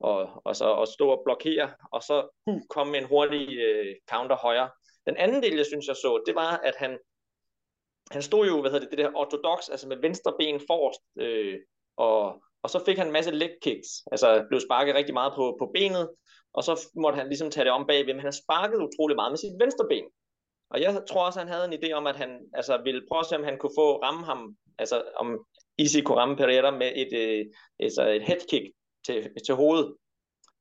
og, 0.00 0.42
og 0.44 0.56
så 0.56 0.74
at 0.82 0.88
stå 0.88 1.08
og 1.08 1.22
blokere, 1.24 1.70
og 1.92 2.02
så 2.02 2.16
uh, 2.46 2.60
komme 2.70 2.90
med 2.92 3.00
en 3.00 3.06
hurtig 3.12 3.58
øh, 3.58 3.94
counter 4.10 4.36
højre. 4.36 4.70
Den 5.06 5.16
anden 5.16 5.42
del, 5.42 5.56
jeg 5.56 5.66
synes, 5.66 5.86
jeg 5.86 5.96
så, 5.96 6.22
det 6.26 6.34
var, 6.34 6.60
at 6.68 6.74
han, 6.78 6.98
han 8.10 8.22
stod 8.22 8.46
jo, 8.46 8.60
hvad 8.60 8.70
hedder 8.70 8.86
det, 8.86 8.98
det 8.98 9.04
der 9.04 9.16
ortodox, 9.16 9.68
altså 9.68 9.88
med 9.88 9.96
venstre 9.96 10.32
ben 10.38 10.60
forrest, 10.68 11.00
øh, 11.20 11.58
og, 11.96 12.42
og 12.62 12.70
så 12.70 12.84
fik 12.84 12.98
han 12.98 13.06
en 13.06 13.12
masse 13.12 13.30
leg 13.30 13.50
kicks, 13.62 13.88
altså 14.12 14.44
blev 14.48 14.60
sparket 14.60 14.94
rigtig 14.94 15.14
meget 15.14 15.32
på, 15.36 15.56
på 15.60 15.70
benet, 15.74 16.10
og 16.52 16.64
så 16.64 16.88
måtte 16.96 17.16
han 17.16 17.28
ligesom 17.28 17.50
tage 17.50 17.64
det 17.64 17.72
om 17.72 17.86
bagved, 17.86 18.14
men 18.14 18.22
han 18.22 18.32
sparkede 18.32 18.84
utrolig 18.88 19.16
meget 19.16 19.32
med 19.32 19.38
sit 19.38 19.60
venstre 19.60 19.86
ben. 19.88 20.04
Og 20.70 20.80
jeg 20.80 21.02
tror 21.08 21.26
også, 21.26 21.38
han 21.38 21.48
havde 21.48 21.64
en 21.64 21.78
idé 21.78 21.92
om, 21.92 22.06
at 22.06 22.16
han 22.16 22.40
altså, 22.54 22.82
ville 22.84 23.06
prøve 23.08 23.20
at 23.20 23.26
se, 23.26 23.36
om 23.36 23.44
han 23.44 23.58
kunne 23.58 23.76
få 23.78 24.02
ramme 24.02 24.24
ham, 24.24 24.56
altså 24.78 25.02
om 25.16 25.46
Isi 25.78 26.00
kunne 26.00 26.18
ramme 26.18 26.36
Pereira 26.36 26.70
med 26.70 26.92
et, 26.96 27.12
øh, 27.12 27.46
altså 27.78 28.02
et 28.08 28.22
head 28.22 28.40
kick 28.50 28.64
til, 29.06 29.30
til 29.46 29.54
hovedet, 29.54 29.96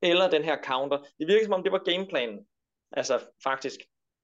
eller 0.02 0.30
den 0.30 0.44
her 0.44 0.58
counter. 0.64 0.98
Det 0.98 1.28
virkede 1.28 1.46
som 1.46 1.54
om, 1.54 1.64
det 1.64 1.72
var 1.72 1.84
gameplanen, 1.92 2.48
altså 2.92 3.20
faktisk, 3.44 3.80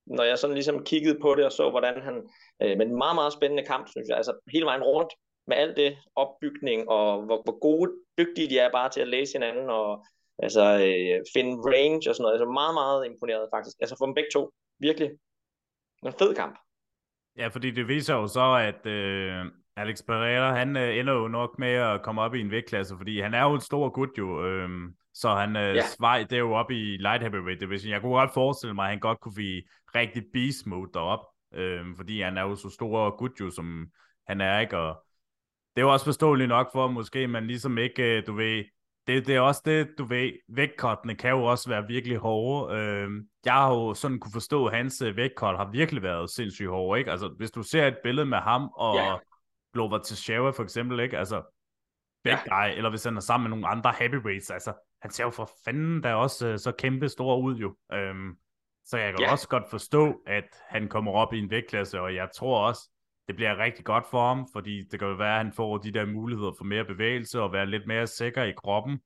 når 0.09 0.23
jeg 0.23 0.37
sådan 0.39 0.53
ligesom 0.53 0.83
kiggede 0.83 1.19
på 1.21 1.35
det 1.35 1.45
og 1.45 1.51
så, 1.51 1.69
hvordan 1.69 2.01
han, 2.01 2.15
øh, 2.61 2.77
men 2.77 2.87
en 2.87 2.97
meget, 2.97 3.15
meget 3.15 3.33
spændende 3.33 3.65
kamp, 3.65 3.87
synes 3.87 4.07
jeg, 4.09 4.17
altså 4.17 4.33
hele 4.51 4.65
vejen 4.65 4.83
rundt, 4.83 5.13
med 5.47 5.57
alt 5.57 5.77
det 5.77 5.97
opbygning, 6.15 6.89
og 6.89 7.25
hvor, 7.25 7.41
hvor 7.43 7.59
gode, 7.59 7.91
dygtige 8.17 8.49
de 8.49 8.59
er 8.59 8.71
bare 8.71 8.89
til 8.89 9.01
at 9.01 9.07
læse 9.07 9.33
hinanden, 9.33 9.69
og 9.69 10.05
altså 10.39 10.63
øh, 10.87 11.19
finde 11.33 11.53
range 11.71 12.09
og 12.09 12.15
sådan 12.15 12.23
noget. 12.23 12.35
Altså 12.35 12.49
meget, 12.59 12.73
meget 12.73 13.05
imponeret 13.05 13.49
faktisk. 13.55 13.75
Altså 13.81 13.95
for 13.97 14.05
dem 14.05 14.15
begge 14.15 14.29
to. 14.33 14.51
Virkelig. 14.79 15.09
En 16.05 16.13
fed 16.19 16.35
kamp. 16.35 16.59
Ja, 17.37 17.47
fordi 17.47 17.71
det 17.71 17.87
viser 17.87 18.15
jo 18.15 18.27
så, 18.27 18.47
at 18.69 18.85
øh, 18.85 19.45
Alex 19.75 20.03
Pereira, 20.07 20.55
han 20.55 20.77
øh, 20.77 20.97
ender 20.97 21.13
jo 21.13 21.27
nok 21.27 21.59
med 21.59 21.73
at 21.73 22.01
komme 22.03 22.21
op 22.21 22.35
i 22.35 22.41
en 22.41 22.51
vægtklasse, 22.51 22.95
fordi 22.97 23.21
han 23.21 23.33
er 23.33 23.43
jo 23.43 23.53
en 23.53 23.61
stor 23.61 23.89
gut 23.89 24.09
jo. 24.17 24.45
Øh, 24.45 24.69
så 25.19 25.35
han 25.35 25.55
øh, 25.55 25.75
Ja. 25.75 25.81
svej, 25.97 26.23
det 26.29 26.33
er 26.33 26.39
jo 26.39 26.53
op 26.53 26.71
i 26.71 26.97
light 26.97 27.21
heavyweight 27.23 27.61
division. 27.61 27.91
Jeg 27.91 28.01
kunne 28.01 28.13
godt 28.13 28.33
forestille 28.33 28.73
mig, 28.73 28.83
at 28.83 28.89
han 28.89 28.99
godt 28.99 29.19
kunne 29.19 29.33
blive 29.35 29.61
rigtig 29.95 30.23
beast 30.33 30.67
mode 30.67 30.89
derop, 30.93 31.19
øh, 31.53 31.85
fordi 31.95 32.21
han 32.21 32.37
er 32.37 32.41
jo 32.41 32.55
så 32.55 32.69
stor 32.69 33.17
gut 33.17 33.31
jo, 33.39 33.49
som 33.49 33.87
han 34.27 34.41
er, 34.41 34.59
ikke? 34.59 34.77
Og 34.77 35.03
det 35.75 35.81
er 35.81 35.85
jo 35.85 35.93
også 35.93 36.05
forståeligt 36.05 36.47
nok 36.49 36.71
for, 36.73 36.85
at 36.85 36.91
måske 36.93 37.27
man 37.27 37.47
ligesom 37.47 37.77
ikke, 37.77 38.17
øh, 38.17 38.27
du 38.27 38.33
ved, 38.33 38.63
det, 39.07 39.27
det 39.27 39.35
er 39.35 39.39
også 39.39 39.61
det, 39.65 39.89
du 39.97 40.03
ved, 40.03 40.31
vægtkottene 40.49 41.15
kan 41.15 41.29
jo 41.29 41.43
også 41.43 41.69
være 41.69 41.87
virkelig 41.87 42.17
hårde. 42.17 42.75
Øh, 42.77 43.09
jeg 43.45 43.53
har 43.53 43.69
jo 43.69 43.93
sådan 43.93 44.19
kunne 44.19 44.31
forstå, 44.33 44.65
at 44.65 44.75
hans 44.75 45.01
øh, 45.01 45.15
vægtkot 45.15 45.57
har 45.57 45.71
virkelig 45.71 46.03
været 46.03 46.29
sindssygt 46.29 46.69
hårde, 46.69 46.99
ikke? 46.99 47.11
Altså, 47.11 47.27
hvis 47.37 47.51
du 47.51 47.63
ser 47.63 47.87
et 47.87 47.97
billede 48.03 48.25
med 48.25 48.37
ham 48.37 48.69
og 48.75 48.95
Ja. 48.95 49.15
Glover 49.73 49.97
Teixeira 49.97 50.51
for 50.51 50.63
eksempel, 50.63 50.99
ikke? 50.99 51.17
Altså, 51.17 51.41
big 52.23 52.37
guy, 52.49 52.77
eller 52.77 52.89
hvis 52.89 53.03
han 53.03 53.17
er 53.17 53.21
sammen 53.21 53.49
med 53.49 53.57
nogle 53.57 53.67
andre 53.67 53.93
heavyweights, 53.99 54.49
altså, 54.49 54.73
han 55.01 55.11
ser 55.11 55.23
jo 55.23 55.29
for 55.29 55.49
fanden 55.65 56.03
der 56.03 56.13
også 56.13 56.47
øh, 56.47 56.59
så 56.59 56.71
kæmpe 56.71 57.09
stor 57.09 57.37
ud 57.37 57.55
jo. 57.55 57.75
Øhm, 57.93 58.35
så 58.85 58.97
jeg 58.97 59.13
kan 59.13 59.21
Ja. 59.21 59.31
også 59.31 59.47
godt 59.47 59.69
forstå, 59.69 60.21
at 60.27 60.47
han 60.69 60.87
kommer 60.87 61.11
op 61.11 61.33
i 61.33 61.39
en 61.39 61.49
vægtklasse, 61.49 62.01
og 62.01 62.15
jeg 62.15 62.29
tror 62.35 62.67
også, 62.67 62.89
det 63.27 63.35
bliver 63.35 63.57
rigtig 63.57 63.85
godt 63.85 64.05
for 64.11 64.27
ham, 64.27 64.47
fordi 64.53 64.83
det 64.91 64.99
kan 64.99 65.07
jo 65.07 65.13
være, 65.13 65.39
at 65.39 65.45
han 65.45 65.53
får 65.53 65.77
de 65.77 65.91
der 65.91 66.05
muligheder 66.05 66.51
for 66.57 66.63
mere 66.65 66.85
bevægelse 66.85 67.41
og 67.41 67.53
være 67.53 67.65
lidt 67.65 67.87
mere 67.87 68.07
sikker 68.07 68.43
i 68.43 68.51
kroppen, 68.51 68.99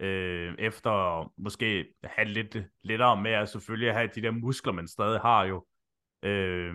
øh, 0.00 0.54
efter 0.58 0.90
at 0.90 1.28
måske 1.38 1.86
have 2.04 2.28
lidt 2.28 2.56
lettere 2.82 3.20
med 3.22 3.30
at 3.30 3.48
selvfølgelig 3.48 3.92
have 3.94 4.10
de 4.14 4.22
der 4.22 4.30
muskler, 4.30 4.72
man 4.72 4.88
stadig 4.88 5.20
har 5.20 5.44
jo, 5.44 5.66
øh, 6.22 6.74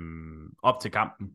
op 0.63 0.79
til 0.81 0.91
kampen. 0.91 1.31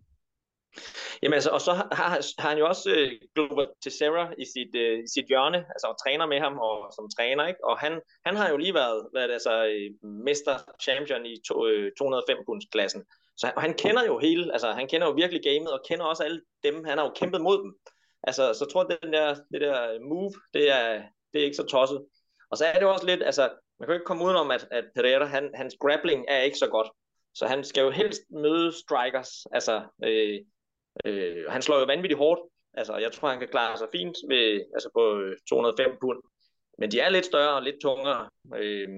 Jamen 1.22 1.34
altså, 1.34 1.50
og 1.50 1.60
så 1.60 1.72
har, 1.72 1.88
har, 1.92 2.48
han 2.48 2.58
jo 2.58 2.66
også 2.68 2.90
øh, 2.90 3.12
Glover 3.34 3.66
Teixeira 3.82 4.32
i 4.38 4.44
sit, 4.44 4.74
øh, 4.76 4.98
i 5.04 5.08
sit 5.14 5.26
hjørne, 5.26 5.58
altså 5.74 5.86
og 5.86 5.96
træner 6.04 6.26
med 6.26 6.40
ham 6.40 6.58
og 6.58 6.92
som 6.96 7.10
træner, 7.16 7.46
ikke? 7.46 7.64
Og 7.64 7.78
han, 7.78 8.00
han 8.26 8.36
har 8.36 8.48
jo 8.50 8.56
lige 8.56 8.74
været, 8.74 9.06
været 9.14 9.30
altså, 9.30 9.64
øh, 9.64 10.08
mester 10.28 10.58
champion 10.82 11.26
i 11.26 11.36
to, 11.48 11.66
øh, 11.66 11.92
205 11.98 12.36
punds 12.46 12.66
klassen. 12.72 13.02
Så 13.36 13.46
han, 13.46 13.54
han 13.58 13.74
kender 13.74 14.04
jo 14.06 14.18
hele, 14.18 14.52
altså 14.52 14.72
han 14.72 14.88
kender 14.88 15.06
jo 15.06 15.12
virkelig 15.12 15.42
gamet, 15.42 15.72
og 15.72 15.80
kender 15.88 16.04
også 16.04 16.22
alle 16.22 16.40
dem, 16.64 16.84
han 16.84 16.98
har 16.98 17.04
jo 17.04 17.12
kæmpet 17.16 17.40
mod 17.40 17.58
dem. 17.62 17.74
Altså, 18.22 18.54
så 18.54 18.64
tror 18.64 18.86
jeg, 18.88 18.98
den 19.02 19.12
der, 19.12 19.34
det 19.52 19.60
der 19.60 20.00
move, 20.08 20.32
det 20.54 20.70
er, 20.70 21.02
det 21.32 21.40
er 21.40 21.44
ikke 21.44 21.56
så 21.56 21.66
tosset. 21.66 22.06
Og 22.50 22.58
så 22.58 22.64
er 22.64 22.78
det 22.78 22.88
også 22.88 23.06
lidt, 23.06 23.22
altså, 23.22 23.42
man 23.78 23.86
kan 23.86 23.92
jo 23.92 23.98
ikke 23.98 24.04
komme 24.10 24.24
udenom, 24.24 24.50
at, 24.50 24.68
at 24.70 24.84
Pereira, 24.94 25.24
han, 25.24 25.50
hans 25.54 25.76
grappling 25.80 26.24
er 26.28 26.40
ikke 26.40 26.58
så 26.58 26.68
godt. 26.68 26.88
Så 27.34 27.46
han 27.46 27.64
skal 27.64 27.82
jo 27.82 27.90
helst 27.90 28.22
møde 28.30 28.72
strikers. 28.72 29.46
Altså, 29.52 29.82
øh, 30.04 30.40
øh, 31.04 31.44
han 31.48 31.62
slår 31.62 31.78
jo 31.78 31.84
vanvittigt 31.84 32.18
hårdt. 32.18 32.40
Altså, 32.74 32.96
jeg 32.96 33.12
tror, 33.12 33.28
han 33.28 33.38
kan 33.38 33.48
klare 33.48 33.78
sig 33.78 33.88
fint 33.92 34.16
med, 34.28 34.44
altså 34.74 34.88
på 34.96 35.20
øh, 35.20 35.36
205 35.48 35.90
pund. 36.00 36.20
Men 36.78 36.90
de 36.90 37.00
er 37.00 37.10
lidt 37.10 37.26
større 37.26 37.54
og 37.54 37.62
lidt 37.62 37.80
tungere. 37.82 38.28
Øh, 38.56 38.88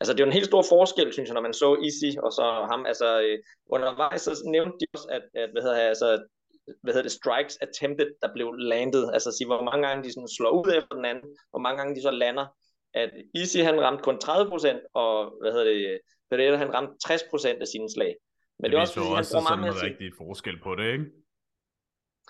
altså, 0.00 0.12
det 0.12 0.20
er 0.20 0.24
jo 0.24 0.30
en 0.32 0.38
helt 0.38 0.52
stor 0.52 0.64
forskel, 0.68 1.12
synes 1.12 1.28
jeg, 1.28 1.34
når 1.34 1.46
man 1.48 1.54
så 1.62 1.68
Easy 1.86 2.10
og 2.26 2.32
så 2.32 2.66
ham. 2.70 2.86
Altså, 2.86 3.20
øh, 3.20 3.38
undervejs 3.66 4.22
så 4.22 4.42
nævnte 4.46 4.76
de 4.80 4.86
også, 4.94 5.08
at, 5.10 5.22
at 5.42 5.50
hvad 5.52 5.62
hedder 5.62 5.76
jeg, 5.76 5.88
altså, 5.88 6.08
hvad 6.82 6.92
hedder 6.92 7.08
det, 7.08 7.18
strikes 7.20 7.58
attempted, 7.66 8.10
der 8.22 8.34
blev 8.34 8.52
landet. 8.52 9.10
Altså 9.14 9.30
sige, 9.32 9.46
hvor 9.46 9.62
mange 9.62 9.86
gange 9.86 10.04
de 10.04 10.12
sådan 10.12 10.36
slår 10.36 10.52
ud 10.60 10.68
efter 10.78 10.94
den 10.98 11.04
anden, 11.04 11.28
hvor 11.50 11.62
mange 11.64 11.78
gange 11.78 11.96
de 11.96 12.02
så 12.02 12.10
lander. 12.10 12.46
At 12.94 13.10
Easy 13.34 13.58
han 13.58 13.80
ramte 13.80 14.02
kun 14.02 14.18
30%, 14.24 14.90
og 14.94 15.12
hvad 15.40 15.52
hedder 15.52 15.68
det, 15.72 16.00
Pereira 16.30 16.56
han 16.56 16.74
ramte 16.74 16.94
60% 17.08 17.60
af 17.60 17.68
sine 17.74 17.90
slag. 17.94 18.16
Men 18.58 18.64
det, 18.64 18.70
det 18.70 18.76
er 18.76 18.80
også, 18.80 18.94
fordi, 18.94 19.06
også 19.18 19.36
han 19.36 19.44
bruger 19.44 19.56
meget 19.56 19.74
sådan 19.74 19.86
en 19.86 19.90
rigtig 19.90 20.10
forskel 20.18 20.56
på 20.66 20.74
det, 20.74 20.92
ikke? 20.92 21.04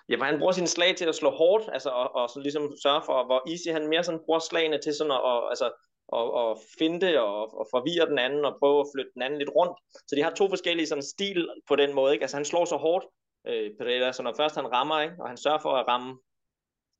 Ja, 0.09 0.17
for 0.17 0.25
han 0.25 0.38
bruger 0.38 0.53
sine 0.53 0.67
slag 0.67 0.97
til 0.97 1.09
at 1.09 1.14
slå 1.14 1.31
hårdt, 1.31 1.64
altså, 1.73 1.91
og, 1.91 2.14
og 2.14 2.29
så 2.31 2.41
ligesom 2.41 2.64
sørge 2.83 3.03
for, 3.07 3.27
hvor 3.27 3.41
Easy 3.51 3.69
han 3.77 3.88
mere 3.88 4.05
sådan 4.05 4.25
bruger 4.25 4.38
slagene 4.38 4.79
til 4.79 4.95
sådan 4.95 5.11
at, 5.11 5.23
og, 5.23 5.51
altså, 5.51 5.69
og, 6.09 6.33
og 6.33 6.59
finde 6.79 7.21
og, 7.21 7.59
og 7.61 7.67
forvirre 7.75 8.07
den 8.07 8.19
anden 8.19 8.45
og 8.45 8.57
prøve 8.61 8.81
at 8.81 8.91
flytte 8.95 9.11
den 9.14 9.23
anden 9.23 9.38
lidt 9.38 9.51
rundt. 9.59 9.77
Så 10.09 10.12
de 10.17 10.23
har 10.23 10.31
to 10.31 10.49
forskellige 10.49 10.87
sådan 10.87 11.11
stil 11.14 11.49
på 11.69 11.77
den 11.77 11.95
måde, 11.95 12.12
ikke? 12.12 12.23
Altså 12.23 12.37
han 12.37 12.45
slår 12.45 12.64
så 12.64 12.77
hårdt, 12.77 13.05
øh, 13.47 13.71
Pereira, 13.79 14.12
så 14.12 14.23
når 14.23 14.35
først 14.37 14.55
han 14.55 14.73
rammer, 14.73 15.01
ikke? 15.01 15.14
og 15.21 15.29
han 15.29 15.37
sørger 15.37 15.59
for 15.59 15.73
at 15.77 15.88
ramme. 15.88 16.19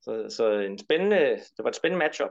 Så, 0.01 0.11
så 0.37 0.51
en 0.51 0.79
spændende, 0.79 1.19
det 1.55 1.63
var 1.63 1.69
et 1.69 1.75
spændende 1.75 2.05
matchup. 2.05 2.29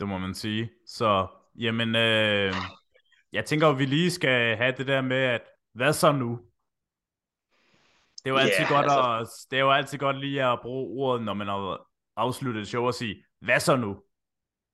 Det 0.00 0.08
må 0.08 0.18
man 0.18 0.34
sige. 0.34 0.70
Så, 0.86 1.26
jamen, 1.58 1.96
øh, 1.96 2.54
jeg 3.32 3.44
tænker 3.44 3.68
at 3.68 3.78
vi 3.78 3.86
lige 3.86 4.10
skal 4.10 4.56
have 4.56 4.74
det 4.78 4.86
der 4.86 5.00
med, 5.00 5.22
at 5.36 5.42
hvad 5.74 5.92
så 5.92 6.12
nu? 6.12 6.40
Det 8.16 8.30
er 8.30 8.30
jo 8.30 8.36
altid, 8.36 8.60
yeah, 8.60 8.70
godt 8.70 8.84
altså... 8.84 9.18
at, 9.20 9.50
det 9.50 9.56
er 9.56 9.60
jo 9.60 9.72
altid 9.72 9.98
godt 9.98 10.18
lige 10.18 10.44
at 10.44 10.60
bruge 10.62 11.04
ordet, 11.04 11.24
når 11.24 11.34
man 11.34 11.46
har 11.46 11.86
afsluttet 12.16 12.60
et 12.60 12.68
show 12.68 12.86
og 12.86 12.94
sige, 12.94 13.24
hvad 13.40 13.60
så 13.60 13.76
nu? 13.76 14.02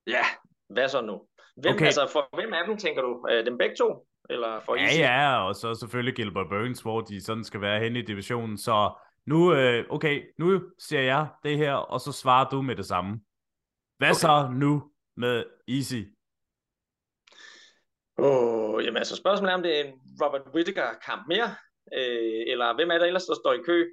Ja, 0.07 0.25
hvad 0.69 0.89
så 0.89 1.01
nu? 1.01 1.27
Hvem, 1.57 1.75
okay. 1.75 1.85
altså, 1.85 2.09
for 2.13 2.37
hvem 2.37 2.53
af 2.53 2.67
dem 2.67 2.77
tænker 2.77 3.03
du? 3.03 3.27
Øh, 3.31 3.47
dem 3.47 3.59
begge 3.59 3.77
to? 3.77 4.07
Eller 4.31 4.61
for 4.61 4.77
ja, 4.77 4.83
Easy? 4.83 4.99
ja, 4.99 5.47
og 5.47 5.55
så 5.55 5.75
selvfølgelig 5.75 6.15
Gilbert 6.15 6.47
Burns, 6.49 6.81
hvor 6.81 7.01
de 7.01 7.25
sådan 7.25 7.45
skal 7.45 7.61
være 7.61 7.81
hen 7.81 7.97
i 7.97 8.03
divisionen. 8.03 8.59
Så 8.59 8.93
nu, 9.27 9.55
øh, 9.55 9.85
okay, 9.91 10.23
nu 10.39 10.63
ser 10.79 11.01
jeg 11.01 11.29
det 11.45 11.59
her, 11.59 11.73
og 11.73 12.01
så 12.01 12.13
svarer 12.13 12.49
du 12.49 12.63
med 12.63 12.77
det 12.77 12.87
samme. 12.87 13.21
Hvad 13.99 14.09
okay. 14.09 14.15
så 14.15 14.51
nu 14.53 14.91
med 15.17 15.45
Easy? 15.69 16.03
Oh, 18.21 18.85
jamen 18.85 18.97
altså 18.97 19.17
spørgsmålet 19.17 19.53
er, 19.53 19.57
om 19.57 19.63
det 19.63 19.81
er 19.81 19.85
en 19.85 19.93
Robert 20.23 20.43
Whittaker-kamp 20.55 21.23
mere, 21.29 21.49
øh, 21.99 22.43
eller 22.53 22.75
hvem 22.75 22.91
er 22.91 22.99
der 22.99 23.07
ellers, 23.07 23.25
der 23.25 23.35
står 23.35 23.53
i 23.53 23.63
kø? 23.67 23.87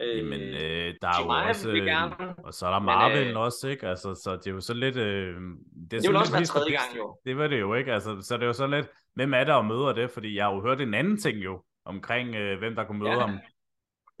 Øh, 0.00 0.18
Jamen, 0.18 0.40
øh, 0.40 0.94
der 1.02 1.08
er 1.08 1.22
jo 1.24 1.48
også, 1.48 1.70
øh, 1.70 2.34
og 2.44 2.54
så 2.54 2.66
er 2.66 2.70
der 2.70 2.78
Marvin 2.78 3.28
øh, 3.28 3.36
også, 3.36 3.68
ikke? 3.68 3.88
Altså, 3.88 4.14
så 4.14 4.36
det 4.36 4.46
er 4.46 4.50
jo 4.50 4.60
så 4.60 4.74
lidt... 4.74 4.96
Øh, 4.96 5.34
det, 5.90 5.96
er 5.96 6.00
det 6.00 6.16
også 6.16 6.32
være 6.32 6.44
tredje 6.44 6.70
gang, 6.70 6.96
jo. 6.96 7.18
Det 7.26 7.36
var 7.36 7.46
det 7.48 7.60
jo, 7.60 7.74
ikke? 7.74 7.92
Altså, 7.92 8.20
så 8.20 8.34
det 8.34 8.42
er 8.42 8.46
jo 8.46 8.52
så 8.52 8.66
lidt, 8.66 8.86
hvem 9.14 9.34
er 9.34 9.44
der 9.44 9.54
og 9.54 9.64
møder 9.64 9.92
det? 9.92 10.10
Fordi 10.10 10.36
jeg 10.36 10.44
har 10.44 10.54
jo 10.54 10.60
hørt 10.60 10.80
en 10.80 10.94
anden 10.94 11.16
ting 11.16 11.44
jo, 11.44 11.62
omkring 11.84 12.34
øh, 12.34 12.58
hvem 12.58 12.74
der 12.74 12.84
kunne 12.84 12.98
møde 12.98 13.10
ja. 13.10 13.18
ham. 13.18 13.38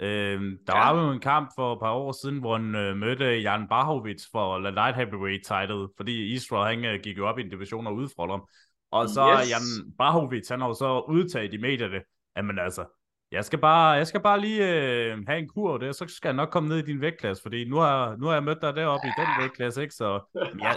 Øh, 0.00 0.40
der 0.66 0.76
ja. 0.76 0.92
var 0.92 1.04
jo 1.04 1.10
en 1.10 1.20
kamp 1.20 1.50
for 1.56 1.72
et 1.72 1.78
par 1.80 1.92
år 1.92 2.12
siden, 2.22 2.38
hvor 2.38 2.56
han 2.56 2.74
øh, 2.74 2.96
mødte 2.96 3.24
Jan 3.24 3.68
Bahovic 3.68 4.22
for 4.32 4.58
light 4.58 4.96
heavyweight 4.96 5.44
title, 5.46 5.88
fordi 5.96 6.32
Israel 6.32 6.76
han 6.76 6.84
øh, 6.84 7.00
gik 7.00 7.18
jo 7.18 7.28
op 7.28 7.38
i 7.38 7.42
en 7.42 7.50
division 7.50 7.86
og 7.86 7.94
udfordrede 7.94 8.38
ham. 8.38 8.48
Og 8.92 9.08
så 9.08 9.38
yes. 9.40 9.50
Jan 9.50 9.94
Bahovic, 9.98 10.48
han 10.48 10.60
har 10.60 10.68
jo 10.68 10.74
så 10.74 11.04
udtaget 11.08 11.54
i 11.54 11.56
medierne, 11.56 12.00
at 12.36 12.44
man 12.44 12.58
altså, 12.58 12.84
jeg 13.30 13.44
skal 13.44 13.58
bare, 13.58 13.90
jeg 13.90 14.06
skal 14.06 14.20
bare 14.20 14.40
lige 14.40 14.62
øh, 14.74 15.18
have 15.26 15.38
en 15.38 15.48
kur 15.48 15.78
det, 15.78 15.96
så 15.96 16.04
skal 16.08 16.28
jeg 16.28 16.36
nok 16.36 16.50
komme 16.50 16.68
ned 16.68 16.78
i 16.78 16.82
din 16.82 17.00
vægtklasse, 17.00 17.42
fordi 17.42 17.64
nu 17.64 17.76
har, 17.76 18.16
nu 18.16 18.26
har 18.26 18.34
jeg 18.34 18.42
mødt 18.42 18.62
dig 18.62 18.76
deroppe 18.76 19.06
i 19.06 19.12
den 19.20 19.28
vægtklasse, 19.42 19.82
ikke? 19.82 19.94
Så, 19.94 20.20
ja. 20.64 20.72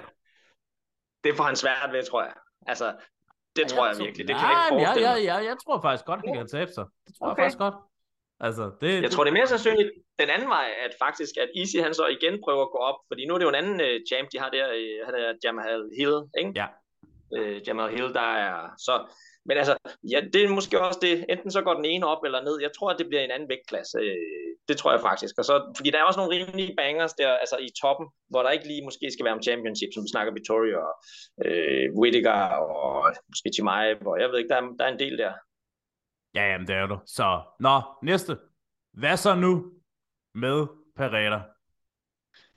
Det 1.23 1.35
får 1.37 1.43
han 1.43 1.55
svært 1.55 1.89
ved, 1.91 2.03
tror 2.03 2.23
jeg. 2.23 2.33
Altså, 2.67 2.85
det 3.55 3.61
ja, 3.61 3.67
tror 3.67 3.85
jeg, 3.87 3.95
jeg 3.95 4.05
virkelig. 4.05 4.27
Det 4.27 4.35
kan 4.35 4.45
jeg 4.49 4.57
ikke 4.57 4.75
forestille 4.75 5.09
jeg, 5.09 5.17
jeg, 5.25 5.35
jeg, 5.35 5.45
jeg 5.49 5.57
tror 5.63 5.81
faktisk 5.81 6.05
godt, 6.05 6.19
han 6.25 6.33
kan 6.37 6.47
tabe 6.47 6.71
sig. 6.77 6.85
Det 7.07 7.15
tror 7.15 7.27
okay. 7.27 7.29
jeg 7.29 7.43
faktisk 7.43 7.57
godt. 7.65 7.77
Altså, 8.39 8.63
det, 8.81 8.91
jeg 9.05 9.11
tror, 9.11 9.23
det 9.23 9.31
er 9.31 9.39
mere 9.39 9.47
sandsynligt 9.47 9.91
den 10.21 10.29
anden 10.35 10.49
vej, 10.49 10.67
at 10.85 10.91
faktisk, 11.03 11.33
at 11.43 11.49
Easy 11.59 11.77
han 11.85 11.93
så 11.93 12.05
igen 12.17 12.33
prøver 12.45 12.63
at 12.67 12.71
gå 12.75 12.79
op, 12.89 12.99
fordi 13.09 13.21
nu 13.25 13.33
er 13.33 13.37
det 13.39 13.45
jo 13.47 13.53
en 13.55 13.61
anden 13.61 13.77
uh, 13.87 13.95
champ, 14.09 14.25
de 14.33 14.37
har 14.43 14.49
der, 14.55 14.65
uh, 14.79 15.05
han 15.07 15.13
er 15.21 15.33
Jamal 15.43 15.81
Hill, 15.97 16.17
ikke? 16.41 16.51
Ja 16.61 16.67
øh, 17.37 17.67
Jamal 17.67 17.91
Hill, 17.95 18.13
der 18.13 18.29
er, 18.45 18.73
så 18.77 18.93
men 19.47 19.57
altså, 19.57 19.75
ja, 20.11 20.19
det 20.33 20.43
er 20.43 20.49
måske 20.49 20.81
også 20.81 20.99
det. 21.01 21.25
Enten 21.29 21.51
så 21.51 21.61
går 21.61 21.73
den 21.73 21.85
ene 21.85 22.05
op 22.07 22.23
eller 22.23 22.41
ned. 22.43 22.61
Jeg 22.61 22.71
tror, 22.77 22.89
at 22.91 22.99
det 22.99 23.07
bliver 23.07 23.23
en 23.23 23.31
anden 23.31 23.49
vægtklasse. 23.49 23.97
Øh, 23.97 24.51
det 24.67 24.77
tror 24.77 24.91
jeg 24.91 25.01
faktisk. 25.01 25.33
Og 25.37 25.45
så, 25.45 25.73
fordi 25.77 25.89
der 25.89 25.99
er 25.99 26.03
også 26.03 26.19
nogle 26.19 26.35
rimelige 26.35 26.75
bangers 26.77 27.13
der, 27.13 27.29
altså 27.43 27.57
i 27.57 27.69
toppen, 27.81 28.07
hvor 28.29 28.41
der 28.43 28.49
ikke 28.49 28.67
lige 28.67 28.83
måske 28.83 29.11
skal 29.11 29.25
være 29.25 29.33
om 29.33 29.41
championship, 29.41 29.89
som 29.93 30.03
vi 30.03 30.09
snakker 30.11 30.33
Vittori 30.33 30.73
og 30.73 30.91
øh, 31.45 31.85
Whittaker 31.99 32.39
og 32.77 33.13
måske 33.31 33.49
Chimaev, 33.55 33.97
og 34.07 34.19
jeg 34.21 34.29
ved 34.29 34.37
ikke, 34.37 34.49
der 34.49 34.59
er, 34.61 34.65
der 34.79 34.85
er 34.85 34.93
en 34.93 34.99
del 34.99 35.17
der. 35.17 35.33
Ja, 36.35 36.43
jamen 36.51 36.67
det 36.67 36.75
er 36.75 36.87
du. 36.87 36.97
Så, 37.05 37.41
nå, 37.59 37.81
næste. 38.03 38.37
Hvad 38.93 39.17
så 39.17 39.35
nu 39.35 39.51
med 40.35 40.67
Pereira? 40.97 41.54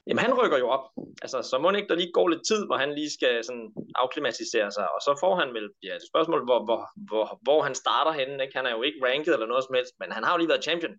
Jamen 0.09 0.25
han 0.25 0.39
rykker 0.41 0.59
jo 0.59 0.69
op, 0.69 0.85
altså 1.23 1.43
så 1.43 1.59
må 1.59 1.71
ikke 1.71 1.89
der 1.89 1.95
lige 1.95 2.13
går 2.13 2.29
lidt 2.29 2.47
tid, 2.47 2.67
hvor 2.67 2.77
han 2.77 2.95
lige 2.95 3.11
skal 3.11 3.45
sådan 3.45 3.73
afklimatisere 3.95 4.71
sig, 4.73 4.87
og 4.95 5.01
så 5.07 5.17
får 5.21 5.35
han 5.37 5.55
vel, 5.55 5.71
ja, 5.83 5.95
et 5.95 6.09
spørgsmål, 6.11 6.45
hvor, 6.45 6.65
hvor, 6.65 6.83
hvor, 7.09 7.39
hvor 7.43 7.63
han 7.63 7.75
starter 7.75 8.13
henne, 8.13 8.43
ikke? 8.45 8.57
han 8.57 8.67
er 8.67 8.71
jo 8.71 8.83
ikke 8.83 9.07
ranket 9.07 9.33
eller 9.35 9.47
noget 9.47 9.65
som 9.65 9.75
helst, 9.75 9.95
men 10.01 10.13
han 10.13 10.25
har 10.25 10.33
jo 10.33 10.39
lige 10.39 10.49
været 10.49 10.65
champion, 10.65 10.95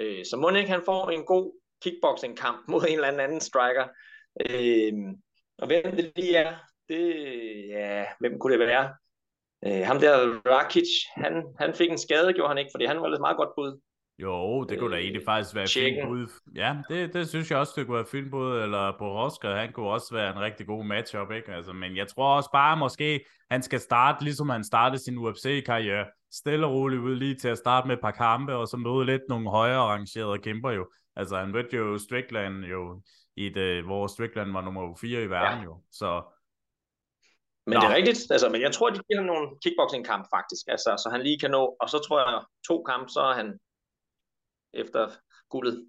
øh, 0.00 0.24
så 0.30 0.36
må 0.36 0.48
ikke 0.50 0.70
han 0.70 0.82
får 0.84 1.10
en 1.10 1.24
god 1.24 1.46
kickboxing 1.82 2.38
kamp 2.38 2.68
mod 2.68 2.82
en 2.88 2.94
eller 2.94 3.24
anden 3.24 3.40
striker, 3.40 3.86
øh, 4.50 4.92
og 5.58 5.66
hvem 5.66 5.96
det 5.96 6.12
lige 6.16 6.36
er, 6.36 6.54
det, 6.88 7.04
ja, 7.68 8.06
hvem 8.20 8.38
kunne 8.38 8.52
det 8.52 8.66
være? 8.66 8.94
Øh, 9.66 9.86
ham 9.86 9.98
der 10.00 10.40
Rakic, 10.46 10.90
han, 11.14 11.32
han 11.58 11.74
fik 11.74 11.90
en 11.90 11.98
skade, 11.98 12.32
gjorde 12.32 12.48
han 12.48 12.58
ikke, 12.58 12.70
fordi 12.74 12.84
han 12.84 13.00
var 13.00 13.08
lidt 13.08 13.20
meget 13.20 13.36
godt 13.36 13.54
bud. 13.56 13.80
Jo, 14.18 14.64
det 14.64 14.78
kunne 14.78 14.94
da 14.94 15.00
egentlig 15.00 15.20
øh, 15.20 15.24
faktisk 15.24 15.54
være 15.54 15.66
fint 15.74 16.08
bud. 16.08 16.26
Ja, 16.54 16.76
det, 16.88 17.14
det 17.14 17.28
synes 17.28 17.50
jeg 17.50 17.58
også, 17.58 17.72
det 17.76 17.86
kunne 17.86 17.96
være 17.96 18.06
fint 18.06 18.30
bud. 18.30 18.58
Eller 18.58 18.92
Boroska, 18.98 19.48
han 19.48 19.72
kunne 19.72 19.88
også 19.88 20.14
være 20.14 20.30
en 20.32 20.40
rigtig 20.40 20.66
god 20.66 20.84
matchup, 20.84 21.30
ikke? 21.30 21.52
Altså, 21.52 21.72
men 21.72 21.96
jeg 21.96 22.08
tror 22.08 22.36
også 22.36 22.50
bare, 22.52 22.76
måske 22.76 23.24
han 23.50 23.62
skal 23.62 23.80
starte, 23.80 24.24
ligesom 24.24 24.48
han 24.48 24.64
startede 24.64 25.04
sin 25.04 25.18
UFC-karriere, 25.18 26.06
stille 26.32 26.66
og 26.66 26.72
roligt 26.72 27.02
ud 27.02 27.14
lige 27.14 27.34
til 27.34 27.48
at 27.48 27.58
starte 27.58 27.86
med 27.86 27.94
et 27.96 28.02
par 28.02 28.10
kampe, 28.10 28.54
og 28.54 28.68
så 28.68 28.76
møde 28.76 29.06
lidt 29.06 29.22
nogle 29.28 29.50
højere 29.50 29.78
arrangerede 29.78 30.38
kæmper 30.38 30.70
jo. 30.70 30.86
Altså, 31.16 31.36
han 31.36 31.52
mødte 31.52 31.76
jo 31.76 31.98
Strickland 31.98 32.64
jo, 32.64 33.02
i 33.36 33.48
det, 33.48 33.84
hvor 33.84 34.06
Strickland 34.06 34.52
var 34.52 34.60
nummer 34.60 34.98
4 35.00 35.22
i 35.22 35.30
verden 35.30 35.58
ja. 35.58 35.64
jo. 35.64 35.82
Så 35.92 36.22
men 37.68 37.74
Nå. 37.74 37.80
det 37.80 37.86
er 37.90 37.96
rigtigt, 37.98 38.30
altså, 38.30 38.48
men 38.48 38.60
jeg 38.60 38.72
tror, 38.72 38.90
de 38.90 39.00
giver 39.08 39.20
ham 39.20 39.26
nogle 39.26 39.48
kickboxing-kamp 39.62 40.24
faktisk, 40.36 40.64
altså, 40.74 40.90
så 41.02 41.08
han 41.12 41.22
lige 41.22 41.38
kan 41.38 41.50
nå, 41.50 41.76
og 41.80 41.88
så 41.92 41.98
tror 42.06 42.18
jeg, 42.18 42.42
to 42.68 42.82
kampe, 42.82 43.08
så 43.08 43.20
er 43.20 43.34
han 43.34 43.58
efter 44.76 45.08
guldet. 45.48 45.86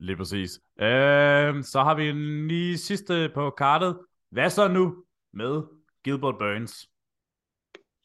Lige 0.00 0.16
præcis. 0.16 0.60
Øh, 0.80 1.64
så 1.64 1.80
har 1.84 1.94
vi 1.94 2.12
lige 2.52 2.78
sidste 2.78 3.30
på 3.34 3.50
kartet. 3.50 3.98
Hvad 4.30 4.50
så 4.50 4.68
nu 4.68 5.04
med 5.32 5.62
Gilbert 6.04 6.38
Burns? 6.38 6.88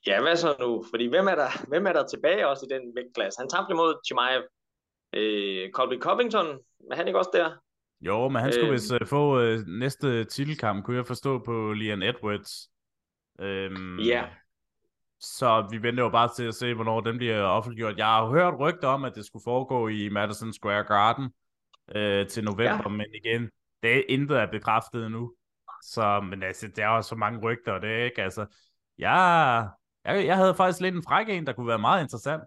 Ja, 0.08 0.22
hvad 0.22 0.36
så 0.36 0.56
nu? 0.60 0.84
Fordi 0.90 1.08
hvem 1.08 1.28
er 1.28 1.36
der, 1.36 1.68
hvem 1.68 1.88
er 1.88 1.94
der 1.94 2.08
tilbage 2.08 2.48
også 2.48 2.66
i 2.70 2.74
den 2.74 2.96
vægtklasse? 2.96 3.40
Han 3.40 3.50
tabte 3.50 3.74
mod 3.74 3.96
Chimaev. 4.08 4.44
Øh, 5.14 5.72
Colby 5.72 6.02
Covington, 6.02 6.48
er 6.92 6.96
han 6.96 7.08
ikke 7.08 7.20
også 7.20 7.30
der? 7.34 7.52
Jo, 8.02 8.30
men 8.30 8.42
han 8.42 8.52
skulle 8.52 8.68
øh, 8.68 8.74
vist 8.74 8.92
uh, 8.92 9.08
få 9.08 9.42
uh, 9.42 9.60
næste 9.68 10.24
titelkamp, 10.24 10.86
kunne 10.86 10.98
jeg 10.98 11.08
forstå 11.08 11.40
på 11.40 11.74
Leon 11.74 12.04
Edwards. 12.04 12.70
Øhm, 13.40 14.00
ja, 14.00 14.30
så 15.20 15.68
vi 15.72 15.84
venter 15.84 16.04
jo 16.04 16.10
bare 16.10 16.30
til 16.36 16.44
at 16.44 16.56
se, 16.56 16.74
hvornår 16.74 17.02
den 17.02 17.18
bliver 17.18 17.42
offentliggjort. 17.42 17.98
Jeg 17.98 18.06
har 18.06 18.30
hørt 18.30 18.60
rygter 18.60 18.88
om, 18.88 19.04
at 19.04 19.16
det 19.16 19.26
skulle 19.26 19.44
foregå 19.44 19.88
i 19.88 20.10
Madison 20.10 20.54
Square 20.54 20.84
Garden 20.84 21.30
øh, 21.96 22.28
til 22.28 22.44
november, 22.44 22.84
ja. 22.86 22.90
men 22.90 23.06
igen, 23.14 23.50
det 23.84 23.98
er 23.98 24.02
intet 24.10 24.38
er 24.38 24.46
bekræftet 24.46 25.06
endnu. 25.06 25.34
Så, 25.84 26.22
men 26.22 26.44
altså, 26.44 26.68
der 26.76 26.88
er 26.88 26.96
jo 26.96 27.02
så 27.02 27.16
mange 27.16 27.40
rygter, 27.40 27.72
og 27.72 27.82
det 27.82 27.90
er 27.90 28.04
ikke, 28.04 28.24
altså, 28.24 28.46
jeg, 28.98 29.70
jeg, 30.06 30.26
jeg 30.26 30.36
havde 30.36 30.56
faktisk 30.56 30.82
lidt 30.82 30.96
en 30.96 31.04
fræk 31.04 31.30
en, 31.30 31.48
der 31.48 31.54
kunne 31.54 31.68
være 31.68 31.80
meget 31.80 32.04
interessant. 32.04 32.44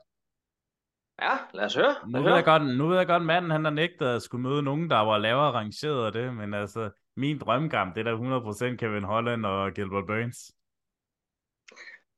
Ja, 1.23 1.39
lad 1.55 1.65
os 1.65 1.75
høre. 1.75 1.95
Nu 2.07 2.23
ved, 2.23 2.35
jeg 2.35 2.45
godt, 2.45 2.77
nu 2.77 2.87
ved 2.87 2.97
jeg 2.97 3.07
godt, 3.07 3.23
manden 3.23 3.51
han 3.51 3.65
har 3.65 3.73
nægtet 3.73 4.07
at 4.07 4.23
skulle 4.23 4.43
møde 4.43 4.63
nogen, 4.63 4.91
der 4.91 4.97
var 4.97 5.19
lavere 5.19 5.53
rangeret 5.53 6.07
af 6.07 6.13
det, 6.13 6.35
men 6.35 6.55
altså, 6.55 6.91
min 7.17 7.39
drømmekamp, 7.39 7.95
det 7.95 8.07
er 8.07 8.11
der 8.11 8.73
100% 8.73 8.77
Kevin 8.77 9.05
Holland 9.05 9.47
og 9.47 9.73
Gilbert 9.73 10.07
Burns 10.07 10.53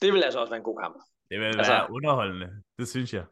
det 0.03 0.13
vil 0.13 0.23
altså 0.23 0.39
også 0.41 0.51
være 0.51 0.63
en 0.65 0.69
god 0.71 0.79
kamp. 0.85 0.97
Det 1.31 1.39
vil 1.41 1.47
altså, 1.47 1.73
være 1.73 1.93
underholdende, 1.97 2.49
det 2.79 2.89
synes 2.89 3.15
jeg. 3.15 3.25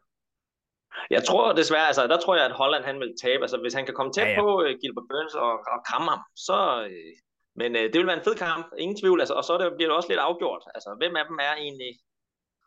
Jeg 1.09 1.23
tror 1.23 1.53
desværre, 1.53 1.87
altså 1.87 2.07
der 2.07 2.19
tror 2.19 2.35
jeg, 2.35 2.45
at 2.45 2.51
Holland 2.51 2.83
han 2.83 2.99
vil 2.99 3.13
tabe. 3.23 3.41
Altså 3.41 3.57
hvis 3.57 3.73
han 3.73 3.85
kan 3.85 3.95
komme 3.95 4.13
tæt 4.13 4.27
ja, 4.27 4.31
ja. 4.31 4.41
på 4.41 4.47
uh, 4.63 4.71
Gilbert 4.81 5.07
Burns 5.09 5.35
og, 5.35 5.51
og 5.73 5.79
kramme 5.87 6.09
ham, 6.09 6.21
så... 6.35 6.57
Uh, 6.85 7.13
men 7.55 7.75
uh, 7.75 7.81
det 7.81 7.97
vil 7.99 8.07
være 8.07 8.17
en 8.17 8.27
fed 8.27 8.35
kamp, 8.35 8.65
ingen 8.77 8.97
tvivl. 9.01 9.19
Altså, 9.21 9.33
og 9.33 9.43
så 9.43 9.57
det, 9.57 9.75
bliver 9.75 9.89
det 9.89 9.97
også 9.97 10.09
lidt 10.09 10.19
afgjort. 10.19 10.63
Altså 10.75 10.89
hvem 10.99 11.15
af 11.15 11.25
dem 11.29 11.37
er 11.49 11.53
egentlig 11.65 11.91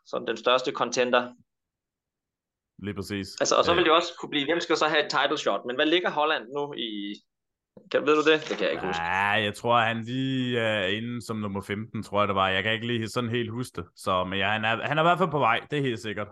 sådan 0.05 0.27
den 0.27 0.37
største 0.37 0.71
contender? 0.71 1.23
Lige 2.85 2.95
præcis. 2.99 3.27
Altså, 3.41 3.55
og 3.59 3.63
så 3.65 3.73
vil 3.75 3.85
det 3.85 3.93
også 3.99 4.11
kunne 4.19 4.33
blive, 4.33 4.45
hvem 4.45 4.59
skal 4.59 4.77
så 4.77 4.87
have 4.87 5.03
et 5.05 5.11
title 5.17 5.37
shot? 5.37 5.65
Men 5.67 5.75
hvad 5.75 5.85
ligger 5.85 6.11
Holland 6.19 6.45
nu 6.57 6.73
i, 6.73 6.89
kan, 7.91 8.01
ved 8.07 8.15
du 8.15 8.31
det? 8.31 8.37
Det 8.49 8.57
kan 8.57 8.63
jeg 8.65 8.71
ikke 8.71 8.85
huske. 8.85 9.03
Ja, 9.03 9.29
jeg 9.47 9.53
tror, 9.53 9.79
han 9.79 10.03
lige 10.03 10.59
er 10.59 10.85
inde 10.87 11.21
som 11.21 11.37
nummer 11.37 11.61
15, 11.61 12.03
tror 12.03 12.21
jeg 12.21 12.27
det 12.27 12.35
var. 12.35 12.49
Jeg 12.49 12.63
kan 12.63 12.73
ikke 12.73 12.87
lige 12.87 13.07
sådan 13.07 13.29
helt 13.29 13.51
huske 13.51 13.81
det. 13.81 13.85
Så, 13.95 14.23
men 14.23 14.39
ja, 14.39 14.49
han, 14.51 14.65
er, 14.65 14.87
han 14.87 14.97
er 14.97 15.01
i 15.03 15.07
hvert 15.07 15.17
fald 15.17 15.31
på 15.31 15.39
vej, 15.39 15.59
det 15.71 15.79
er 15.79 15.83
helt 15.83 15.99
sikkert. 15.99 16.27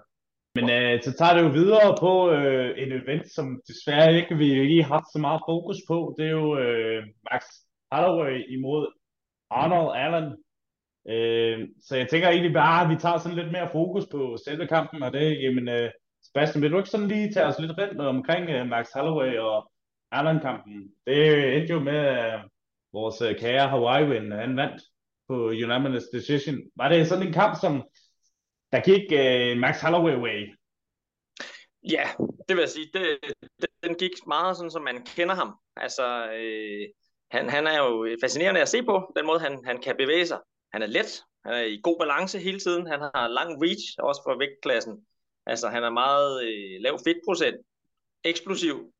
Men 0.55 0.69
øh, 0.69 1.01
så 1.03 1.11
tager 1.17 1.33
det 1.33 1.43
jo 1.43 1.47
videre 1.47 1.95
på 1.99 2.31
øh, 2.31 2.69
en 2.77 2.91
event, 2.91 3.31
som 3.35 3.61
desværre 3.67 4.15
ikke 4.15 4.37
vi 4.37 4.45
lige 4.45 4.83
har 4.83 4.93
haft 4.93 5.13
så 5.13 5.19
meget 5.19 5.41
fokus 5.49 5.77
på. 5.87 6.15
Det 6.17 6.25
er 6.25 6.31
jo 6.31 6.59
øh, 6.59 7.03
Max 7.31 7.43
Holloway 7.91 8.37
imod 8.57 8.87
Arnold 9.51 9.91
Allen. 10.03 10.29
Øh, 11.13 11.67
så 11.85 11.95
jeg 11.97 12.07
tænker 12.09 12.29
egentlig 12.29 12.53
bare, 12.53 12.83
at 12.83 12.89
vi 12.89 12.95
tager 12.95 13.17
sådan 13.17 13.37
lidt 13.37 13.51
mere 13.51 13.69
fokus 13.71 14.05
på 14.11 14.37
selve 14.45 14.67
kampen, 14.67 15.03
og 15.03 15.13
det, 15.13 15.41
jamen, 15.43 15.69
øh, 15.69 15.89
Sebastian, 16.23 16.61
vil 16.61 16.71
du 16.71 16.77
ikke 16.77 16.89
sådan 16.89 17.07
lige 17.07 17.33
tage 17.33 17.45
os 17.45 17.59
lidt 17.59 17.77
rundt 17.77 18.01
omkring 18.01 18.49
øh, 18.49 18.67
Max 18.67 18.87
Holloway 18.95 19.37
og 19.37 19.70
Allen-kampen? 20.11 20.91
Det 21.07 21.57
endte 21.57 21.73
jo 21.73 21.79
med, 21.79 21.97
at 21.97 22.41
vores 22.93 23.21
øh, 23.21 23.39
kære 23.39 23.69
Hawaii-win, 23.69 24.33
øh, 24.33 24.39
han 24.39 24.57
vandt 24.57 24.81
på 25.27 25.35
unanimous 25.47 26.03
decision. 26.13 26.57
Var 26.75 26.89
det 26.89 27.07
sådan 27.07 27.27
en 27.27 27.33
kamp, 27.33 27.57
som 27.61 27.83
der 28.71 28.79
gik 28.89 29.05
uh, 29.21 29.59
Max 29.59 29.81
Holloway 29.81 30.15
way. 30.15 30.39
Ja, 31.95 32.09
det 32.47 32.55
vil 32.55 32.61
jeg 32.61 32.69
sige. 32.69 32.89
Det, 32.93 33.19
det, 33.61 33.69
den 33.83 33.95
gik 33.95 34.11
meget 34.27 34.57
sådan, 34.57 34.71
som 34.71 34.81
man 34.81 35.05
kender 35.05 35.35
ham. 35.35 35.55
Altså, 35.75 36.31
øh, 36.31 36.87
han, 37.31 37.49
han 37.49 37.67
er 37.67 37.77
jo 37.77 38.17
fascinerende 38.23 38.61
at 38.61 38.69
se 38.69 38.83
på, 38.83 39.13
den 39.15 39.25
måde, 39.25 39.39
han, 39.39 39.59
han 39.65 39.81
kan 39.81 39.95
bevæge 39.97 40.25
sig. 40.25 40.39
Han 40.73 40.81
er 40.81 40.87
let, 40.87 41.23
han 41.45 41.53
er 41.53 41.61
i 41.61 41.79
god 41.83 41.97
balance 41.99 42.39
hele 42.39 42.59
tiden, 42.59 42.87
han 42.87 42.99
har 42.99 43.27
lang 43.27 43.63
reach, 43.63 43.85
også 43.99 44.21
for 44.25 44.37
vægtklassen. 44.37 45.05
Altså, 45.45 45.69
han 45.69 45.83
er 45.83 45.89
meget 45.89 46.43
øh, 46.43 46.81
lav 46.81 46.99
fedtprocent, 47.05 47.57
eksplosiv, 48.23 48.93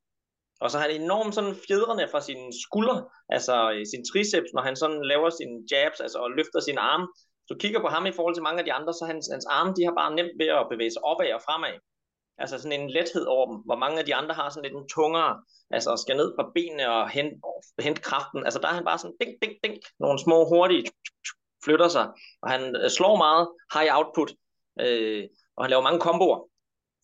og 0.62 0.72
så 0.72 0.78
har 0.78 0.86
han 0.88 1.02
enormt 1.02 1.36
sådan 1.36 1.56
fjedrende 1.68 2.08
fra 2.12 2.22
sine 2.22 2.48
skulder, 2.64 2.98
altså 3.30 3.56
øh, 3.74 3.86
sin 3.92 4.04
triceps, 4.10 4.50
når 4.54 4.62
han 4.62 4.76
sådan 4.76 5.02
laver 5.12 5.30
sine 5.30 5.56
jabs, 5.72 6.00
altså 6.00 6.18
og 6.18 6.32
løfter 6.32 6.60
sin 6.60 6.78
arm, 6.78 7.04
du 7.50 7.56
kigger 7.60 7.82
på 7.82 7.88
ham 7.88 8.06
i 8.06 8.12
forhold 8.12 8.36
til 8.36 8.44
mange 8.44 8.60
af 8.60 8.66
de 8.66 8.74
andre, 8.74 8.94
så 8.94 9.06
hans, 9.06 9.26
hans 9.32 9.46
arme, 9.46 9.74
de 9.78 9.84
har 9.88 9.96
bare 10.02 10.16
nemt 10.16 10.36
ved 10.42 10.48
at 10.48 10.68
bevæge 10.72 10.92
sig 10.92 11.04
opad 11.04 11.34
og 11.34 11.42
fremad. 11.48 11.76
Altså 12.38 12.56
sådan 12.58 12.82
en 12.82 12.90
lethed 12.90 13.26
over 13.26 13.46
dem, 13.52 13.58
hvor 13.68 13.76
mange 13.84 14.00
af 14.00 14.06
de 14.06 14.16
andre 14.16 14.36
har 14.36 14.50
sådan 14.50 14.64
lidt 14.64 14.82
en 14.82 14.90
tungere, 14.96 15.44
altså 15.72 15.92
skal 16.04 16.18
ned 16.18 16.30
på 16.40 16.52
benene 16.56 16.92
og 16.92 17.10
hente, 17.10 17.36
hente 17.80 18.02
kraften. 18.02 18.46
Altså 18.46 18.60
der 18.60 18.68
er 18.68 18.78
han 18.80 18.86
bare 18.86 18.98
sådan 18.98 19.18
ding, 19.22 19.32
ding, 19.42 19.54
ding, 19.64 19.76
nogle 20.00 20.20
små 20.20 20.38
hurtige 20.52 20.86
flytter 21.66 21.88
sig, 21.88 22.06
og 22.42 22.50
han 22.50 22.76
øh, 22.76 22.90
slår 22.90 23.16
meget 23.26 23.44
high 23.74 23.98
output, 23.98 24.32
øh, 24.80 25.24
og 25.56 25.64
han 25.64 25.70
laver 25.70 25.88
mange 25.88 26.00
komboer. 26.00 26.40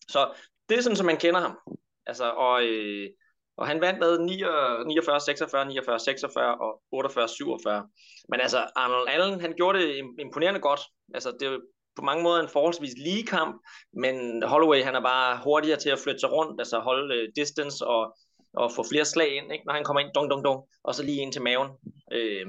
Så 0.08 0.20
det 0.68 0.78
er 0.78 0.82
sådan, 0.82 0.96
som 0.96 1.06
man 1.06 1.22
kender 1.24 1.40
ham. 1.40 1.58
Altså, 2.06 2.30
og, 2.30 2.62
øh, 2.62 3.10
og 3.58 3.66
han 3.66 3.80
vandt 3.80 3.98
med 3.98 4.18
49, 4.18 5.20
46, 5.20 5.66
49, 5.66 5.98
46 5.98 6.60
og 6.60 6.82
48, 6.92 7.28
47. 7.28 7.88
Men 8.28 8.40
altså, 8.40 8.66
Arnold 8.76 9.08
Allen, 9.08 9.40
han 9.40 9.52
gjorde 9.56 9.78
det 9.78 9.96
imponerende 10.18 10.60
godt. 10.60 10.80
Altså, 11.14 11.30
det 11.40 11.48
er 11.48 11.58
på 11.96 12.02
mange 12.02 12.22
måder 12.22 12.40
en 12.40 12.48
forholdsvis 12.48 12.94
lige 12.96 13.26
kamp, 13.26 13.62
men 13.92 14.42
Holloway, 14.42 14.82
han 14.82 14.94
er 14.94 15.00
bare 15.00 15.40
hurtigere 15.44 15.78
til 15.78 15.90
at 15.90 15.98
flytte 15.98 16.20
sig 16.20 16.32
rundt, 16.32 16.60
altså 16.60 16.78
holde 16.78 17.14
øh, 17.14 17.28
distance 17.36 17.86
og, 17.86 18.16
og 18.54 18.72
få 18.72 18.82
flere 18.90 19.04
slag 19.04 19.30
ind, 19.36 19.52
ikke? 19.52 19.64
når 19.66 19.72
han 19.72 19.84
kommer 19.84 20.00
ind, 20.00 20.10
dong, 20.14 20.30
dong, 20.30 20.44
dong, 20.44 20.60
og 20.84 20.94
så 20.94 21.02
lige 21.02 21.22
ind 21.22 21.32
til 21.32 21.42
maven. 21.42 21.68
Øh, 22.12 22.46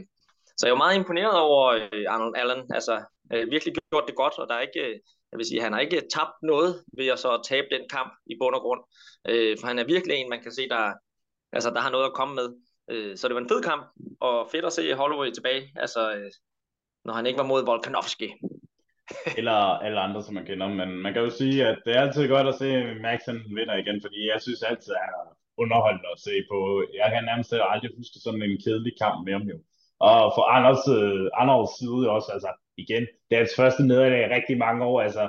så 0.57 0.61
jeg 0.65 0.71
er 0.71 0.75
jo 0.75 0.83
meget 0.83 0.95
imponeret 0.95 1.39
over 1.39 1.65
øh, 1.67 2.05
Arnold 2.13 2.35
Allen, 2.37 2.63
altså 2.73 2.95
øh, 3.33 3.51
virkelig 3.51 3.73
gjort 3.91 4.07
det 4.07 4.15
godt, 4.15 4.39
og 4.39 4.47
der 4.49 4.55
er 4.55 4.61
ikke, 4.61 4.79
øh, 4.87 4.99
jeg 5.31 5.37
vil 5.37 5.45
sige, 5.45 5.61
han 5.61 5.73
har 5.73 5.79
ikke 5.79 6.01
tabt 6.15 6.37
noget 6.43 6.83
ved 6.97 7.07
at 7.07 7.19
så 7.19 7.41
tabe 7.49 7.67
den 7.71 7.83
kamp 7.89 8.13
i 8.31 8.35
bund 8.39 8.55
og 8.55 8.61
grund. 8.61 8.81
Øh, 9.29 9.57
for 9.59 9.67
han 9.67 9.79
er 9.79 9.91
virkelig 9.93 10.15
en, 10.15 10.29
man 10.29 10.41
kan 10.43 10.51
se, 10.51 10.69
der, 10.69 10.93
altså, 11.51 11.69
der 11.69 11.79
har 11.79 11.91
noget 11.91 12.05
at 12.05 12.13
komme 12.19 12.35
med. 12.35 12.47
Øh, 12.91 13.17
så 13.17 13.27
det 13.27 13.35
var 13.35 13.41
en 13.41 13.49
fed 13.49 13.61
kamp, 13.61 13.83
og 14.19 14.47
fedt 14.51 14.65
at 14.65 14.73
se 14.73 14.93
Holloway 14.93 15.31
tilbage, 15.31 15.63
altså, 15.75 16.01
øh, 16.15 16.31
når 17.05 17.13
han 17.13 17.25
ikke 17.25 17.39
var 17.39 17.51
mod 17.51 17.65
Volkanovski. 17.65 18.29
eller 19.39 19.57
alle 19.85 19.99
andre, 19.99 20.23
som 20.23 20.33
man 20.33 20.45
kender. 20.45 20.67
Men 20.67 20.89
man 21.03 21.13
kan 21.13 21.21
jo 21.21 21.29
sige, 21.29 21.67
at 21.67 21.77
det 21.85 21.95
er 21.95 22.01
altid 22.01 22.27
godt 22.27 22.47
at 22.47 22.59
se 22.61 22.69
Max 23.05 23.19
han 23.25 23.39
vinder 23.57 23.75
igen, 23.83 24.01
fordi 24.05 24.19
jeg 24.31 24.39
synes 24.41 24.63
altid, 24.63 24.93
at 24.93 25.01
han 25.05 25.13
er 25.21 25.25
underholdende 25.63 26.09
at 26.15 26.19
se 26.27 26.35
på. 26.51 26.57
Jeg 27.01 27.07
kan 27.13 27.23
nærmest 27.29 27.53
aldrig 27.73 27.91
huske 27.99 28.17
sådan 28.25 28.43
en 28.43 28.61
kedelig 28.63 28.93
kamp 29.01 29.17
med 29.25 29.33
ham 29.33 29.47
jo. 29.53 29.57
Og 30.09 30.19
for 30.35 30.43
Anders, 30.55 30.83
øh, 30.97 31.25
Anders 31.41 31.69
side 31.79 32.03
også, 32.15 32.29
altså 32.35 32.49
igen, 32.83 33.07
det 33.27 33.33
er 33.35 33.43
hans 33.43 33.55
første 33.55 33.83
nederlag 33.87 34.21
i 34.21 34.33
rigtig 34.35 34.57
mange 34.57 34.85
år, 34.85 35.01
altså 35.01 35.23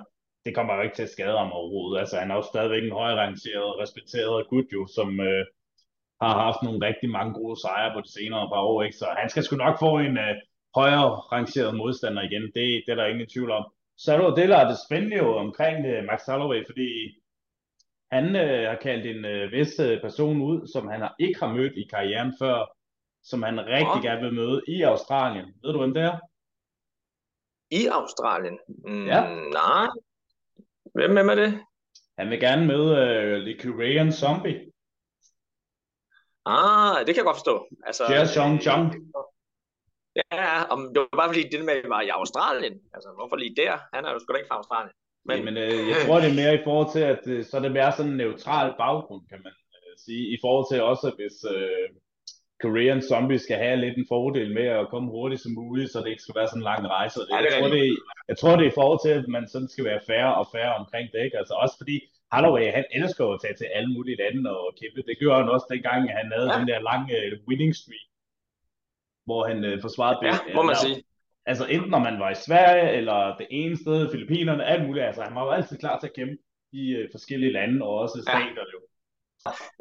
det 0.45 0.55
kommer 0.55 0.75
jo 0.75 0.83
ikke 0.83 0.97
til 0.97 1.09
at 1.09 1.15
skade 1.17 1.39
ham 1.39 1.53
overhovedet. 1.53 2.01
Altså 2.01 2.17
han 2.19 2.31
er 2.31 2.35
jo 2.35 2.43
stadigvæk 2.43 2.85
en 2.85 2.99
højere 3.01 3.19
rangeret, 3.19 3.79
respekteret 3.83 4.49
gut 4.49 4.65
jo, 4.73 4.87
som, 4.97 5.09
uh, 5.21 5.45
har 6.23 6.35
haft 6.47 6.63
nogle 6.63 6.87
rigtig 6.87 7.11
mange 7.11 7.33
gode 7.35 7.61
sejre 7.61 7.95
på 7.95 8.01
de 8.01 8.13
senere 8.13 8.51
par 8.53 8.63
år, 8.71 8.83
ikke? 8.83 8.97
så 8.97 9.07
han 9.19 9.29
skal 9.31 9.43
sgu 9.43 9.57
nok 9.57 9.79
få 9.79 9.99
en 9.99 10.17
uh, 10.19 10.35
højere 10.75 11.09
rangeret 11.35 11.77
modstander 11.77 12.23
igen, 12.23 12.43
det, 12.43 12.83
det 12.85 12.93
er 12.93 12.95
der 12.95 13.07
ingen 13.07 13.29
tvivl 13.29 13.51
om. 13.51 13.65
Så 13.99 14.15
er 14.15 14.19
der 14.19 14.35
det, 14.35 14.49
der 14.49 14.57
er 14.57 14.69
det 14.69 14.79
spændende 14.87 15.17
jo 15.17 15.37
omkring 15.37 15.77
uh, 15.91 16.05
Max 16.05 16.21
Holloway, 16.29 16.67
fordi 16.67 16.89
han 18.13 18.25
uh, 18.27 18.63
har 18.71 18.79
kaldt 18.83 19.07
en 19.07 19.25
uh, 19.33 19.53
vis 19.53 19.81
uh, 19.81 20.01
person 20.01 20.43
ud, 20.43 20.67
som 20.73 20.89
han 20.89 21.01
har, 21.01 21.15
ikke 21.19 21.41
har 21.41 21.55
mødt 21.55 21.73
i 21.77 21.89
karrieren 21.91 22.33
før, 22.39 22.59
som 23.23 23.43
han 23.43 23.67
rigtig 23.67 24.01
ja. 24.05 24.09
gerne 24.09 24.23
vil 24.23 24.35
møde 24.35 24.63
i 24.69 24.83
Australien. 24.83 25.47
Ved 25.63 25.73
du, 25.73 25.79
hvem 25.79 25.95
det 25.95 26.03
er? 26.03 26.30
I 27.71 27.87
Australien? 27.87 28.59
Mm, 28.87 29.07
ja. 29.07 29.21
Nej. 29.53 29.89
Hvem 30.95 31.17
er 31.19 31.23
med 31.23 31.37
det? 31.37 31.61
Han 32.19 32.31
vil 32.31 32.41
gerne 32.41 32.67
møde 32.67 32.91
uh, 32.91 33.45
The 33.47 33.55
Korean 33.63 34.13
Zombie. 34.13 34.71
Ah, 36.47 36.99
det 36.99 37.07
kan 37.07 37.17
jeg 37.17 37.25
godt 37.25 37.37
forstå. 37.37 37.69
Altså, 37.87 38.05
Jia 38.11 38.27
Chong 38.27 38.63
Chong. 38.63 38.87
Ja, 40.17 40.65
om 40.65 40.81
det 40.95 41.01
var 41.01 41.17
bare 41.21 41.29
fordi 41.29 41.43
det 41.53 41.65
med 41.65 41.89
var 41.89 42.01
i 42.01 42.09
Australien. 42.09 42.81
Altså, 42.95 43.09
hvorfor 43.19 43.37
lige 43.37 43.57
der? 43.57 43.79
Han 43.95 44.05
er 44.05 44.11
jo 44.13 44.19
sgu 44.19 44.33
da 44.33 44.39
ikke 44.39 44.49
fra 44.53 44.57
Australien. 44.57 44.95
Men, 45.25 45.37
Jamen, 45.39 45.57
øh, 45.57 45.89
jeg 45.89 45.97
tror, 46.07 46.21
det 46.21 46.31
er 46.31 46.41
mere 46.43 46.55
i 46.61 46.65
forhold 46.65 46.93
til, 46.93 47.03
at 47.13 47.23
øh, 47.27 47.45
så 47.45 47.57
er 47.57 47.61
det 47.61 47.73
mere 47.73 47.93
sådan 47.93 48.11
en 48.13 48.17
neutral 48.17 48.75
baggrund, 48.79 49.23
kan 49.31 49.41
man 49.47 49.55
øh, 49.77 49.93
sige. 50.05 50.23
I 50.35 50.37
forhold 50.45 50.67
til 50.71 50.83
også, 50.83 51.07
hvis 51.19 51.37
øh, 51.57 51.87
Korean 52.62 53.03
Zombie 53.03 53.38
skal 53.38 53.57
have 53.57 53.77
lidt 53.77 53.96
en 53.99 54.07
fordel 54.09 54.55
med 54.55 54.66
at 54.81 54.88
komme 54.88 55.11
hurtigt 55.11 55.42
som 55.42 55.53
muligt, 55.53 55.90
så 55.90 55.99
det 56.01 56.11
ikke 56.11 56.23
skal 56.23 56.38
være 56.38 56.49
sådan 56.49 56.61
en 56.61 56.70
lang 56.70 56.87
rejse. 56.87 57.20
Jeg, 57.31 57.53
tror, 57.59 57.68
det, 57.68 57.99
jeg 58.29 58.37
tror, 58.38 58.57
det 58.57 58.64
er 58.66 58.70
i 58.70 58.79
forhold 58.81 59.01
til, 59.07 59.12
at 59.20 59.29
man 59.29 59.49
sådan 59.49 59.68
skal 59.68 59.85
være 59.85 60.01
færre 60.07 60.35
og 60.35 60.46
færre 60.55 60.75
omkring 60.75 61.07
det. 61.12 61.25
Ikke? 61.25 61.38
Altså 61.38 61.55
også 61.55 61.77
fordi, 61.81 61.96
Holloway, 62.33 62.66
han 62.79 62.85
elsker 62.99 63.25
at 63.27 63.40
tage 63.40 63.57
til 63.61 63.66
alle 63.77 63.90
mulige 63.96 64.16
lande 64.23 64.51
og 64.59 64.75
kæmpe. 64.81 65.03
Det 65.09 65.18
gjorde 65.18 65.40
han 65.42 65.49
også 65.55 65.66
dengang, 65.75 66.01
han 66.20 66.33
havde 66.35 66.49
ja. 66.53 66.59
den 66.59 66.68
der 66.68 66.81
lange 66.90 67.12
uh, 67.27 67.49
winning 67.49 67.73
streak, 67.81 68.07
hvor 69.29 69.40
han 69.49 69.59
uh, 69.68 69.81
forsvarede 69.81 70.18
Ja, 70.27 70.35
må 70.55 70.62
man 70.62 70.77
sige. 70.85 71.03
Altså 71.46 71.64
enten 71.75 71.90
når 71.90 72.03
man 72.09 72.16
var 72.20 72.31
i 72.31 72.42
Sverige, 72.46 72.87
eller 72.99 73.37
det 73.40 73.46
ene 73.51 73.77
sted, 73.77 74.11
Filippinerne, 74.12 74.64
alt 74.73 74.87
muligt. 74.87 75.05
Altså 75.05 75.23
han 75.23 75.35
var 75.35 75.44
jo 75.44 75.51
altid 75.51 75.77
klar 75.79 75.99
til 75.99 76.07
at 76.07 76.16
kæmpe 76.18 76.37
i 76.73 76.83
uh, 76.96 77.05
forskellige 77.14 77.53
lande, 77.53 77.83
og 77.87 77.92
også 78.03 78.16
stater 78.23 78.64
ja. 78.64 78.75
jo. 78.75 78.81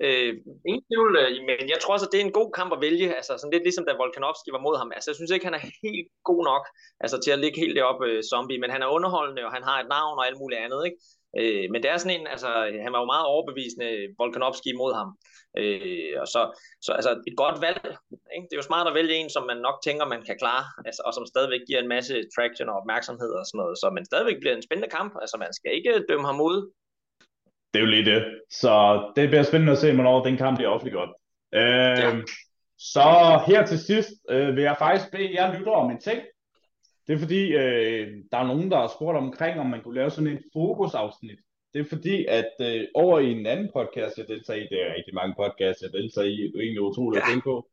Øh, 0.06 0.32
ingen 0.70 0.84
tvivl, 0.90 1.12
øh, 1.22 1.32
men 1.50 1.70
jeg 1.74 1.80
tror 1.80 1.94
også, 1.94 2.06
at 2.08 2.12
det 2.12 2.20
er 2.20 2.26
en 2.26 2.40
god 2.40 2.50
kamp 2.60 2.72
at 2.74 2.82
vælge. 2.88 3.16
Altså 3.20 3.34
sådan 3.38 3.54
lidt 3.54 3.68
ligesom 3.68 3.86
da 3.86 3.94
Volkanovski 4.02 4.50
var 4.56 4.66
mod 4.68 4.76
ham. 4.82 4.92
Altså 4.96 5.08
jeg 5.12 5.18
synes 5.18 5.32
ikke, 5.32 5.48
han 5.50 5.58
er 5.60 5.64
helt 5.84 6.08
god 6.30 6.42
nok 6.52 6.64
altså, 7.04 7.18
til 7.22 7.32
at 7.32 7.42
ligge 7.44 7.62
helt 7.64 7.76
deroppe 7.80 8.06
uh, 8.18 8.22
zombie, 8.32 8.62
men 8.62 8.74
han 8.76 8.82
er 8.82 8.96
underholdende, 8.98 9.46
og 9.48 9.52
han 9.58 9.64
har 9.70 9.78
et 9.80 9.90
navn 9.96 10.20
og 10.20 10.26
alt 10.28 10.42
muligt 10.42 10.62
andet. 10.66 10.82
Ikke? 10.88 11.00
Øh, 11.40 11.66
men 11.72 11.80
det 11.82 11.90
er 11.90 11.98
sådan 11.98 12.20
en, 12.20 12.28
altså, 12.36 12.50
han 12.86 12.92
var 12.94 13.00
jo 13.02 13.12
meget 13.14 13.26
overbevisende, 13.34 13.90
Volkanovski 14.20 14.70
imod 14.70 14.94
ham. 15.00 15.10
Øh, 15.62 16.16
og 16.22 16.28
så, 16.34 16.42
så 16.86 16.92
altså, 17.00 17.12
et 17.30 17.38
godt 17.44 17.58
valg. 17.66 17.82
Ikke? 18.36 18.46
Det 18.48 18.54
er 18.54 18.62
jo 18.62 18.70
smart 18.70 18.88
at 18.88 18.98
vælge 19.00 19.16
en, 19.16 19.30
som 19.36 19.44
man 19.52 19.60
nok 19.68 19.78
tænker, 19.86 20.06
man 20.14 20.24
kan 20.28 20.38
klare, 20.44 20.64
altså, 20.88 21.02
og 21.08 21.14
som 21.14 21.26
stadigvæk 21.34 21.64
giver 21.68 21.82
en 21.82 21.94
masse 21.96 22.16
traction 22.36 22.70
og 22.70 22.76
opmærksomhed 22.82 23.32
og 23.40 23.46
sådan 23.46 23.60
noget, 23.62 23.76
så 23.82 23.86
man 23.98 24.06
stadigvæk 24.10 24.38
bliver 24.42 24.56
en 24.56 24.66
spændende 24.68 24.94
kamp. 24.98 25.12
Altså, 25.24 25.36
man 25.44 25.54
skal 25.58 25.72
ikke 25.78 26.06
dømme 26.10 26.28
ham 26.32 26.42
ud. 26.50 26.58
Det 27.74 27.80
er 27.80 27.84
jo 27.84 27.90
lige 27.90 28.06
det. 28.06 28.40
Så 28.50 29.04
det 29.16 29.30
bliver 29.30 29.44
spændende 29.44 29.72
at 29.72 29.78
se, 29.78 29.94
hvornår 29.94 30.24
den 30.24 30.38
kamp 30.38 30.58
bliver 30.58 30.70
offentliggjort. 30.70 31.10
Øh, 31.54 31.62
ja. 31.62 32.22
Så 32.78 33.08
her 33.48 33.66
til 33.66 33.80
sidst 33.80 34.10
øh, 34.30 34.56
vil 34.56 34.64
jeg 34.64 34.76
faktisk 34.80 35.12
bede 35.12 35.34
jer 35.34 35.58
lytter 35.58 35.72
om 35.72 35.92
en 35.92 36.00
ting. 36.00 36.22
Det 37.08 37.16
er 37.16 37.20
fordi, 37.20 37.42
øh, 37.54 38.08
der 38.32 38.38
er 38.38 38.48
nogen, 38.48 38.72
der 38.72 38.78
har 38.78 38.92
spurgt 38.96 39.18
omkring, 39.18 39.60
om 39.60 39.66
man 39.66 39.82
kunne 39.82 39.96
lave 39.96 40.10
sådan 40.10 40.32
en 40.32 40.44
fokusafsnit. 40.54 41.40
Det 41.74 41.80
er 41.80 41.90
fordi, 41.90 42.26
at 42.26 42.52
øh, 42.62 42.88
over 42.96 43.20
i 43.20 43.32
en 43.32 43.46
anden 43.46 43.70
podcast, 43.74 44.18
jeg 44.18 44.28
deltager 44.28 44.60
i, 44.60 44.68
det 44.72 44.82
er 44.82 44.96
rigtig 44.96 45.14
mange 45.14 45.36
podcasts, 45.38 45.84
jeg 45.84 45.92
deltager 45.92 46.28
i, 46.28 46.52
egentlig 46.60 46.82
utroligt 46.82 47.24
at 47.24 47.28
tænke 47.30 47.44
på. 47.44 47.70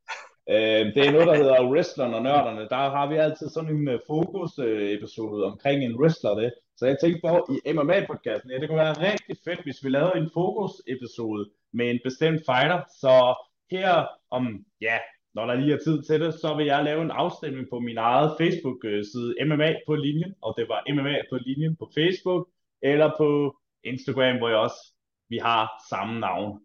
Øh, 0.51 0.95
det 0.95 1.03
er 1.07 1.13
noget, 1.13 1.27
der 1.27 1.37
hedder 1.37 1.69
Wrestlerne 1.71 2.17
og 2.17 2.23
Nørderne. 2.23 2.69
Der 2.69 2.91
har 2.97 3.07
vi 3.07 3.17
altid 3.17 3.49
sådan 3.49 3.71
en 3.77 3.89
uh, 3.89 4.01
fokus-episode 4.07 5.45
omkring 5.45 5.85
en 5.85 6.01
wrestler 6.01 6.35
det. 6.35 6.53
Så 6.77 6.87
jeg 6.87 6.97
tænkte 7.01 7.21
på, 7.29 7.49
i 7.55 7.71
MMA-podcasten, 7.71 8.51
ja, 8.51 8.59
det 8.59 8.69
kunne 8.69 8.85
være 8.87 9.11
rigtig 9.11 9.37
fedt, 9.45 9.63
hvis 9.63 9.85
vi 9.85 9.89
lavede 9.89 10.17
en 10.17 10.31
fokus-episode 10.35 11.51
med 11.73 11.91
en 11.91 12.01
bestemt 12.05 12.43
fighter. 12.47 12.81
Så 13.01 13.45
her 13.71 14.07
om, 14.31 14.65
ja, 14.81 14.99
når 15.35 15.47
der 15.47 15.55
lige 15.55 15.75
er 15.75 15.85
tid 15.85 16.03
til 16.03 16.21
det, 16.21 16.35
så 16.35 16.55
vil 16.57 16.67
jeg 16.67 16.85
lave 16.85 17.03
en 17.03 17.11
afstemning 17.11 17.67
på 17.71 17.79
min 17.79 17.99
eget 17.99 18.35
Facebook-side 18.41 19.35
MMA 19.47 19.75
på 19.87 19.95
linjen, 19.95 20.35
og 20.43 20.55
det 20.59 20.69
var 20.69 20.85
MMA 20.95 21.17
på 21.31 21.37
linjen 21.37 21.77
på 21.77 21.91
Facebook, 21.95 22.49
eller 22.83 23.11
på 23.19 23.57
Instagram, 23.85 24.37
hvor 24.39 24.49
jeg 24.49 24.59
også 24.59 24.93
vi 25.29 25.39
har 25.39 25.85
samme 25.91 26.21
navn. 26.21 26.61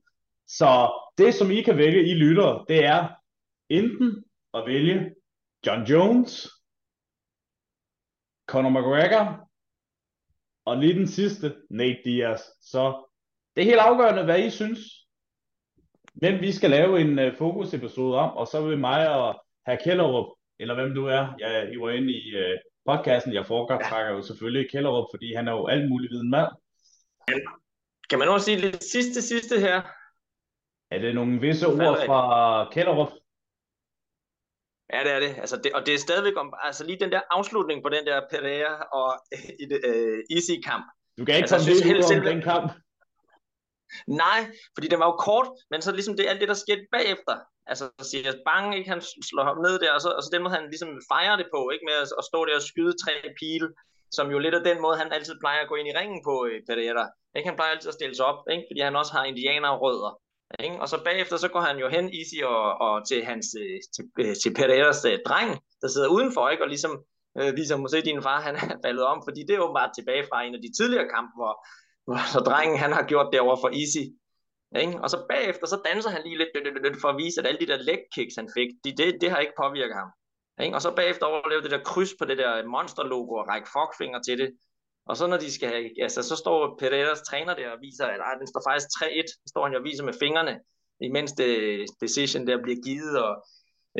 Så 0.47 0.91
det, 1.17 1.33
som 1.33 1.51
I 1.51 1.61
kan 1.61 1.77
vælge, 1.77 2.09
I 2.11 2.13
lytter, 2.13 2.65
det 2.67 2.85
er 2.85 3.20
enten 3.71 4.23
at 4.53 4.63
vælge 4.65 5.15
John 5.67 5.83
Jones, 5.83 6.49
Conor 8.47 8.69
McGregor, 8.69 9.49
og 10.65 10.77
lige 10.77 10.93
den 10.93 11.07
sidste, 11.07 11.55
Nate 11.69 12.01
Diaz. 12.05 12.41
Så 12.61 13.09
det 13.55 13.61
er 13.61 13.65
helt 13.65 13.79
afgørende, 13.79 14.23
hvad 14.23 14.39
I 14.39 14.49
synes, 14.49 14.79
hvem 16.13 16.41
vi 16.41 16.51
skal 16.51 16.69
lave 16.69 17.01
en 17.01 17.19
uh, 17.19 17.37
fokusepisode 17.37 18.17
om, 18.17 18.37
og 18.37 18.47
så 18.47 18.67
vil 18.67 18.77
mig 18.77 19.15
og 19.15 19.45
herr 19.67 19.83
Kellerup, 19.83 20.37
eller 20.59 20.75
hvem 20.75 20.95
du 20.95 21.05
er, 21.05 21.35
jeg 21.39 21.79
var 21.79 21.89
inde 21.89 22.13
i 22.13 22.23
uh, 22.35 22.59
podcasten, 22.85 23.33
jeg 23.33 23.45
foretrækker 23.45 24.11
jo 24.11 24.21
selvfølgelig 24.21 24.71
Kellerup, 24.71 25.07
fordi 25.13 25.33
han 25.33 25.47
er 25.47 25.51
jo 25.51 25.67
alt 25.67 25.89
muligt 25.89 26.11
viden 26.11 26.29
mand. 26.29 26.51
Kan 28.09 28.19
man 28.19 28.27
også 28.27 28.45
sige 28.45 28.57
lidt 28.57 28.83
sidste 28.83 29.21
sidste 29.21 29.59
her? 29.59 29.81
Er 30.91 30.99
det 30.99 31.15
nogle 31.15 31.41
visse 31.41 31.67
ord 31.67 32.05
fra 32.05 32.69
Kellerup? 32.73 33.11
Ja, 34.93 34.99
det 35.03 35.11
er 35.11 35.19
det. 35.19 35.35
Altså 35.37 35.57
det. 35.63 35.73
Og 35.73 35.85
det 35.85 35.93
er 35.93 35.97
stadigvæk 35.97 36.37
om, 36.37 36.53
altså 36.63 36.83
lige 36.85 36.99
den 36.99 37.11
der 37.11 37.21
afslutning 37.31 37.83
på 37.83 37.89
den 37.89 38.05
der 38.05 38.21
Pereira 38.31 38.75
og 38.99 39.09
uh, 39.89 40.35
Easy-kamp. 40.35 40.85
Du 41.17 41.25
kan 41.25 41.35
ikke 41.35 41.53
altså, 41.53 41.57
komme 41.57 41.93
lidt 41.93 42.05
ud 42.05 42.17
om 42.17 42.23
den 42.31 42.41
kamp? 42.41 42.71
Nej, 44.23 44.41
fordi 44.75 44.87
den 44.87 44.99
var 44.99 45.07
jo 45.11 45.15
kort, 45.27 45.47
men 45.71 45.81
så 45.81 45.91
ligesom 45.91 46.15
det 46.17 46.25
alt 46.27 46.41
det, 46.41 46.49
der 46.53 46.63
skete 46.65 46.85
bagefter. 46.91 47.35
Altså 47.71 47.85
siger 48.11 48.33
Bang, 48.47 48.65
ikke, 48.77 48.89
han 48.89 49.01
slår 49.29 49.43
ham 49.43 49.57
ned 49.65 49.75
der, 49.83 49.91
og 49.97 50.01
så, 50.01 50.09
og 50.17 50.23
så 50.23 50.29
den 50.33 50.43
måde, 50.43 50.55
han 50.55 50.65
ligesom 50.73 50.91
fejrer 51.11 51.35
det 51.41 51.47
på, 51.55 51.69
ikke 51.73 51.85
med 51.89 51.97
at, 52.03 52.07
at 52.19 52.23
stå 52.29 52.39
der 52.45 52.55
og 52.55 52.67
skyde 52.71 52.93
tre 53.03 53.13
pile, 53.39 53.67
som 54.17 54.25
jo 54.33 54.37
lidt 54.39 54.55
af 54.59 54.63
den 54.69 54.77
måde, 54.81 54.97
han 54.97 55.13
altid 55.15 55.35
plejer 55.43 55.61
at 55.61 55.69
gå 55.69 55.75
ind 55.75 55.87
i 55.87 55.97
ringen 55.99 56.19
på 56.27 56.33
øh, 56.49 56.57
Pereira. 56.67 57.05
Ikke? 57.35 57.49
Han 57.49 57.57
plejer 57.57 57.71
altid 57.71 57.89
at 57.93 57.97
stille 57.99 58.15
sig 58.15 58.25
op, 58.31 58.41
ikke? 58.53 58.65
fordi 58.69 58.79
han 58.87 58.95
også 59.01 59.11
har 59.15 59.23
indianerrødder. 59.31 60.11
Ikke? 60.59 60.81
Og 60.81 60.89
så 60.89 61.03
bagefter, 61.05 61.37
så 61.37 61.47
går 61.47 61.59
han 61.59 61.77
jo 61.77 61.87
hen, 61.89 62.05
Easy, 62.19 62.39
og, 62.43 62.81
og 62.81 63.07
til, 63.07 63.25
hans, 63.25 63.47
øh, 63.59 63.79
til, 63.95 64.05
øh, 64.19 64.35
til 64.43 64.53
Pereiras 64.53 65.05
øh, 65.05 65.19
dreng, 65.27 65.59
der 65.81 65.87
sidder 65.87 66.07
udenfor, 66.07 66.49
ikke? 66.49 66.63
og 66.63 66.69
ligesom 66.69 67.03
øh, 67.39 67.55
viser 67.55 67.77
måske, 67.77 68.01
din 68.01 68.21
far 68.21 68.41
han 68.41 68.55
er 68.55 68.77
faldet 68.85 69.05
om, 69.05 69.21
fordi 69.27 69.41
det 69.47 69.55
er 69.55 69.59
åbenbart 69.59 69.91
tilbage 69.97 70.23
fra 70.29 70.43
en 70.43 70.55
af 70.55 70.61
de 70.61 70.71
tidligere 70.77 71.09
kampe, 71.15 71.33
hvor, 71.39 71.53
hvor 72.05 72.19
så 72.33 72.39
drengen 72.39 72.77
han 72.77 72.91
har 72.91 73.03
gjort 73.11 73.29
det 73.31 73.39
over 73.39 73.57
for 73.63 73.69
Easy. 73.81 74.05
Ikke? 74.83 74.99
Og 75.03 75.09
så 75.09 75.17
bagefter, 75.29 75.65
så 75.67 75.77
danser 75.89 76.09
han 76.09 76.21
lige 76.25 76.37
lidt, 76.37 76.49
lidt, 76.55 76.83
lidt 76.85 77.01
for 77.01 77.09
at 77.09 77.17
vise, 77.17 77.41
at 77.41 77.47
alle 77.47 77.59
de 77.59 77.67
der 77.71 77.77
leg 77.77 77.99
kicks, 78.15 78.35
han 78.35 78.49
fik, 78.57 78.69
de, 78.83 78.89
det, 78.99 79.21
det 79.21 79.29
har 79.31 79.37
ikke 79.37 79.59
påvirket 79.63 79.95
ham. 80.01 80.09
Ikke? 80.63 80.75
Og 80.75 80.81
så 80.81 80.89
bagefter 80.95 81.25
overleve 81.25 81.61
det 81.61 81.71
der 81.71 81.83
kryds 81.91 82.13
på 82.19 82.25
det 82.25 82.37
der 82.37 82.67
monster-logo 82.75 83.33
og 83.41 83.47
række 83.47 83.69
fuckfinger 83.75 84.19
til 84.27 84.37
det. 84.41 84.49
Og 85.11 85.17
så 85.17 85.27
når 85.27 85.37
de 85.37 85.51
skal 85.53 85.69
have, 85.69 86.03
altså 86.05 86.23
så 86.23 86.35
står 86.35 86.75
Pereiras 86.79 87.21
træner 87.21 87.53
der 87.55 87.69
og 87.69 87.81
viser, 87.81 88.05
at 88.05 88.19
ej, 88.19 88.33
den 88.39 88.47
står 88.47 88.61
faktisk 88.69 88.87
3-1, 88.87 89.49
står 89.51 89.63
han 89.63 89.73
jo 89.73 89.79
og 89.79 89.83
viser 89.89 90.03
med 90.03 90.13
fingrene, 90.23 90.59
imens 91.01 91.31
det 91.31 91.51
decision 92.01 92.47
der 92.47 92.63
bliver 92.63 92.79
givet, 92.87 93.15
og, 93.25 93.33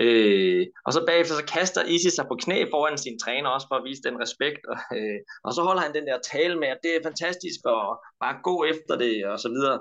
øh, 0.03 0.67
og 0.85 0.93
så 0.93 0.99
bagefter 1.07 1.35
så 1.35 1.45
kaster 1.55 1.83
Isi 1.95 2.09
sig 2.09 2.25
på 2.27 2.35
knæ 2.43 2.57
foran 2.73 2.97
sin 2.97 3.19
træner 3.19 3.49
også 3.49 3.67
for 3.69 3.75
at 3.75 3.85
vise 3.89 4.03
den 4.07 4.21
respekt, 4.23 4.61
og, 4.71 4.77
øh, 4.97 5.19
og 5.45 5.51
så 5.55 5.61
holder 5.67 5.81
han 5.85 5.93
den 5.97 6.05
der 6.09 6.17
tale 6.33 6.55
med, 6.61 6.67
at 6.67 6.81
det 6.83 6.91
er 6.95 7.07
fantastisk, 7.09 7.59
og 7.65 7.81
bare 8.23 8.35
gå 8.49 8.55
efter 8.73 8.95
det, 9.03 9.15
og 9.31 9.39
så 9.39 9.49
videre. 9.55 9.77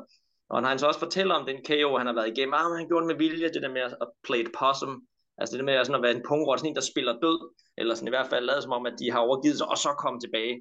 Og 0.52 0.62
når 0.62 0.68
han 0.68 0.78
så 0.78 0.86
også 0.86 1.04
fortæller 1.06 1.34
om 1.34 1.46
den 1.50 1.58
KO, 1.68 1.90
han 2.00 2.08
har 2.10 2.16
været 2.18 2.32
igennem, 2.32 2.54
ah, 2.54 2.76
han 2.80 2.88
gjorde 2.88 3.02
det 3.04 3.12
med 3.12 3.20
vilje, 3.24 3.52
det 3.54 3.62
der 3.62 3.76
med 3.76 3.84
at 4.04 4.08
play 4.26 4.40
it 4.44 4.50
possum, 4.58 4.94
altså 5.38 5.50
det 5.52 5.60
der 5.60 5.68
med 5.68 5.84
sådan 5.84 6.00
at 6.00 6.06
være 6.06 6.16
en 6.18 6.26
pungrot, 6.28 6.58
sådan 6.58 6.70
en, 6.70 6.80
der 6.80 6.90
spiller 6.92 7.14
død, 7.24 7.38
eller 7.80 7.94
sådan 7.94 8.10
i 8.10 8.16
hvert 8.16 8.30
fald 8.30 8.44
lavet 8.44 8.62
som 8.62 8.76
om, 8.78 8.86
at 8.90 8.96
de 9.00 9.10
har 9.12 9.20
overgivet 9.26 9.58
sig, 9.58 9.68
og 9.72 9.78
så 9.84 9.90
komme 10.02 10.20
tilbage. 10.20 10.56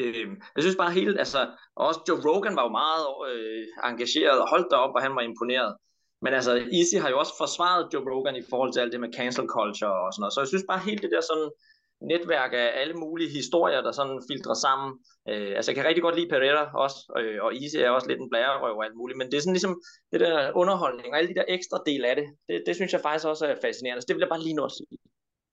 Øh, 0.00 0.26
jeg 0.54 0.62
synes 0.62 0.76
bare 0.76 0.92
helt, 1.00 1.18
altså, 1.18 1.40
også 1.76 2.00
Joe 2.08 2.20
Rogan 2.26 2.56
var 2.56 2.64
jo 2.68 2.72
meget 2.82 3.06
øh, 3.28 3.64
engageret 3.90 4.38
og 4.42 4.48
holdt 4.52 4.70
derop, 4.70 4.94
og 4.96 5.02
han 5.02 5.16
var 5.16 5.22
imponeret. 5.30 5.76
Men 6.24 6.34
altså, 6.34 6.52
Easy 6.78 6.96
har 7.02 7.10
jo 7.10 7.18
også 7.18 7.34
forsvaret 7.42 7.88
Joe 7.92 8.10
Rogan 8.12 8.36
i 8.36 8.48
forhold 8.50 8.72
til 8.72 8.80
alt 8.80 8.92
det 8.92 9.00
med 9.00 9.14
cancel 9.18 9.46
culture 9.56 9.96
og 10.04 10.12
sådan 10.12 10.22
noget. 10.22 10.34
Så 10.34 10.40
jeg 10.40 10.48
synes 10.48 10.70
bare 10.70 10.86
helt 10.88 11.02
det 11.02 11.10
der 11.14 11.22
sådan 11.30 11.50
netværk 12.12 12.52
af 12.52 12.68
alle 12.80 12.94
mulige 12.94 13.30
historier, 13.38 13.80
der 13.86 13.92
sådan 13.92 14.18
filtrer 14.30 14.54
sammen. 14.66 14.90
Øh, 15.30 15.52
altså 15.56 15.70
jeg 15.70 15.76
kan 15.76 15.88
rigtig 15.88 16.02
godt 16.02 16.16
lide 16.18 16.30
Pereira 16.32 16.64
også, 16.84 16.98
øh, 17.18 17.38
og 17.44 17.50
Easy 17.60 17.76
er 17.76 17.90
også 17.90 18.08
lidt 18.08 18.20
en 18.20 18.30
blærerøv 18.32 18.76
og 18.76 18.84
alt 18.84 18.96
muligt, 19.00 19.18
men 19.18 19.26
det 19.26 19.36
er 19.36 19.44
sådan 19.44 19.58
ligesom 19.58 19.74
det 20.12 20.20
der 20.20 20.52
underholdning 20.60 21.08
og 21.12 21.18
alle 21.18 21.30
de 21.30 21.38
der 21.40 21.44
ekstra 21.56 21.78
del 21.86 22.04
af 22.04 22.16
det, 22.16 22.26
det, 22.48 22.62
det 22.66 22.74
synes 22.74 22.92
jeg 22.92 23.00
faktisk 23.00 23.26
også 23.26 23.44
er 23.46 23.56
fascinerende. 23.64 24.02
Så 24.02 24.06
det 24.08 24.16
vil 24.16 24.24
jeg 24.24 24.32
bare 24.34 24.46
lige 24.46 24.58
nu 24.58 24.64
at 24.64 24.76
sige. 24.78 24.98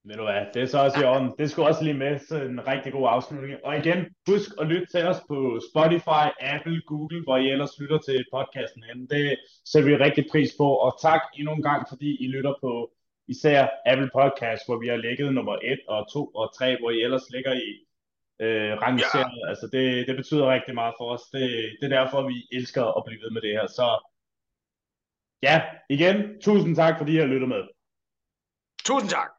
Ved 0.03 0.15
du 0.15 0.23
hvad, 0.23 0.45
det 0.53 0.61
er 0.61 0.65
så 0.65 0.79
også 0.85 1.01
i 1.01 1.03
orden. 1.03 1.33
Det 1.39 1.51
skulle 1.51 1.67
også 1.67 1.83
lige 1.83 1.97
med 1.97 2.19
så 2.19 2.35
en 2.41 2.67
rigtig 2.67 2.91
god 2.91 3.07
afslutning. 3.09 3.65
Og 3.65 3.77
igen, 3.77 3.99
husk 4.29 4.49
at 4.61 4.67
lytte 4.67 4.87
til 4.93 5.03
os 5.11 5.21
på 5.27 5.59
Spotify, 5.71 6.25
Apple, 6.53 6.81
Google, 6.81 7.23
hvor 7.23 7.37
I 7.37 7.49
ellers 7.49 7.79
lytter 7.79 7.97
til 7.97 8.25
podcasten 8.33 8.83
hen. 8.83 9.07
Det 9.07 9.37
sætter 9.65 9.89
vi 9.89 9.95
rigtig 9.95 10.25
pris 10.31 10.51
på. 10.57 10.67
Og 10.85 10.91
tak 11.01 11.21
endnu 11.33 11.53
en 11.53 11.63
gang, 11.63 11.81
fordi 11.89 12.09
I 12.25 12.27
lytter 12.27 12.53
på 12.61 12.91
især 13.27 13.67
Apple 13.85 14.09
Podcast, 14.19 14.61
hvor 14.67 14.77
vi 14.79 14.87
har 14.87 14.97
ligget 14.97 15.33
nummer 15.33 15.57
1 15.63 15.79
og 15.87 16.13
2 16.13 16.25
og 16.25 16.57
3, 16.57 16.77
hvor 16.79 16.89
I 16.89 17.01
ellers 17.01 17.29
ligger 17.29 17.53
i 17.53 17.69
øh, 18.45 18.71
rangeret. 18.83 19.31
Ja. 19.43 19.49
Altså 19.49 19.65
det, 19.73 20.07
det 20.07 20.15
betyder 20.15 20.53
rigtig 20.53 20.75
meget 20.75 20.93
for 20.97 21.07
os. 21.13 21.21
Det, 21.33 21.43
det 21.79 21.85
er 21.91 21.95
derfor, 21.99 22.27
vi 22.27 22.47
elsker 22.51 22.83
at 22.97 23.03
blive 23.05 23.21
ved 23.23 23.31
med 23.31 23.41
det 23.41 23.51
her. 23.57 23.67
Så 23.67 23.85
ja, 25.43 25.55
igen, 25.89 26.41
tusind 26.41 26.75
tak, 26.75 26.97
fordi 26.97 27.11
I 27.13 27.21
har 27.23 27.25
lyttet 27.33 27.49
med. 27.49 27.63
Tusind 28.85 29.09
tak. 29.09 29.38